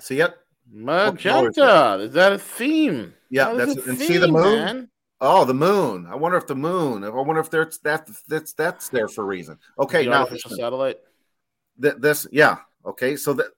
See 0.00 0.20
it? 0.20 0.34
Magenta. 0.70 1.98
Is 2.00 2.12
that 2.12 2.32
a 2.32 2.38
theme? 2.38 3.14
Yeah, 3.30 3.52
That 3.54 3.68
is 3.68 3.74
that's 3.76 3.86
a 3.86 3.90
and 3.90 3.98
see 3.98 4.16
the 4.18 4.28
moon. 4.28 4.42
man. 4.64 4.90
Oh, 5.20 5.44
the 5.44 5.54
moon. 5.54 6.06
I 6.08 6.14
wonder 6.14 6.36
if 6.36 6.46
the 6.46 6.54
moon. 6.54 7.02
I 7.02 7.08
wonder 7.08 7.40
if 7.40 7.50
there's 7.50 7.78
that 7.78 8.08
that's 8.28 8.52
that's 8.52 8.88
there 8.90 9.08
for 9.08 9.22
a 9.22 9.26
reason. 9.26 9.58
Okay, 9.78 10.04
The 10.04 10.10
now 10.10 10.20
artificial 10.20 10.50
satellite. 10.52 10.98
th- 11.82 11.96
this 11.98 12.26
yeah 12.30 12.58
okay 12.86 13.16
so 13.16 13.34
th- 13.34 13.48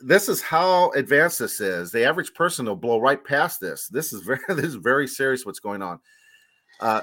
this 0.00 0.28
is 0.28 0.42
how 0.42 0.90
advanced 0.92 1.38
this 1.38 1.60
is 1.60 1.90
the 1.90 2.04
average 2.04 2.32
person 2.34 2.66
will 2.66 2.76
blow 2.76 2.98
right 3.00 3.22
past 3.24 3.58
this 3.60 3.88
this 3.88 4.12
is 4.12 4.20
very 4.28 4.40
this 4.48 4.66
is 4.66 4.74
very 4.76 5.06
serious 5.08 5.46
what's 5.46 5.60
going 5.60 5.80
on 5.82 5.98
uh 6.80 7.00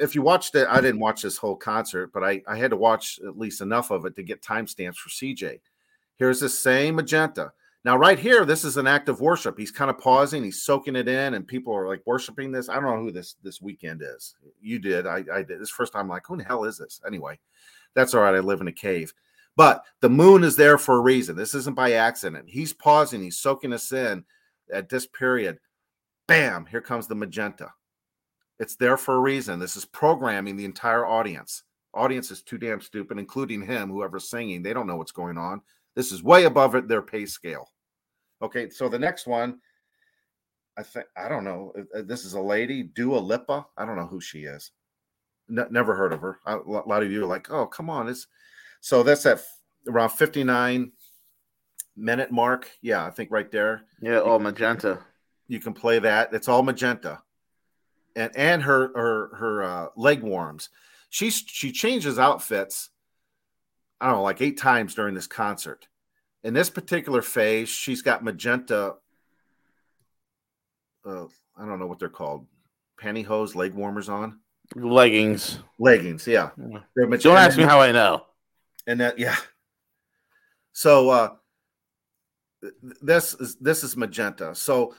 if 0.00 0.14
you 0.14 0.22
watched 0.22 0.54
it 0.54 0.66
i 0.70 0.80
didn't 0.80 1.00
watch 1.00 1.22
this 1.22 1.36
whole 1.36 1.56
concert 1.56 2.12
but 2.12 2.22
i 2.22 2.42
i 2.46 2.56
had 2.56 2.70
to 2.70 2.76
watch 2.76 3.18
at 3.26 3.38
least 3.38 3.60
enough 3.60 3.90
of 3.90 4.04
it 4.04 4.14
to 4.14 4.22
get 4.22 4.42
timestamps 4.42 4.96
for 4.96 5.08
cj 5.08 5.60
here's 6.16 6.40
the 6.40 6.48
same 6.48 6.96
magenta 6.96 7.52
now 7.84 7.98
right 7.98 8.18
here 8.18 8.46
this 8.46 8.64
is 8.64 8.78
an 8.78 8.86
act 8.86 9.10
of 9.10 9.20
worship. 9.20 9.58
He's 9.58 9.70
kind 9.70 9.90
of 9.90 9.98
pausing 9.98 10.42
he's 10.42 10.62
soaking 10.62 10.96
it 10.96 11.06
in 11.06 11.34
and 11.34 11.46
people 11.46 11.74
are 11.74 11.86
like 11.86 12.02
worshiping 12.06 12.50
this. 12.50 12.70
I 12.70 12.74
don't 12.74 12.84
know 12.84 13.00
who 13.02 13.12
this 13.12 13.36
this 13.42 13.58
Weeknd 13.58 14.00
is. 14.00 14.36
You 14.62 14.78
did. 14.78 15.06
I 15.06 15.22
i 15.30 15.42
did. 15.42 15.60
This 15.60 15.68
first 15.68 15.92
time 15.92 16.02
I'm 16.02 16.08
like 16.08 16.26
who 16.26 16.38
the 16.38 16.44
hell 16.44 16.64
is 16.64 16.78
this? 16.78 17.00
Anyway 17.06 17.38
that's 17.94 18.14
all 18.14 18.22
right. 18.22 18.34
I 18.34 18.40
live 18.40 18.60
in 18.60 18.68
a 18.68 18.72
cave. 18.72 19.12
But 19.56 19.84
the 20.00 20.08
moon 20.08 20.42
is 20.42 20.56
there 20.56 20.78
for 20.78 20.96
a 20.96 21.02
reason. 21.02 21.36
This 21.36 21.54
isn't 21.54 21.76
by 21.76 21.92
accident. 21.92 22.48
He's 22.48 22.72
pausing, 22.72 23.22
he's 23.22 23.38
soaking 23.38 23.72
us 23.72 23.92
in 23.92 24.24
at 24.72 24.88
this 24.88 25.06
period. 25.06 25.60
Bam, 26.26 26.66
here 26.66 26.80
comes 26.80 27.06
the 27.06 27.14
magenta. 27.14 27.70
It's 28.58 28.76
there 28.76 28.96
for 28.96 29.16
a 29.16 29.20
reason. 29.20 29.58
This 29.58 29.76
is 29.76 29.84
programming 29.84 30.56
the 30.56 30.64
entire 30.64 31.06
audience. 31.06 31.64
Audience 31.92 32.30
is 32.30 32.42
too 32.42 32.58
damn 32.58 32.80
stupid, 32.80 33.18
including 33.18 33.62
him, 33.64 33.90
whoever's 33.90 34.28
singing. 34.30 34.62
They 34.62 34.72
don't 34.72 34.86
know 34.86 34.96
what's 34.96 35.12
going 35.12 35.38
on. 35.38 35.60
This 35.94 36.12
is 36.12 36.22
way 36.22 36.44
above 36.44 36.74
it, 36.74 36.88
their 36.88 37.02
pay 37.02 37.26
scale. 37.26 37.68
Okay, 38.42 38.68
so 38.68 38.88
the 38.88 38.98
next 38.98 39.26
one, 39.26 39.58
I 40.76 40.82
think 40.82 41.06
I 41.16 41.28
don't 41.28 41.44
know. 41.44 41.72
uh, 41.96 42.02
This 42.02 42.24
is 42.24 42.34
a 42.34 42.40
lady, 42.40 42.82
Dua 42.82 43.18
Lipa. 43.18 43.66
I 43.76 43.84
don't 43.86 43.96
know 43.96 44.06
who 44.06 44.20
she 44.20 44.40
is. 44.40 44.72
Ne- 45.48 45.66
never 45.70 45.94
heard 45.94 46.12
of 46.12 46.20
her. 46.20 46.40
A 46.46 46.56
lot 46.56 47.02
of 47.02 47.12
you 47.12 47.22
are 47.22 47.26
like, 47.28 47.50
"Oh, 47.50 47.66
come 47.66 47.88
on!" 47.90 48.08
It's 48.08 48.26
so 48.80 49.02
that's 49.04 49.24
at 49.26 49.40
around 49.88 50.10
59 50.10 50.90
minute 51.96 52.32
mark. 52.32 52.68
Yeah, 52.82 53.06
I 53.06 53.10
think 53.10 53.30
right 53.30 53.50
there. 53.52 53.82
Yeah, 54.00 54.20
oh 54.20 54.38
magenta. 54.38 54.98
You 55.46 55.60
can 55.60 55.74
play 55.74 56.00
that. 56.00 56.32
It's 56.34 56.48
all 56.48 56.62
magenta. 56.62 57.22
And 58.16 58.36
and 58.36 58.62
her 58.62 58.92
her 58.94 59.36
her 59.36 59.62
uh, 59.62 59.86
leg 59.96 60.22
warms. 60.22 60.68
She 61.10 61.30
she 61.30 61.72
changes 61.72 62.18
outfits. 62.18 62.90
I 64.00 64.06
don't 64.06 64.16
know, 64.16 64.22
like 64.22 64.40
eight 64.40 64.58
times 64.58 64.94
during 64.94 65.14
this 65.14 65.26
concert. 65.26 65.88
In 66.42 66.52
this 66.54 66.68
particular 66.70 67.22
phase, 67.22 67.68
she's 67.68 68.02
got 68.02 68.22
magenta. 68.22 68.96
Uh, 71.06 71.24
I 71.56 71.64
don't 71.66 71.78
know 71.78 71.86
what 71.86 71.98
they're 71.98 72.08
called. 72.08 72.46
Pantyhose, 73.00 73.54
leg 73.54 73.74
warmers 73.74 74.08
on. 74.08 74.40
Leggings. 74.74 75.58
Leggings, 75.78 76.26
yeah. 76.26 76.50
They're 76.94 77.06
Don't 77.06 77.36
ask 77.36 77.56
me 77.56 77.64
how 77.64 77.80
I 77.80 77.92
know. 77.92 78.24
and 78.86 79.00
that 79.00 79.18
yeah 79.18 79.36
so 80.72 81.08
uh 81.10 81.28
this 83.02 83.34
is 83.34 83.56
this 83.56 83.84
is 83.84 83.96
magenta 83.96 84.54
so 84.54 84.94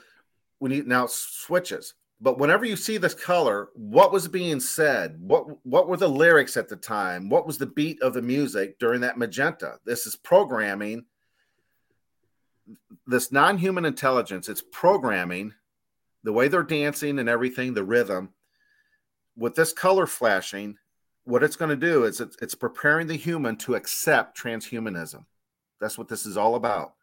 we 0.60 0.70
need 0.70 0.86
now 0.86 1.06
switches 1.06 1.94
but 2.20 2.38
whenever 2.38 2.64
you 2.64 2.76
see 2.76 2.96
this 2.96 3.14
color 3.14 3.68
what 3.74 4.12
was 4.12 4.28
being 4.28 4.60
said? 4.60 5.16
What 5.20 5.64
what 5.66 5.88
were 5.88 5.96
the 5.96 6.08
lyrics 6.08 6.56
at 6.56 6.68
the 6.68 6.76
time? 6.76 7.28
What 7.28 7.46
was 7.46 7.58
the 7.58 7.66
beat 7.66 8.00
of 8.02 8.14
the 8.14 8.22
music 8.22 8.78
during 8.78 9.00
that 9.02 9.18
magenta? 9.18 9.78
This 9.84 10.06
is 10.06 10.16
programming. 10.16 11.04
This 13.06 13.30
non-human 13.30 13.84
intelligence 13.84 14.48
it's 14.48 14.62
programming 14.72 15.54
the 16.24 16.32
way 16.32 16.48
they're 16.48 16.62
dancing 16.62 17.18
and 17.18 17.28
everything 17.28 17.74
the 17.74 17.84
rhythm. 17.84 18.30
With 19.36 19.54
this 19.54 19.72
color 19.72 20.06
flashing 20.06 20.78
what 21.24 21.42
it's 21.42 21.56
going 21.56 21.68
to 21.68 21.76
do 21.76 22.04
is 22.04 22.20
it's, 22.20 22.36
it's 22.40 22.54
preparing 22.54 23.08
the 23.08 23.16
human 23.16 23.56
to 23.56 23.74
accept 23.74 24.40
transhumanism. 24.40 25.24
That's 25.80 25.98
what 25.98 26.08
this 26.08 26.24
is 26.24 26.36
all 26.36 26.54
about. 26.54 26.94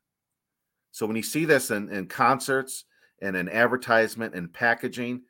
So 0.92 1.06
when 1.06 1.18
you 1.18 1.24
see 1.24 1.44
this 1.44 1.72
in, 1.72 1.90
in 1.90 2.08
concerts 2.08 2.86
and 3.24 3.36
in 3.36 3.50
advertisement 3.50 4.36
and 4.36 4.54
packaging, 4.54 5.22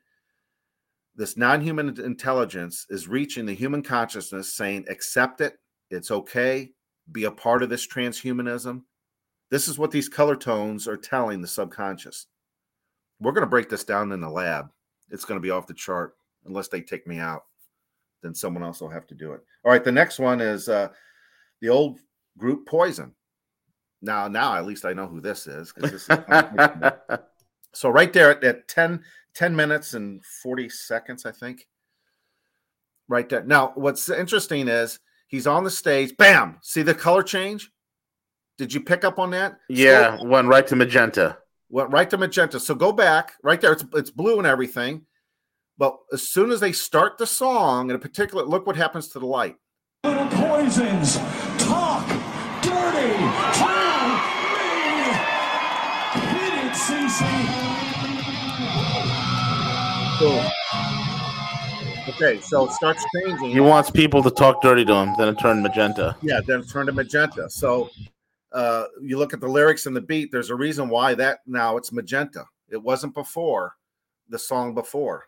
this 1.16 1.36
non-human 1.36 2.00
intelligence 2.00 2.86
is 2.90 3.08
reaching 3.08 3.46
the 3.46 3.54
human 3.54 3.82
consciousness 3.82 4.52
saying, 4.54 4.84
accept 4.88 5.40
it, 5.40 5.54
it's 5.90 6.10
okay, 6.10 6.72
be 7.12 7.24
a 7.24 7.30
part 7.30 7.62
of 7.62 7.70
this 7.70 7.86
transhumanism. 7.86 8.82
This 9.50 9.68
is 9.68 9.78
what 9.78 9.90
these 9.90 10.08
color 10.08 10.36
tones 10.36 10.88
are 10.88 10.96
telling 10.96 11.40
the 11.40 11.46
subconscious. 11.46 12.26
We're 13.20 13.32
going 13.32 13.46
to 13.46 13.50
break 13.50 13.68
this 13.68 13.84
down 13.84 14.10
in 14.12 14.20
the 14.20 14.28
lab. 14.28 14.70
It's 15.10 15.24
going 15.24 15.38
to 15.38 15.42
be 15.42 15.50
off 15.50 15.66
the 15.66 15.74
chart 15.74 16.16
unless 16.44 16.68
they 16.68 16.80
take 16.80 17.06
me 17.06 17.18
out 17.18 17.44
then 18.24 18.34
someone 18.34 18.64
else 18.64 18.80
will 18.80 18.88
have 18.88 19.06
to 19.06 19.14
do 19.14 19.32
it. 19.32 19.42
All 19.64 19.70
right, 19.70 19.84
the 19.84 19.92
next 19.92 20.18
one 20.18 20.40
is 20.40 20.68
uh, 20.68 20.88
the 21.60 21.68
old 21.68 22.00
group 22.38 22.66
Poison. 22.66 23.14
Now, 24.02 24.26
now 24.26 24.56
at 24.56 24.66
least 24.66 24.84
I 24.84 24.94
know 24.94 25.06
who 25.06 25.20
this 25.20 25.46
is. 25.46 25.72
this 25.76 25.92
is 25.92 26.08
so 27.74 27.88
right 27.88 28.12
there 28.12 28.30
at, 28.30 28.44
at 28.44 28.68
10, 28.68 29.02
10 29.34 29.56
minutes 29.56 29.94
and 29.94 30.24
40 30.42 30.68
seconds, 30.68 31.26
I 31.26 31.32
think. 31.32 31.66
Right 33.08 33.28
there. 33.28 33.42
Now, 33.44 33.72
what's 33.74 34.08
interesting 34.08 34.68
is 34.68 34.98
he's 35.28 35.46
on 35.46 35.64
the 35.64 35.70
stage. 35.70 36.16
Bam! 36.16 36.58
See 36.62 36.82
the 36.82 36.94
color 36.94 37.22
change? 37.22 37.70
Did 38.56 38.72
you 38.72 38.80
pick 38.80 39.04
up 39.04 39.18
on 39.18 39.30
that? 39.32 39.58
yeah, 39.68 40.14
Scroll- 40.16 40.30
went 40.30 40.48
right 40.48 40.66
to 40.68 40.76
magenta. 40.76 41.38
went 41.68 41.90
right 41.90 42.08
to 42.08 42.16
magenta. 42.16 42.60
So 42.60 42.74
go 42.74 42.92
back 42.92 43.32
right 43.42 43.60
there. 43.60 43.72
It's, 43.72 43.84
it's 43.94 44.10
blue 44.10 44.38
and 44.38 44.46
everything. 44.46 45.02
But 45.76 45.96
as 46.12 46.28
soon 46.28 46.52
as 46.52 46.60
they 46.60 46.70
start 46.72 47.18
the 47.18 47.26
song, 47.26 47.90
in 47.90 47.96
a 47.96 47.98
particular, 47.98 48.44
look 48.44 48.64
what 48.66 48.76
happens 48.76 49.08
to 49.08 49.18
the 49.18 49.26
light. 49.26 49.56
Little 50.04 50.28
poisons 50.28 51.16
Okay, 62.08 62.40
so 62.40 62.66
it 62.66 62.72
starts 62.72 63.04
changing. 63.14 63.50
He 63.50 63.60
wants 63.60 63.90
people 63.90 64.22
to 64.22 64.30
talk 64.30 64.62
dirty 64.62 64.84
to 64.84 64.94
him, 64.94 65.14
then 65.18 65.28
it 65.28 65.38
turned 65.38 65.62
magenta. 65.62 66.16
Yeah, 66.22 66.40
then 66.46 66.60
it 66.60 66.70
turned 66.70 66.86
to 66.86 66.92
magenta. 66.92 67.50
So 67.50 67.90
uh, 68.52 68.84
you 69.02 69.18
look 69.18 69.34
at 69.34 69.40
the 69.40 69.48
lyrics 69.48 69.86
and 69.86 69.96
the 69.96 70.00
beat. 70.00 70.30
There's 70.30 70.50
a 70.50 70.54
reason 70.54 70.88
why 70.88 71.14
that 71.14 71.40
now 71.46 71.76
it's 71.76 71.92
magenta. 71.92 72.44
It 72.68 72.82
wasn't 72.82 73.14
before 73.14 73.76
the 74.28 74.38
song 74.38 74.74
before. 74.74 75.26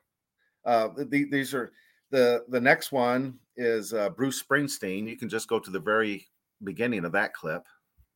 Uh, 0.64 0.88
the, 0.96 1.26
these 1.30 1.52
are 1.52 1.72
the 2.10 2.44
the 2.48 2.60
next 2.60 2.92
one 2.92 3.38
is 3.56 3.92
uh, 3.92 4.10
Bruce 4.10 4.42
Springsteen. 4.42 5.08
You 5.08 5.16
can 5.16 5.28
just 5.28 5.48
go 5.48 5.58
to 5.58 5.70
the 5.70 5.80
very 5.80 6.26
beginning 6.64 7.04
of 7.04 7.12
that 7.12 7.34
clip 7.34 7.64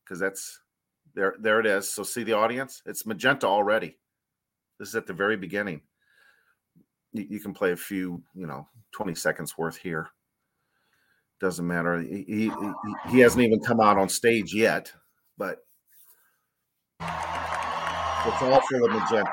because 0.05 0.19
that's 0.19 0.61
there. 1.15 1.35
There 1.41 1.61
it 1.61 1.67
is. 1.67 1.93
So 1.93 2.03
see 2.03 2.23
the 2.23 2.33
audience. 2.35 2.83
It's 2.87 3.05
magenta 3.05 3.47
already. 3.47 3.99
This 4.79 4.89
is 4.89 4.95
at 4.95 5.07
the 5.07 5.13
very 5.13 5.37
beginning. 5.37 5.83
You, 7.13 7.27
you 7.29 7.41
can 7.41 7.53
play 7.53 7.73
a 7.73 7.77
few, 7.77 8.23
you 8.35 8.47
know, 8.47 8.67
twenty 8.93 9.15
seconds 9.15 9.57
worth 9.59 9.77
here 9.77 10.11
doesn't 11.41 11.67
matter. 11.67 12.01
He, 12.01 12.25
he 12.27 12.53
he 13.09 13.19
hasn't 13.21 13.43
even 13.43 13.61
come 13.61 13.81
out 13.81 13.97
on 13.97 14.09
stage 14.09 14.55
yet, 14.55 14.93
but 15.39 15.65
it's 17.01 18.43
all 18.43 18.61
full 18.61 18.85
of 18.85 18.93
magenta. 18.93 19.31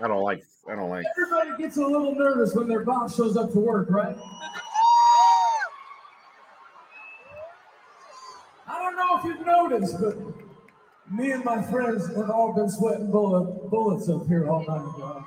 I 0.00 0.08
don't 0.08 0.22
like. 0.22 0.44
I 0.70 0.74
don't 0.76 0.90
like. 0.90 1.06
Everybody 1.18 1.62
gets 1.62 1.78
a 1.78 1.86
little 1.86 2.14
nervous 2.14 2.54
when 2.54 2.68
their 2.68 2.84
boss 2.84 3.16
shows 3.16 3.36
up 3.36 3.52
to 3.52 3.58
work, 3.58 3.88
right? 3.90 4.16
I 8.66 8.78
don't 8.78 8.96
know 8.96 9.18
if 9.18 9.24
you've 9.24 9.46
noticed, 9.46 10.00
but 10.00 10.16
me 11.10 11.32
and 11.32 11.44
my 11.44 11.62
friends 11.62 12.06
have 12.14 12.30
all 12.30 12.52
been 12.54 12.68
sweating 12.68 13.10
bullet, 13.10 13.70
bullets 13.70 14.08
up 14.08 14.26
here 14.26 14.48
all 14.48 14.60
night. 14.60 14.98
long. 14.98 15.26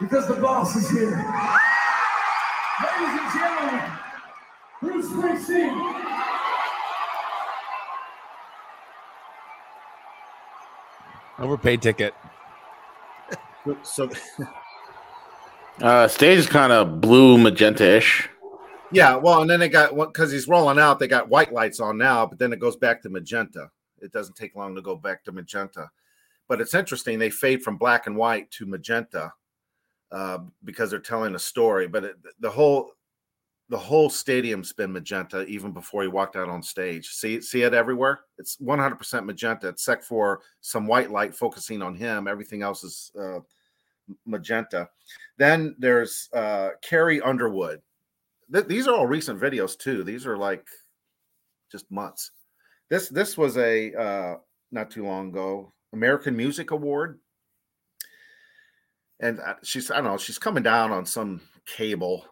Because 0.00 0.26
the 0.28 0.34
boss 0.36 0.74
is 0.76 0.90
here. 0.90 1.10
Ladies 2.80 3.20
and 3.20 3.32
gentlemen, 3.32 3.92
Bruce 4.80 5.06
Springsteen. 5.08 5.96
Overpaid 11.38 11.82
ticket. 11.82 12.14
So 13.82 14.10
Uh, 15.80 16.06
stage 16.06 16.38
is 16.38 16.46
kind 16.46 16.72
of 16.72 17.00
blue 17.00 17.38
magenta-ish. 17.38 18.28
Yeah, 18.92 19.16
well, 19.16 19.40
and 19.40 19.48
then 19.48 19.60
they 19.60 19.68
got 19.70 19.96
because 19.96 20.30
he's 20.30 20.46
rolling 20.46 20.78
out, 20.78 20.98
they 20.98 21.08
got 21.08 21.30
white 21.30 21.52
lights 21.52 21.80
on 21.80 21.96
now, 21.96 22.26
but 22.26 22.38
then 22.38 22.52
it 22.52 22.58
goes 22.58 22.76
back 22.76 23.00
to 23.02 23.08
magenta. 23.08 23.70
It 24.02 24.12
doesn't 24.12 24.36
take 24.36 24.56
long 24.56 24.74
to 24.74 24.82
go 24.82 24.96
back 24.96 25.24
to 25.24 25.32
magenta. 25.32 25.90
But 26.48 26.60
it's 26.60 26.74
interesting, 26.74 27.18
they 27.18 27.30
fade 27.30 27.62
from 27.62 27.76
black 27.76 28.06
and 28.06 28.16
white 28.16 28.50
to 28.52 28.66
magenta 28.66 29.32
uh, 30.10 30.38
because 30.64 30.90
they're 30.90 30.98
telling 30.98 31.34
a 31.34 31.38
story. 31.38 31.86
But 31.86 32.04
it, 32.04 32.16
the 32.40 32.50
whole 32.50 32.92
the 33.70 33.78
whole 33.78 34.10
stadium's 34.10 34.72
been 34.72 34.92
magenta 34.92 35.44
even 35.46 35.70
before 35.70 36.02
he 36.02 36.08
walked 36.08 36.34
out 36.34 36.48
on 36.48 36.60
stage. 36.60 37.08
See 37.10 37.40
see 37.40 37.62
it 37.62 37.72
everywhere. 37.72 38.22
It's 38.36 38.56
100% 38.56 39.24
magenta, 39.24 39.68
except 39.68 40.04
for 40.04 40.40
some 40.60 40.88
white 40.88 41.12
light 41.12 41.36
focusing 41.36 41.80
on 41.80 41.94
him. 41.94 42.26
Everything 42.26 42.62
else 42.62 42.82
is 42.82 43.12
uh, 43.18 43.38
magenta. 44.26 44.88
Then 45.38 45.76
there's 45.78 46.28
uh, 46.32 46.70
Carrie 46.82 47.20
Underwood. 47.20 47.80
Th- 48.52 48.66
these 48.66 48.88
are 48.88 48.94
all 48.94 49.06
recent 49.06 49.40
videos 49.40 49.78
too. 49.78 50.02
These 50.02 50.26
are 50.26 50.36
like 50.36 50.66
just 51.70 51.88
months. 51.92 52.32
This 52.90 53.08
this 53.08 53.38
was 53.38 53.56
a 53.56 53.94
uh, 53.94 54.34
not 54.72 54.90
too 54.90 55.04
long 55.04 55.28
ago 55.28 55.72
American 55.92 56.36
Music 56.36 56.72
Award, 56.72 57.20
and 59.20 59.38
uh, 59.40 59.54
she's 59.62 59.90
I 59.90 59.96
don't 59.96 60.04
know 60.04 60.18
she's 60.18 60.38
coming 60.38 60.64
down 60.64 60.90
on 60.90 61.06
some 61.06 61.40
cable. 61.66 62.26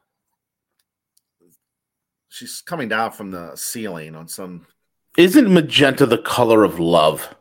She's 2.29 2.61
coming 2.61 2.89
down 2.89 3.13
from 3.13 3.31
the 3.31 3.55
ceiling 3.55 4.15
on 4.15 4.29
some. 4.29 4.67
Isn't 5.17 5.53
magenta 5.53 6.07
the 6.07 6.19
color 6.19 6.65
of 6.65 6.79
love? 6.79 7.35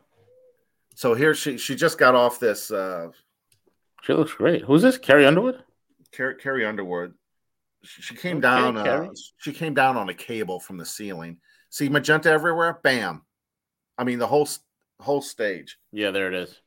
So 0.94 1.14
here 1.14 1.34
she 1.34 1.58
she 1.58 1.74
just 1.74 1.98
got 1.98 2.14
off 2.14 2.38
this. 2.38 2.70
uh 2.70 3.08
She 4.02 4.12
looks 4.12 4.32
great. 4.32 4.62
Who's 4.62 4.82
this? 4.82 4.96
Carrie 4.96 5.26
Underwood. 5.26 5.62
Carrie, 6.12 6.36
Carrie 6.36 6.64
Underwood. 6.64 7.14
She, 7.84 8.14
came 8.14 8.38
okay, 8.38 8.42
down. 8.42 8.76
Uh, 8.76 9.08
she 9.38 9.52
came 9.52 9.74
down 9.74 9.96
on 9.96 10.08
a 10.08 10.14
cable 10.14 10.60
from 10.60 10.76
the 10.76 10.86
ceiling. 10.86 11.38
See 11.70 11.88
magenta 11.88 12.30
everywhere. 12.30 12.80
Bam. 12.82 13.22
I 13.96 14.04
mean 14.04 14.18
the 14.18 14.26
whole 14.26 14.48
whole 15.00 15.22
stage. 15.22 15.78
Yeah, 15.92 16.10
there 16.10 16.28
it 16.28 16.34
is. 16.34 16.60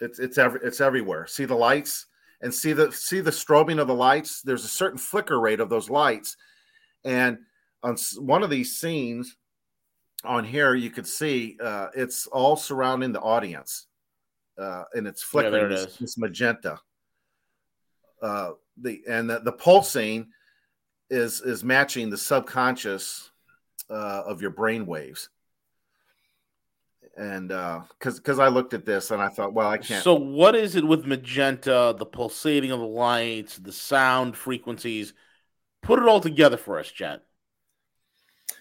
It's 0.00 0.18
it's 0.18 0.38
every 0.38 0.60
it's 0.62 0.80
everywhere. 0.80 1.26
See 1.26 1.44
the 1.44 1.54
lights 1.54 2.06
and 2.40 2.52
see 2.52 2.72
the 2.72 2.92
see 2.92 3.20
the 3.20 3.30
strobing 3.30 3.80
of 3.80 3.88
the 3.88 3.94
lights. 3.94 4.42
There's 4.42 4.64
a 4.64 4.68
certain 4.68 4.98
flicker 4.98 5.40
rate 5.40 5.60
of 5.60 5.68
those 5.68 5.90
lights, 5.90 6.36
and 7.04 7.38
on 7.82 7.96
one 8.18 8.42
of 8.42 8.50
these 8.50 8.78
scenes 8.78 9.36
on 10.24 10.44
here, 10.44 10.74
you 10.74 10.90
could 10.90 11.06
see 11.06 11.56
uh, 11.62 11.88
it's 11.94 12.26
all 12.26 12.56
surrounding 12.56 13.12
the 13.12 13.20
audience, 13.20 13.86
uh, 14.58 14.84
and 14.94 15.06
it's 15.06 15.22
flickering. 15.22 15.54
Yeah, 15.54 15.60
there 15.60 15.70
it 15.70 15.88
is. 15.88 15.96
This 15.98 16.18
magenta. 16.18 16.78
Uh, 18.22 18.52
the 18.80 19.02
and 19.08 19.28
the, 19.28 19.40
the 19.40 19.52
pulsing 19.52 20.28
is 21.10 21.40
is 21.40 21.62
matching 21.62 22.10
the 22.10 22.18
subconscious 22.18 23.30
uh, 23.90 24.22
of 24.26 24.40
your 24.40 24.50
brain 24.50 24.86
waves 24.86 25.28
and 27.16 27.48
because 27.48 28.16
uh, 28.16 28.16
because 28.16 28.38
I 28.38 28.48
looked 28.48 28.74
at 28.74 28.84
this 28.84 29.10
and 29.10 29.22
I 29.22 29.28
thought, 29.28 29.52
well, 29.52 29.68
I 29.68 29.78
can't. 29.78 30.02
So 30.02 30.14
what 30.14 30.54
is 30.54 30.76
it 30.76 30.84
with 30.84 31.06
magenta, 31.06 31.94
the 31.96 32.06
pulsating 32.06 32.70
of 32.70 32.80
the 32.80 32.86
lights, 32.86 33.56
the 33.58 33.72
sound 33.72 34.36
frequencies? 34.36 35.14
Put 35.82 35.98
it 35.98 36.08
all 36.08 36.20
together 36.20 36.56
for 36.56 36.78
us, 36.78 36.88
Chad. 36.88 37.20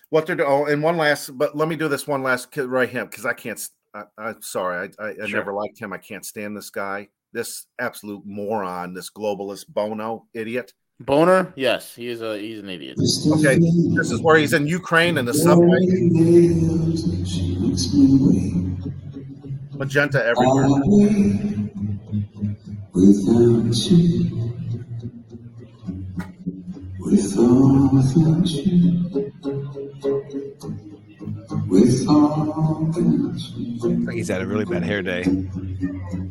What 0.10 0.26
they're 0.26 0.36
doing, 0.36 0.50
oh, 0.50 0.66
and 0.66 0.84
one 0.84 0.98
last, 0.98 1.36
but 1.38 1.56
let 1.56 1.68
me 1.68 1.76
do 1.76 1.88
this 1.88 2.06
one 2.06 2.22
last 2.22 2.56
right 2.58 2.90
here 2.90 3.06
because 3.06 3.26
I 3.26 3.34
can't. 3.34 3.60
I, 3.96 4.04
am 4.18 4.42
sorry, 4.42 4.90
I, 5.00 5.04
I, 5.04 5.10
I 5.10 5.28
sure. 5.28 5.40
never 5.40 5.54
liked 5.54 5.80
him. 5.80 5.94
I 5.94 5.98
can't 5.98 6.26
stand 6.26 6.58
this 6.58 6.70
guy, 6.70 7.10
this 7.32 7.66
absolute 7.80 8.24
moron, 8.26 8.94
this 8.94 9.10
globalist 9.10 9.68
Bono 9.68 10.28
idiot. 10.34 10.74
Boner, 11.00 11.52
yes, 11.56 11.96
he 11.96 12.08
is 12.08 12.22
a 12.22 12.38
he's 12.38 12.60
an 12.60 12.70
idiot. 12.70 12.98
Okay, 13.00 13.58
this 13.58 14.12
is 14.12 14.22
where 14.22 14.38
he's 14.38 14.54
in 14.54 14.68
Ukraine 14.68 15.18
in 15.18 15.26
the 15.26 15.34
subway. 15.34 15.80
Magenta 19.76 20.24
everywhere. 20.26 20.68
Without 22.94 23.76
you, 23.90 24.54
without 27.00 28.48
you, 28.48 29.32
without 31.68 32.94
He's 34.14 34.28
had 34.30 34.42
a 34.42 34.48
really 34.48 34.66
bad 34.66 34.84
hair 34.84 35.02
day 35.02 35.24
through 35.24 36.23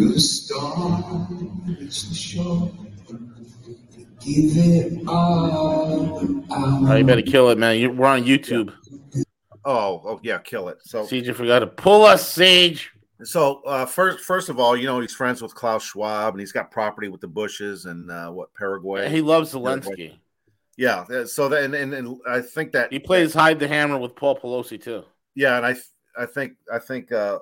the 0.00 0.20
storm, 0.20 1.76
reach 1.80 2.08
the 2.08 2.14
shore. 2.14 2.70
Give 4.20 4.56
it 4.56 5.08
all. 5.08 6.44
Oh, 6.50 6.96
you 6.96 7.04
better 7.04 7.22
kill 7.22 7.50
it, 7.50 7.58
man. 7.58 7.96
we're 7.96 8.06
on 8.06 8.24
YouTube. 8.24 8.72
Oh, 9.64 10.02
oh 10.04 10.20
yeah, 10.22 10.38
kill 10.38 10.68
it. 10.68 10.78
So 10.82 11.06
Siege, 11.06 11.26
you 11.26 11.34
forgot 11.34 11.60
to 11.60 11.66
pull 11.66 12.04
us, 12.04 12.30
Siege. 12.30 12.90
So 13.24 13.62
uh, 13.62 13.86
first, 13.86 14.20
first 14.20 14.48
of 14.48 14.58
all, 14.58 14.76
you 14.76 14.86
know 14.86 15.00
he's 15.00 15.14
friends 15.14 15.42
with 15.42 15.54
Klaus 15.54 15.84
Schwab, 15.84 16.34
and 16.34 16.40
he's 16.40 16.52
got 16.52 16.70
property 16.70 17.08
with 17.08 17.20
the 17.20 17.28
Bushes 17.28 17.84
and 17.84 18.10
uh, 18.10 18.30
what 18.30 18.54
Paraguay. 18.54 19.08
He 19.08 19.20
loves 19.20 19.52
Zelensky. 19.52 19.84
Paraguay. 19.84 20.20
Yeah, 20.76 21.24
so 21.24 21.48
that 21.48 21.64
and, 21.64 21.74
and, 21.74 21.92
and 21.92 22.20
I 22.28 22.40
think 22.40 22.70
that 22.72 22.92
he 22.92 23.00
plays 23.00 23.34
hide 23.34 23.58
the 23.58 23.66
hammer 23.66 23.98
with 23.98 24.14
Paul 24.14 24.38
Pelosi 24.38 24.80
too. 24.80 25.02
Yeah, 25.34 25.56
and 25.56 25.66
I 25.66 25.74
I 26.16 26.26
think 26.26 26.52
I 26.72 26.78
think 26.78 27.10
uh, 27.10 27.40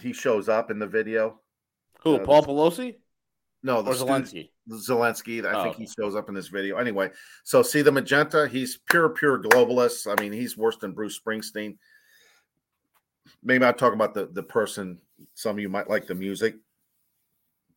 he 0.00 0.12
shows 0.12 0.48
up 0.48 0.70
in 0.70 0.78
the 0.78 0.86
video. 0.86 1.40
Who? 2.04 2.16
Uh, 2.16 2.24
Paul 2.24 2.44
Pelosi? 2.44 2.96
No, 3.62 3.80
the 3.80 3.92
or 3.92 3.94
Zelensky. 3.94 4.50
Zelensky. 4.70 5.44
I 5.44 5.52
oh, 5.52 5.64
think 5.64 5.76
he 5.76 5.86
shows 5.86 6.14
up 6.14 6.28
in 6.28 6.34
this 6.34 6.48
video. 6.48 6.76
Anyway, 6.76 7.10
so 7.44 7.62
see 7.62 7.80
the 7.80 7.90
magenta. 7.90 8.46
He's 8.46 8.78
pure, 8.90 9.08
pure 9.08 9.42
globalist. 9.42 10.06
I 10.06 10.20
mean, 10.20 10.32
he's 10.32 10.56
worse 10.56 10.76
than 10.76 10.92
Bruce 10.92 11.18
Springsteen. 11.18 11.78
Maybe 13.42 13.64
I'll 13.64 13.72
talk 13.72 13.94
about 13.94 14.12
the 14.12 14.26
the 14.26 14.42
person. 14.42 14.98
Some 15.32 15.56
of 15.56 15.60
you 15.60 15.70
might 15.70 15.88
like 15.88 16.06
the 16.06 16.14
music. 16.14 16.56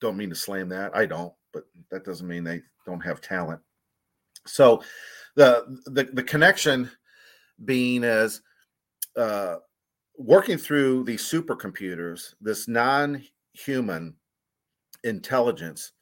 Don't 0.02 0.18
mean 0.18 0.30
to 0.30 0.36
slam 0.36 0.70
that. 0.70 0.96
I 0.96 1.06
don't, 1.06 1.34
but 1.54 1.64
that 1.90 2.04
doesn't 2.04 2.28
mean 2.28 2.44
they 2.44 2.62
don't 2.86 3.00
have 3.00 3.22
talent. 3.22 3.62
So, 4.46 4.84
the 5.36 5.80
the 5.86 6.04
the 6.12 6.24
connection 6.24 6.92
being 7.64 8.04
as 8.04 8.42
uh, 9.16 9.56
working 10.18 10.58
through 10.58 11.06
these 11.06 11.24
supercomputers, 11.24 12.34
this 12.42 12.68
non 12.68 13.24
human 13.58 14.16
intelligence 15.03 15.93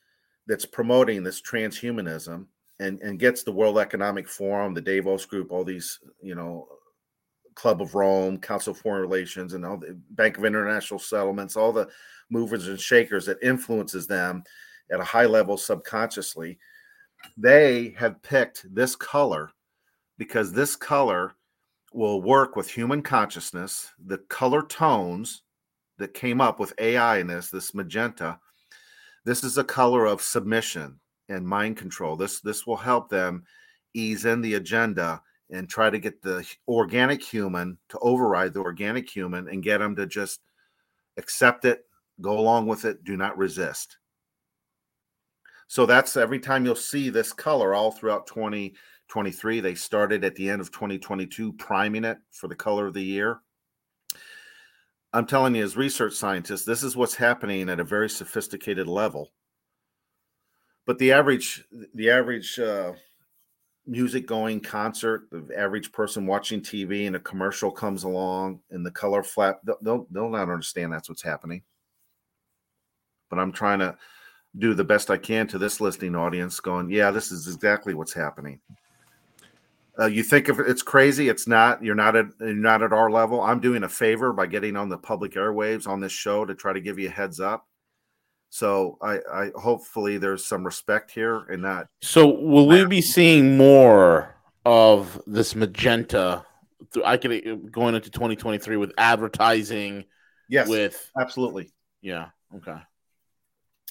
that's 0.47 0.65
promoting 0.65 1.23
this 1.23 1.41
transhumanism 1.41 2.45
and, 2.79 2.99
and 2.99 3.19
gets 3.19 3.43
the 3.43 3.51
World 3.51 3.79
Economic 3.79 4.27
Forum, 4.27 4.73
the 4.73 4.81
Davos 4.81 5.25
Group, 5.25 5.51
all 5.51 5.63
these, 5.63 5.99
you 6.21 6.35
know, 6.35 6.67
Club 7.55 7.81
of 7.81 7.95
Rome, 7.95 8.37
Council 8.37 8.71
of 8.71 8.77
Foreign 8.79 9.01
Relations, 9.01 9.53
and 9.53 9.65
all 9.65 9.77
the 9.77 9.97
Bank 10.11 10.37
of 10.37 10.43
International 10.43 10.99
Settlements, 10.99 11.55
all 11.55 11.71
the 11.71 11.87
movers 12.29 12.67
and 12.67 12.79
shakers 12.79 13.25
that 13.25 13.41
influences 13.41 14.07
them 14.07 14.43
at 14.91 14.99
a 14.99 15.05
high 15.05 15.25
level 15.25 15.57
subconsciously. 15.57 16.59
They 17.37 17.95
have 17.97 18.21
picked 18.21 18.65
this 18.75 18.95
color 18.95 19.51
because 20.17 20.51
this 20.51 20.75
color 20.75 21.35
will 21.93 22.21
work 22.21 22.57
with 22.57 22.69
human 22.69 23.01
consciousness, 23.01 23.89
the 24.05 24.17
color 24.29 24.63
tones 24.63 25.43
that 25.97 26.13
came 26.13 26.41
up 26.41 26.59
with 26.59 26.73
AI 26.79 27.17
in 27.19 27.27
this, 27.27 27.49
this 27.49 27.73
magenta, 27.73 28.39
this 29.25 29.43
is 29.43 29.57
a 29.57 29.63
color 29.63 30.05
of 30.05 30.21
submission 30.21 30.99
and 31.29 31.47
mind 31.47 31.77
control. 31.77 32.15
This 32.15 32.39
this 32.41 32.67
will 32.67 32.77
help 32.77 33.09
them 33.09 33.43
ease 33.93 34.25
in 34.25 34.41
the 34.41 34.55
agenda 34.55 35.21
and 35.49 35.69
try 35.69 35.89
to 35.89 35.99
get 35.99 36.21
the 36.21 36.47
organic 36.67 37.23
human 37.23 37.77
to 37.89 37.99
override 37.99 38.53
the 38.53 38.59
organic 38.59 39.09
human 39.09 39.47
and 39.47 39.63
get 39.63 39.79
them 39.79 39.95
to 39.95 40.05
just 40.05 40.41
accept 41.17 41.65
it, 41.65 41.85
go 42.21 42.37
along 42.37 42.67
with 42.67 42.85
it, 42.85 43.03
do 43.03 43.15
not 43.15 43.37
resist. 43.37 43.97
So 45.67 45.85
that's 45.85 46.17
every 46.17 46.39
time 46.39 46.65
you'll 46.65 46.75
see 46.75 47.09
this 47.09 47.33
color 47.33 47.73
all 47.73 47.91
throughout 47.91 48.27
2023. 48.27 49.59
They 49.59 49.75
started 49.75 50.23
at 50.23 50.35
the 50.35 50.49
end 50.49 50.61
of 50.61 50.71
2022 50.71 51.53
priming 51.53 52.03
it 52.03 52.17
for 52.31 52.47
the 52.47 52.55
color 52.55 52.87
of 52.87 52.93
the 52.93 53.03
year. 53.03 53.39
I'm 55.15 55.25
telling 55.25 55.55
you, 55.55 55.63
as 55.63 55.77
research 55.77 56.13
scientists, 56.13 56.65
this 56.65 56.83
is 56.83 56.97
what's 56.97 57.15
happening 57.15 57.69
at 57.69 57.79
a 57.79 57.85
very 57.85 58.09
sophisticated 58.09 58.85
level. 58.85 59.31
But 60.85 60.99
the 60.99 61.13
average, 61.13 61.63
the 61.93 62.09
average 62.09 62.59
uh, 62.59 62.91
music 63.87 64.27
going 64.27 64.59
concert, 64.59 65.29
the 65.31 65.57
average 65.57 65.93
person 65.93 66.25
watching 66.25 66.59
TV, 66.59 67.07
and 67.07 67.15
a 67.15 67.21
commercial 67.21 67.71
comes 67.71 68.03
along, 68.03 68.59
and 68.71 68.85
the 68.85 68.91
color 68.91 69.23
flat, 69.23 69.61
they'll 69.81 70.05
they'll 70.11 70.29
not 70.29 70.49
understand 70.49 70.91
that's 70.91 71.07
what's 71.07 71.23
happening. 71.23 71.63
But 73.29 73.39
I'm 73.39 73.53
trying 73.53 73.79
to 73.79 73.97
do 74.57 74.73
the 74.73 74.83
best 74.83 75.09
I 75.09 75.17
can 75.17 75.47
to 75.47 75.57
this 75.57 75.79
listening 75.79 76.17
audience, 76.17 76.59
going, 76.59 76.89
yeah, 76.91 77.09
this 77.11 77.31
is 77.31 77.47
exactly 77.47 77.93
what's 77.93 78.13
happening. 78.13 78.59
Uh, 79.97 80.07
you 80.07 80.23
think 80.23 80.49
if 80.49 80.59
it's 80.59 80.81
crazy, 80.81 81.29
it's 81.29 81.47
not. 81.47 81.83
You're 81.83 81.95
not 81.95 82.15
at 82.15 82.25
you're 82.39 82.53
not 82.53 82.83
at 82.83 82.91
our 82.91 83.09
level. 83.09 83.41
I'm 83.41 83.59
doing 83.59 83.83
a 83.83 83.89
favor 83.89 84.33
by 84.33 84.45
getting 84.45 84.75
on 84.75 84.89
the 84.89 84.97
public 84.97 85.33
airwaves 85.33 85.87
on 85.87 86.01
this 86.01 86.11
show 86.11 86.45
to 86.45 86.53
try 86.53 86.73
to 86.73 86.81
give 86.81 86.99
you 86.99 87.07
a 87.07 87.11
heads 87.11 87.39
up. 87.39 87.65
So 88.49 88.97
I, 89.01 89.19
I 89.31 89.51
hopefully 89.55 90.17
there's 90.17 90.45
some 90.45 90.65
respect 90.65 91.11
here 91.11 91.45
and 91.49 91.61
not. 91.61 91.87
So 92.01 92.27
will 92.27 92.67
we 92.67 92.85
be 92.85 93.01
seeing 93.01 93.57
more 93.57 94.35
of 94.65 95.21
this 95.27 95.55
magenta? 95.55 96.45
I 97.03 97.17
could 97.17 97.71
going 97.71 97.95
into 97.95 98.09
2023 98.09 98.77
with 98.77 98.91
advertising. 98.97 100.05
Yes, 100.49 100.67
with 100.67 101.11
absolutely. 101.19 101.71
Yeah. 102.01 102.29
Okay. 102.55 102.77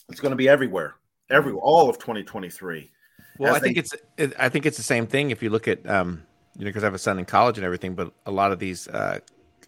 It's 0.09 0.20
going 0.20 0.30
to 0.30 0.36
be 0.36 0.48
everywhere, 0.48 0.96
Every 1.30 1.52
all 1.52 1.88
of 1.88 1.98
2023. 1.98 2.90
Well, 3.39 3.55
I 3.55 3.59
think 3.59 3.76
it's 3.76 3.95
I 4.39 4.49
think 4.49 4.66
it's 4.66 4.76
the 4.76 4.82
same 4.82 5.07
thing 5.07 5.30
if 5.30 5.43
you 5.43 5.51
look 5.51 5.68
at 5.68 5.89
um, 5.89 6.22
you 6.57 6.64
know 6.64 6.68
because 6.68 6.85
I 6.85 6.87
have 6.87 6.95
a 6.95 6.99
son 6.99 7.18
in 7.18 7.24
college 7.24 7.59
and 7.59 7.64
everything, 7.64 7.95
but 7.95 8.12
a 8.26 8.30
lot 8.30 8.53
of 8.53 8.59
these 8.59 8.87
uh, 8.89 9.18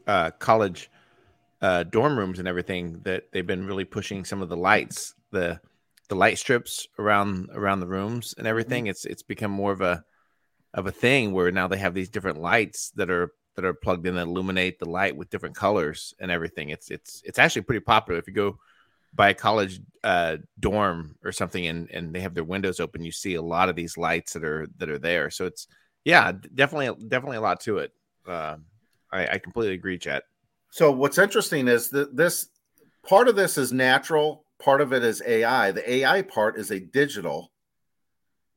uh, 0.07 0.31
college 0.39 0.91
uh, 1.61 1.83
dorm 1.85 2.19
rooms 2.19 2.39
and 2.39 2.47
everything 2.47 3.01
that 3.03 3.33
they've 3.33 3.47
been 3.47 3.67
really 3.67 3.85
pushing 3.85 4.25
some 4.25 4.43
of 4.43 4.49
the 4.49 4.57
lights, 4.57 5.14
the 5.33 5.61
the 6.09 6.14
light 6.14 6.39
strips 6.39 6.87
around 6.99 7.51
around 7.53 7.81
the 7.81 7.87
rooms 7.87 8.35
and 8.39 8.47
everything. 8.47 8.85
Mm-hmm. 8.85 8.91
It's 8.91 9.05
it's 9.05 9.23
become 9.23 9.51
more 9.51 9.73
of 9.73 9.81
a 9.81 10.05
of 10.75 10.87
a 10.87 10.93
thing 10.93 11.33
where 11.33 11.51
now 11.51 11.67
they 11.67 11.79
have 11.79 11.95
these 11.95 12.11
different 12.11 12.41
lights 12.41 12.91
that 12.97 13.11
are 13.11 13.33
that 13.57 13.64
are 13.64 13.75
plugged 13.75 14.07
in 14.07 14.14
that 14.14 14.27
illuminate 14.27 14.79
the 14.79 14.89
light 14.89 15.17
with 15.17 15.31
different 15.31 15.57
colors 15.57 16.14
and 16.21 16.31
everything. 16.31 16.69
It's 16.71 16.91
it's 16.91 17.23
it's 17.25 17.39
actually 17.39 17.62
pretty 17.62 17.81
popular. 17.81 18.19
If 18.21 18.29
you 18.29 18.35
go 18.35 18.59
by 19.17 19.31
a 19.31 19.35
college 19.35 19.81
uh, 20.05 20.37
dorm 20.61 21.17
or 21.25 21.33
something 21.33 21.67
and 21.67 21.91
and 21.91 22.14
they 22.14 22.21
have 22.21 22.35
their 22.35 22.45
windows 22.45 22.79
open, 22.79 23.03
you 23.03 23.12
see 23.12 23.35
a 23.35 23.43
lot 23.43 23.69
of 23.69 23.77
these 23.77 23.97
lights 23.97 24.35
that 24.35 24.45
are 24.45 24.69
that 24.77 24.89
are 24.89 24.99
there. 24.99 25.31
So 25.31 25.47
it's 25.47 25.67
yeah, 26.05 26.33
definitely 26.55 27.05
definitely 27.09 27.39
a 27.39 27.41
lot 27.41 27.61
to 27.61 27.79
it. 27.79 27.93
Uh, 28.27 28.57
I, 29.12 29.27
I 29.27 29.39
completely 29.39 29.75
agree, 29.75 29.99
Jet. 29.99 30.25
So 30.71 30.93
what's 30.93 31.19
interesting 31.19 31.69
is 31.69 31.91
that 31.91 32.17
this 32.17 32.49
part 33.03 33.29
of 33.29 33.37
this 33.37 33.57
is 33.57 33.73
natural, 33.73 34.45
part 34.61 34.81
of 34.81 34.93
it 34.93 35.03
is 35.03 35.23
AI. 35.27 35.73
The 35.73 35.91
AI 35.91 36.23
part 36.23 36.59
is 36.59 36.71
a 36.71 36.81
digital 36.81 37.51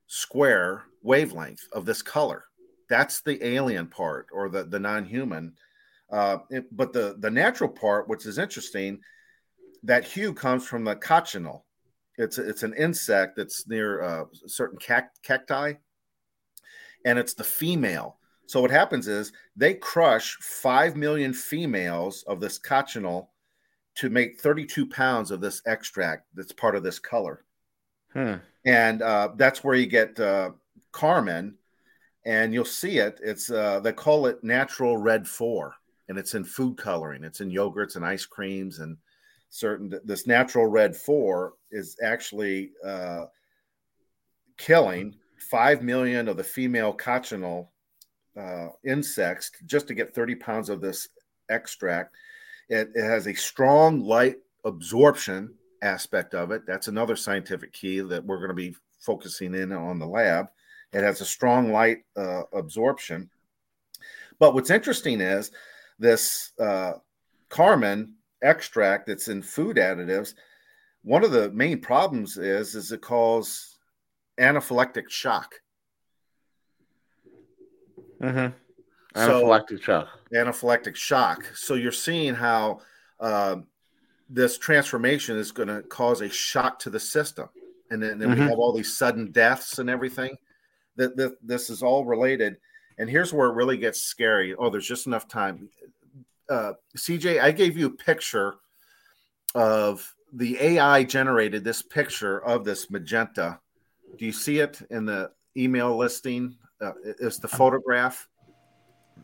square 0.07 0.84
wavelength 1.01 1.68
of 1.72 1.86
this 1.86 2.01
color. 2.01 2.43
That's 2.89 3.22
the 3.22 3.43
alien 3.45 3.88
part 3.88 4.28
or 4.34 4.49
the, 4.49 4.64
the 4.64 4.80
non-human. 4.80 5.53
Uh, 6.12 6.39
it, 6.49 6.66
but 6.76 6.91
the, 6.91 7.16
the 7.20 7.30
natural 7.30 7.70
part, 7.70 8.10
which 8.10 8.26
is 8.26 8.39
interesting, 8.39 8.99
that 9.84 10.05
hue 10.05 10.34
comes 10.34 10.65
from 10.67 10.84
the 10.84 10.95
cochineal. 10.95 11.65
It's 12.17 12.38
it's 12.38 12.63
an 12.63 12.73
insect 12.73 13.38
that's 13.38 13.67
near 13.67 14.01
uh, 14.01 14.25
certain 14.45 14.77
cacti, 14.77 15.73
and 17.05 17.19
it's 17.19 17.34
the 17.34 17.43
female. 17.43 18.17
So 18.45 18.61
what 18.61 18.71
happens 18.71 19.07
is 19.07 19.32
they 19.55 19.75
crush 19.75 20.36
five 20.41 20.95
million 20.95 21.34
females 21.34 22.23
of 22.27 22.39
this 22.39 22.57
cochineal 22.57 23.30
to 23.95 24.09
make 24.09 24.39
32 24.39 24.88
pounds 24.88 25.30
of 25.30 25.39
this 25.39 25.61
extract 25.65 26.25
that's 26.34 26.51
part 26.51 26.75
of 26.75 26.84
this 26.84 26.99
color. 26.99 27.45
Hmm. 28.13 28.36
And 28.65 29.01
uh, 29.01 29.30
that's 29.36 29.63
where 29.63 29.75
you 29.75 29.86
get 29.86 30.19
uh, 30.19 30.51
Carmine, 30.91 31.55
and 32.25 32.53
you'll 32.53 32.65
see 32.65 32.97
it. 32.97 33.19
It's 33.23 33.49
uh, 33.49 33.80
they 33.80 33.93
call 33.93 34.25
it 34.25 34.43
natural 34.43 34.97
red 34.97 35.27
four, 35.27 35.75
and 36.09 36.17
it's 36.17 36.34
in 36.34 36.43
food 36.43 36.77
coloring. 36.77 37.23
It's 37.23 37.41
in 37.41 37.51
yogurts 37.51 37.95
and 37.95 38.05
ice 38.05 38.25
creams 38.25 38.80
and 38.80 38.97
certain. 39.49 39.99
This 40.03 40.27
natural 40.27 40.67
red 40.67 40.95
four 40.95 41.53
is 41.71 41.97
actually 42.03 42.71
uh, 42.85 43.25
killing 44.57 45.15
five 45.49 45.81
million 45.81 46.27
of 46.27 46.37
the 46.37 46.43
female 46.43 46.93
cochineal 46.93 47.71
uh, 48.37 48.67
insects 48.85 49.51
just 49.65 49.87
to 49.87 49.93
get 49.93 50.13
30 50.13 50.35
pounds 50.35 50.69
of 50.69 50.81
this 50.81 51.07
extract. 51.49 52.15
It, 52.69 52.89
it 52.93 53.03
has 53.03 53.27
a 53.27 53.33
strong 53.33 54.01
light 54.01 54.37
absorption 54.65 55.53
aspect 55.81 56.33
of 56.33 56.51
it. 56.51 56.63
That's 56.67 56.87
another 56.87 57.15
scientific 57.15 57.73
key 57.73 58.01
that 58.01 58.23
we're 58.23 58.37
going 58.37 58.49
to 58.49 58.53
be 58.53 58.75
focusing 58.99 59.55
in 59.55 59.71
on 59.71 59.99
the 59.99 60.07
lab. 60.07 60.47
It 60.93 61.03
has 61.03 61.21
a 61.21 61.25
strong 61.25 61.71
light 61.71 61.99
uh, 62.15 62.43
absorption. 62.53 63.29
But 64.39 64.53
what's 64.53 64.69
interesting 64.69 65.21
is 65.21 65.51
this 65.99 66.51
uh, 66.59 66.93
Carmine 67.49 68.13
extract 68.41 69.07
that's 69.07 69.27
in 69.27 69.41
food 69.41 69.77
additives. 69.77 70.33
One 71.03 71.23
of 71.23 71.31
the 71.31 71.51
main 71.51 71.79
problems 71.79 72.37
is 72.37 72.75
is 72.75 72.91
it 72.91 73.01
causes 73.01 73.77
anaphylactic 74.39 75.09
shock. 75.09 75.55
Mm-hmm. 78.21 79.19
Anaphylactic 79.19 79.77
so, 79.77 79.83
shock. 79.83 80.07
Anaphylactic 80.33 80.95
shock. 80.95 81.45
So 81.55 81.73
you're 81.73 81.91
seeing 81.91 82.35
how 82.35 82.81
uh, 83.19 83.57
this 84.29 84.57
transformation 84.57 85.37
is 85.37 85.51
going 85.51 85.69
to 85.69 85.81
cause 85.83 86.21
a 86.21 86.29
shock 86.29 86.79
to 86.79 86.89
the 86.89 86.99
system, 86.99 87.49
and 87.89 88.01
then, 88.01 88.19
then 88.19 88.29
mm-hmm. 88.29 88.41
we 88.41 88.49
have 88.49 88.59
all 88.59 88.73
these 88.73 88.95
sudden 88.95 89.31
deaths 89.31 89.79
and 89.79 89.89
everything 89.89 90.37
that, 90.95 91.15
that 91.17 91.35
this 91.41 91.69
is 91.69 91.81
all 91.81 92.05
related. 92.05 92.57
And 92.97 93.09
here's 93.09 93.33
where 93.33 93.49
it 93.49 93.55
really 93.55 93.77
gets 93.77 94.01
scary. 94.01 94.53
Oh, 94.53 94.69
there's 94.69 94.87
just 94.87 95.07
enough 95.07 95.27
time. 95.27 95.69
Uh, 96.49 96.73
CJ, 96.97 97.41
I 97.41 97.51
gave 97.51 97.77
you 97.77 97.87
a 97.87 97.91
picture 97.91 98.55
of 99.55 100.13
the 100.33 100.57
AI 100.59 101.03
generated 101.03 101.63
this 101.63 101.81
picture 101.81 102.43
of 102.43 102.65
this 102.65 102.89
magenta. 102.89 103.59
Do 104.17 104.25
you 104.25 104.31
see 104.31 104.59
it 104.59 104.81
in 104.89 105.05
the 105.05 105.31
email 105.55 105.95
listing? 105.95 106.55
Uh, 106.81 106.91
it's 107.19 107.37
the 107.37 107.47
photograph. 107.47 108.27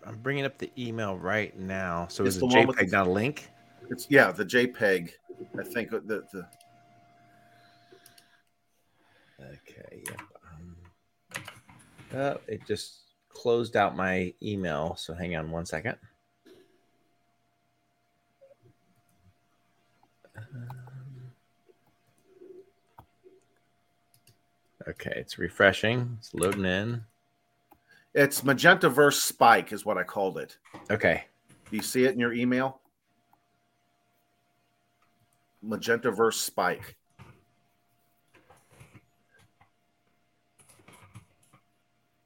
I'm 0.05 0.17
bringing 0.17 0.45
up 0.45 0.57
the 0.57 0.71
email 0.77 1.17
right 1.17 1.57
now. 1.57 2.07
So 2.09 2.25
it's 2.25 2.37
is 2.37 2.43
it 2.43 2.49
JPEG 2.49 2.91
not 2.91 3.07
a 3.07 3.09
link? 3.09 3.49
It's 3.89 4.07
yeah, 4.09 4.31
the 4.31 4.45
JPEG. 4.45 5.09
I 5.59 5.63
think 5.63 5.89
the 5.91 5.99
the. 6.31 6.47
Okay. 9.41 10.03
Yep. 10.05 10.21
Uh, 12.13 12.37
it 12.47 12.65
just 12.67 13.01
closed 13.29 13.75
out 13.75 13.95
my 13.95 14.33
email. 14.41 14.95
So 14.95 15.13
hang 15.13 15.35
on 15.35 15.51
one 15.51 15.65
second. 15.65 15.97
Um, 20.37 20.67
okay, 24.87 25.13
it's 25.15 25.37
refreshing. 25.37 26.17
It's 26.19 26.33
loading 26.33 26.65
in. 26.65 27.03
It's 28.13 28.43
magenta 28.43 28.89
verse 28.89 29.21
spike 29.21 29.73
is 29.73 29.85
what 29.85 29.97
I 29.97 30.03
called 30.03 30.37
it. 30.37 30.57
Okay. 30.89 31.25
Do 31.69 31.75
you 31.75 31.81
see 31.81 32.05
it 32.05 32.13
in 32.13 32.19
your 32.19 32.33
email? 32.33 32.79
Magenta 35.61 36.11
verse 36.11 36.39
spike. 36.39 36.95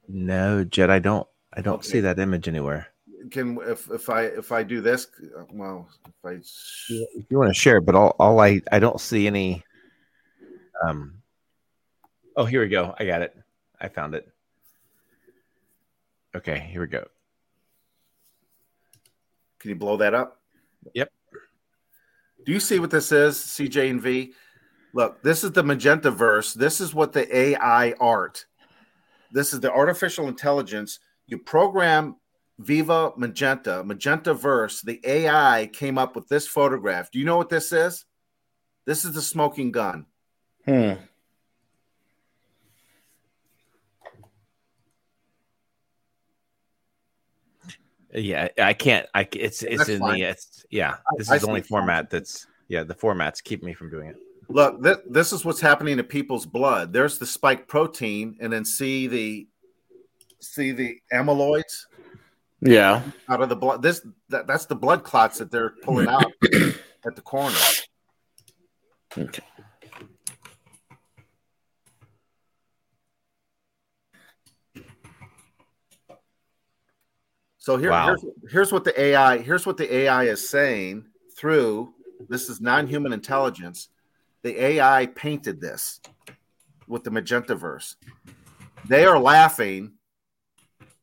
No, 0.08 0.64
Jet, 0.64 0.90
I 0.90 1.00
don't. 1.00 1.28
I 1.54 1.62
don't 1.62 1.76
okay. 1.76 1.88
see 1.88 2.00
that 2.02 2.20
image 2.20 2.48
anywhere. 2.48 2.88
Can 3.32 3.60
if 3.64 3.90
if 3.92 4.10
I 4.10 4.24
if 4.24 4.52
I 4.52 4.64
do 4.64 4.82
this, 4.82 5.08
well, 5.52 5.90
if 6.08 6.26
I 6.26 6.32
if 6.32 7.26
you 7.30 7.38
want 7.38 7.50
to 7.50 7.54
share, 7.54 7.82
but 7.82 7.96
all 7.96 8.16
all 8.20 8.40
I 8.40 8.62
I 8.72 8.80
don't 8.80 9.00
see 9.00 9.28
any. 9.28 9.64
Um. 10.86 11.16
Oh, 12.36 12.46
here 12.46 12.62
we 12.62 12.70
go. 12.70 12.96
I 12.98 13.06
got 13.06 13.22
it. 13.22 13.36
I 13.80 13.90
found 13.90 14.16
it. 14.16 14.28
Okay, 16.36 16.60
here 16.72 16.82
we 16.82 16.88
go. 16.88 17.06
Can 19.60 19.70
you 19.70 19.76
blow 19.76 19.98
that 19.98 20.14
up? 20.14 20.40
Yep. 20.94 21.12
Do 22.46 22.52
you 22.54 22.60
see 22.62 22.80
what 22.80 22.92
this 22.92 23.12
is, 23.12 23.38
CJ 23.38 23.90
and 23.90 24.02
V? 24.02 24.34
Look, 24.94 25.22
this 25.22 25.44
is 25.44 25.52
the 25.52 25.64
magenta 25.64 26.12
verse. 26.12 26.54
This 26.54 26.80
is 26.80 26.94
what 26.94 27.12
the 27.12 27.36
AI 27.36 27.94
art 28.00 28.46
this 29.32 29.54
is 29.54 29.60
the 29.60 29.72
artificial 29.72 30.28
intelligence. 30.28 31.00
You 31.28 31.38
program 31.38 32.16
Viva 32.60 33.14
Magenta, 33.16 33.84
Magenta 33.84 34.34
Verse. 34.34 34.82
The 34.82 35.00
AI 35.04 35.70
came 35.72 35.98
up 35.98 36.16
with 36.16 36.28
this 36.28 36.46
photograph. 36.46 37.10
Do 37.10 37.18
you 37.18 37.26
know 37.26 37.38
what 37.38 37.50
this 37.50 37.72
is? 37.72 38.06
This 38.86 39.06
is 39.06 39.14
the 39.14 39.22
smoking 39.22 39.72
gun. 39.72 40.06
Hmm. 40.66 40.94
Yeah, 48.14 48.50
I 48.62 48.74
can't. 48.74 49.08
I 49.14 49.28
it's 49.32 49.62
it's 49.62 49.78
that's 49.78 49.90
in 49.90 50.00
fine. 50.00 50.20
the 50.20 50.26
it's 50.26 50.66
yeah. 50.70 50.96
This 51.18 51.30
I, 51.30 51.36
is 51.36 51.44
I 51.44 51.46
the 51.46 51.48
only 51.48 51.62
format 51.62 52.10
that's 52.10 52.48
yeah. 52.68 52.84
The 52.84 52.96
formats 52.96 53.42
keep 53.42 53.64
me 53.64 53.74
from 53.74 53.90
doing 53.90 54.10
it. 54.10 54.18
Look, 54.50 54.84
th- 54.84 54.98
this 55.08 55.32
is 55.32 55.46
what's 55.46 55.62
happening 55.62 55.98
to 55.98 56.04
people's 56.04 56.48
blood. 56.48 56.92
There's 56.92 57.20
the 57.20 57.28
spike 57.28 57.68
protein, 57.68 58.36
and 58.42 58.52
then 58.52 58.66
see 58.66 59.06
the 59.06 59.48
see 60.42 60.72
the 60.72 60.98
amyloids. 61.14 61.86
Yeah, 62.62 63.04
out 63.30 63.42
of 63.42 63.50
the 63.50 63.56
blood. 63.56 63.82
This 63.82 64.06
that, 64.30 64.48
that's 64.48 64.66
the 64.66 64.76
blood 64.76 65.04
clots 65.04 65.38
that 65.40 65.52
they're 65.52 65.74
pulling 65.84 66.08
out 66.08 66.32
at 67.06 67.16
the 67.16 67.22
corner. 67.22 67.58
Okay. 69.18 69.44
So 77.58 77.78
here, 77.78 77.92
wow. 77.92 78.08
here's, 78.08 78.26
here's 78.52 78.72
what 78.72 78.84
the 78.84 79.00
AI 79.00 79.38
here's 79.38 79.66
what 79.66 79.78
the 79.78 79.94
AI 79.94 80.24
is 80.24 80.50
saying 80.50 81.06
through 81.38 81.94
this 82.28 82.50
is 82.50 82.60
non-human 82.60 83.14
intelligence 83.14 83.90
the 84.42 84.62
AI 84.64 85.06
painted 85.08 85.60
this 85.60 86.00
with 86.88 87.04
the 87.04 87.12
magenta 87.12 87.56
verse. 87.56 87.96
They 88.88 89.06
are 89.06 89.20
laughing, 89.20 89.94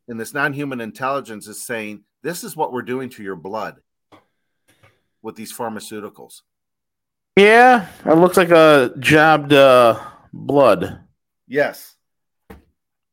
and 0.08 0.18
this 0.18 0.34
non-human 0.34 0.80
intelligence 0.80 1.46
is 1.46 1.62
saying, 1.62 2.04
"This 2.22 2.44
is 2.44 2.56
what 2.56 2.72
we're 2.72 2.82
doing 2.82 3.08
to 3.10 3.22
your 3.22 3.36
blood 3.36 3.80
with 5.22 5.36
these 5.36 5.52
pharmaceuticals." 5.52 6.42
Yeah, 7.36 7.88
it 8.04 8.14
looks 8.14 8.36
like 8.36 8.50
a 8.50 8.94
jabbed 8.98 9.52
uh, 9.52 10.00
blood. 10.32 11.00
Yes. 11.46 11.96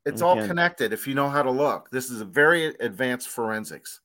It's 0.06 0.20
all 0.20 0.36
connected 0.36 0.92
if 0.92 1.06
you 1.06 1.14
know 1.14 1.30
how 1.30 1.42
to 1.42 1.50
look. 1.50 1.90
This 1.90 2.10
is 2.10 2.20
a 2.20 2.26
very 2.26 2.66
advanced 2.66 3.28
forensics. 3.28 4.00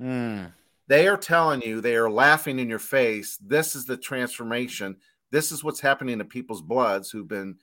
Hmm. 0.00 0.46
They 0.88 1.08
are 1.08 1.16
telling 1.16 1.62
you, 1.62 1.80
they 1.80 1.96
are 1.96 2.10
laughing 2.10 2.58
in 2.58 2.68
your 2.68 2.78
face. 2.78 3.38
This 3.40 3.74
is 3.74 3.84
the 3.84 3.96
transformation. 3.96 4.96
This 5.30 5.52
is 5.52 5.64
what's 5.64 5.80
happening 5.80 6.18
to 6.18 6.24
people's 6.24 6.60
bloods 6.60 7.10
who've 7.10 7.26
been 7.26 7.56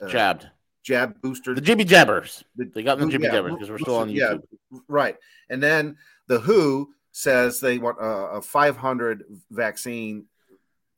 uh, 0.00 0.08
Jabbed. 0.08 0.48
Jab 0.82 1.20
booster. 1.20 1.54
The 1.54 1.60
jibby 1.60 1.86
jabbers. 1.86 2.44
The- 2.56 2.70
They 2.74 2.82
got 2.82 2.98
the 2.98 3.06
jibby 3.06 3.24
yeah, 3.24 3.32
jabbers 3.32 3.52
because 3.54 3.70
we're 3.70 3.78
still 3.78 3.96
on 3.96 4.10
yeah, 4.10 4.34
YouTube. 4.72 4.80
right. 4.88 5.16
And 5.50 5.62
then 5.62 5.96
the 6.28 6.38
WHO 6.40 6.88
says 7.12 7.60
they 7.60 7.78
want 7.78 7.98
a, 8.00 8.36
a 8.38 8.42
500 8.42 9.24
vaccine 9.50 10.26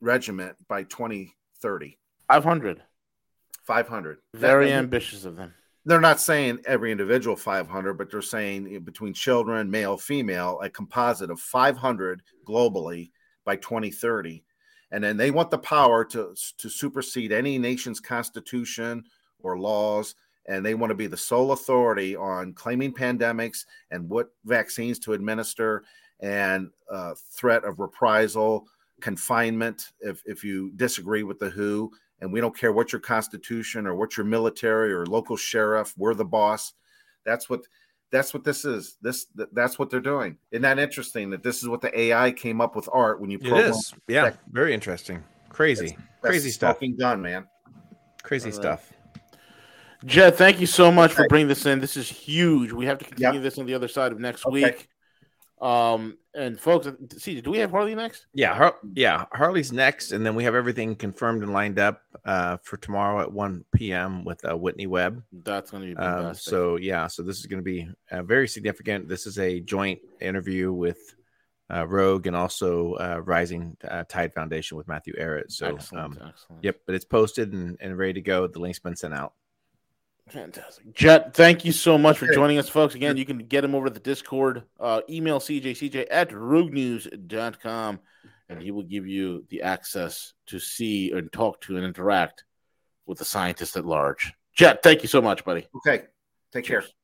regiment 0.01 0.57
by 0.69 0.83
2030. 0.85 1.99
500. 2.29 2.83
500. 3.65 4.19
Very 4.35 4.67
That- 4.67 4.75
ambitious 4.79 5.25
of 5.25 5.37
them. 5.37 5.55
they're 5.87 6.01
not 6.01 6.21
saying 6.21 6.59
every 6.67 6.93
individual 6.93 7.37
500 7.37 7.95
but 7.95 8.11
they're 8.11 8.21
saying 8.23 8.81
between 8.85 9.15
children 9.15 9.71
male 9.71 9.97
female 9.97 10.61
a 10.63 10.69
composite 10.69 11.31
of 11.31 11.41
500 11.41 12.23
globally 12.47 13.11
by 13.47 13.57
2030 13.57 14.45
and 14.93 15.03
then 15.03 15.17
they 15.17 15.31
want 15.31 15.51
the 15.51 15.59
power 15.59 16.05
to 16.05 16.35
to 16.59 16.69
supersede 16.69 17.33
any 17.33 17.59
nation's 17.59 17.99
constitution 18.01 19.03
or 19.43 19.59
laws 19.59 20.15
and 20.47 20.65
they 20.65 20.75
want 20.75 20.91
to 20.91 20.95
be 20.95 21.07
the 21.07 21.17
sole 21.17 21.53
authority 21.53 22.17
on 22.17 22.53
claiming 22.55 22.93
pandemics 22.93 23.67
and 23.91 24.09
what 24.09 24.31
vaccines 24.45 24.99
to 24.99 25.13
administer 25.13 25.85
and 26.21 26.71
uh, 26.91 27.15
threat 27.33 27.65
of 27.65 27.79
reprisal 27.79 28.67
confinement 29.01 29.93
if, 30.01 30.23
if 30.27 30.45
you 30.45 30.71
disagree 30.77 31.23
with 31.23 31.39
the 31.39 31.49
who 31.51 31.91
and 32.21 32.31
we 32.33 32.41
don't 32.41 32.57
care 32.57 32.73
what 32.73 32.93
your 32.93 33.01
constitution 33.01 33.87
or 33.87 33.95
what 33.95 34.17
your 34.17 34.27
military 34.27 34.93
or 34.93 35.07
local 35.07 35.37
sheriff 35.37 35.95
we're 35.97 36.15
the 36.15 36.25
boss 36.25 36.75
that's 37.25 37.49
what 37.49 37.63
that's 38.11 38.35
what 38.35 38.45
this 38.45 38.65
is 38.65 38.97
this 39.01 39.27
th- 39.37 39.49
that's 39.53 39.79
what 39.79 39.89
they're 39.89 40.01
doing 40.01 40.37
isn't 40.53 40.63
that 40.63 40.79
interesting 40.79 41.31
that 41.31 41.43
this 41.43 41.63
is 41.63 41.69
what 41.69 41.81
the 41.81 41.99
ai 41.99 42.31
came 42.33 42.61
up 42.61 42.77
with 42.77 42.89
art 42.93 43.21
when 43.21 43.31
you 43.31 43.39
It 43.39 43.49
program 43.49 43.71
is. 43.71 43.95
Yeah. 44.09 44.33
Very 44.53 44.75
interesting. 44.75 45.23
Crazy. 45.49 45.97
that's 46.23 46.33
Crazy 46.33 46.51
stuff. 46.51 46.77
smoking 46.79 46.97
gun 46.99 47.23
man 47.23 47.47
Crazy 48.23 48.51
Uh, 48.51 48.53
stuff. 48.53 48.93
Jet, 50.05 50.37
thank 50.37 50.61
you 50.61 50.67
so 50.67 50.91
much 50.91 51.13
for 51.13 51.27
bringing 51.29 51.49
this 51.49 51.67
in. 51.67 51.81
This 51.81 51.97
is 51.97 52.09
huge. 52.09 52.73
We 52.73 52.87
have 52.87 52.99
to 52.99 53.05
continue 53.05 53.35
Yep. 53.35 53.43
this 53.43 53.59
on 53.59 53.67
the 53.67 53.75
other 53.75 53.89
side 53.89 54.13
of 54.13 54.19
next 54.21 54.47
Okay. 54.47 54.53
week. 54.53 54.89
Um, 55.61 56.17
and 56.35 56.59
folks, 56.59 56.89
see, 57.19 57.39
do 57.43 57.51
we 57.51 57.59
have 57.59 57.71
Harley 57.71 57.95
next? 57.95 58.25
Yeah, 58.33 58.55
Har- 58.55 58.79
yeah. 58.95 59.27
Harley's 59.33 59.73
next, 59.73 60.13
and 60.13 60.25
then 60.25 60.35
we 60.35 60.45
have 60.45 60.55
everything 60.55 60.97
confirmed 60.97 61.43
and 61.43 61.53
lined 61.53 61.79
up 61.79 62.01
uh, 62.25 62.57
for 62.63 62.79
tomorrow 62.79 63.21
at 63.21 63.31
1 63.31 63.65
p.m. 63.75 64.25
with 64.25 64.43
uh, 64.49 64.57
Whitney 64.57 64.87
Webb. 64.87 65.23
That's 65.33 65.71
going 65.71 65.83
to 65.91 65.95
be 65.95 65.97
Um, 66.01 66.35
so 66.35 66.77
yeah, 66.77 67.09
so 67.09 67.23
this 67.23 67.41
is 67.41 67.47
going 67.47 67.59
to 67.59 67.65
be 67.65 67.87
uh, 68.11 68.23
very 68.23 68.49
significant. 68.49 69.07
This 69.07 69.27
is 69.27 69.39
a 69.39 69.61
joint 69.61 70.01
interview 70.21 70.73
with 70.73 71.15
uh, 71.71 71.87
Rogue 71.87 72.27
and 72.27 72.35
also 72.35 72.95
uh, 72.95 73.21
Rising 73.23 73.77
uh, 73.87 74.05
Tide 74.09 74.33
Foundation 74.33 74.79
with 74.79 74.89
Matthew 74.89 75.13
Ehret. 75.21 75.53
So 75.53 75.75
excellent, 75.75 76.05
um, 76.05 76.29
excellent. 76.29 76.65
yep, 76.65 76.77
but 76.87 76.95
it's 76.95 77.05
posted 77.05 77.53
and, 77.53 77.77
and 77.81 77.99
ready 77.99 78.15
to 78.15 78.21
go. 78.23 78.47
The 78.47 78.59
link's 78.61 78.79
been 78.79 78.97
sent 78.97 79.13
out. 79.15 79.35
Fantastic. 80.31 80.95
Jet, 80.95 81.35
thank 81.35 81.65
you 81.65 81.73
so 81.73 81.99
much 81.99 82.19
for 82.19 82.27
joining 82.33 82.59
us, 82.59 82.69
folks. 82.69 82.95
Again, 82.95 83.17
you 83.17 83.25
can 83.25 83.39
get 83.39 83.65
him 83.65 83.75
over 83.75 83.89
to 83.89 83.93
the 83.93 84.01
Discord. 84.01 84.63
Uh, 84.79 85.01
email 85.11 85.41
CJCJ 85.41 86.07
at 86.11 86.31
roguenews.com, 86.31 88.01
and 88.49 88.63
he 88.63 88.71
will 88.71 88.85
give 88.85 89.07
you 89.07 89.45
the 89.49 89.63
access 89.63 90.33
to 90.47 90.59
see 90.59 91.11
and 91.11 91.33
talk 91.33 91.61
to 91.63 91.77
and 91.77 91.85
interact 91.85 92.45
with 93.07 93.19
the 93.19 93.25
scientist 93.25 93.77
at 93.77 93.85
large. 93.85 94.33
Jet, 94.55 94.83
thank 94.83 95.03
you 95.03 95.09
so 95.09 95.21
much, 95.21 95.45
buddy. 95.45 95.67
okay 95.77 96.05
take 96.53 96.65
care 96.65 96.81
Cheers. 96.81 96.95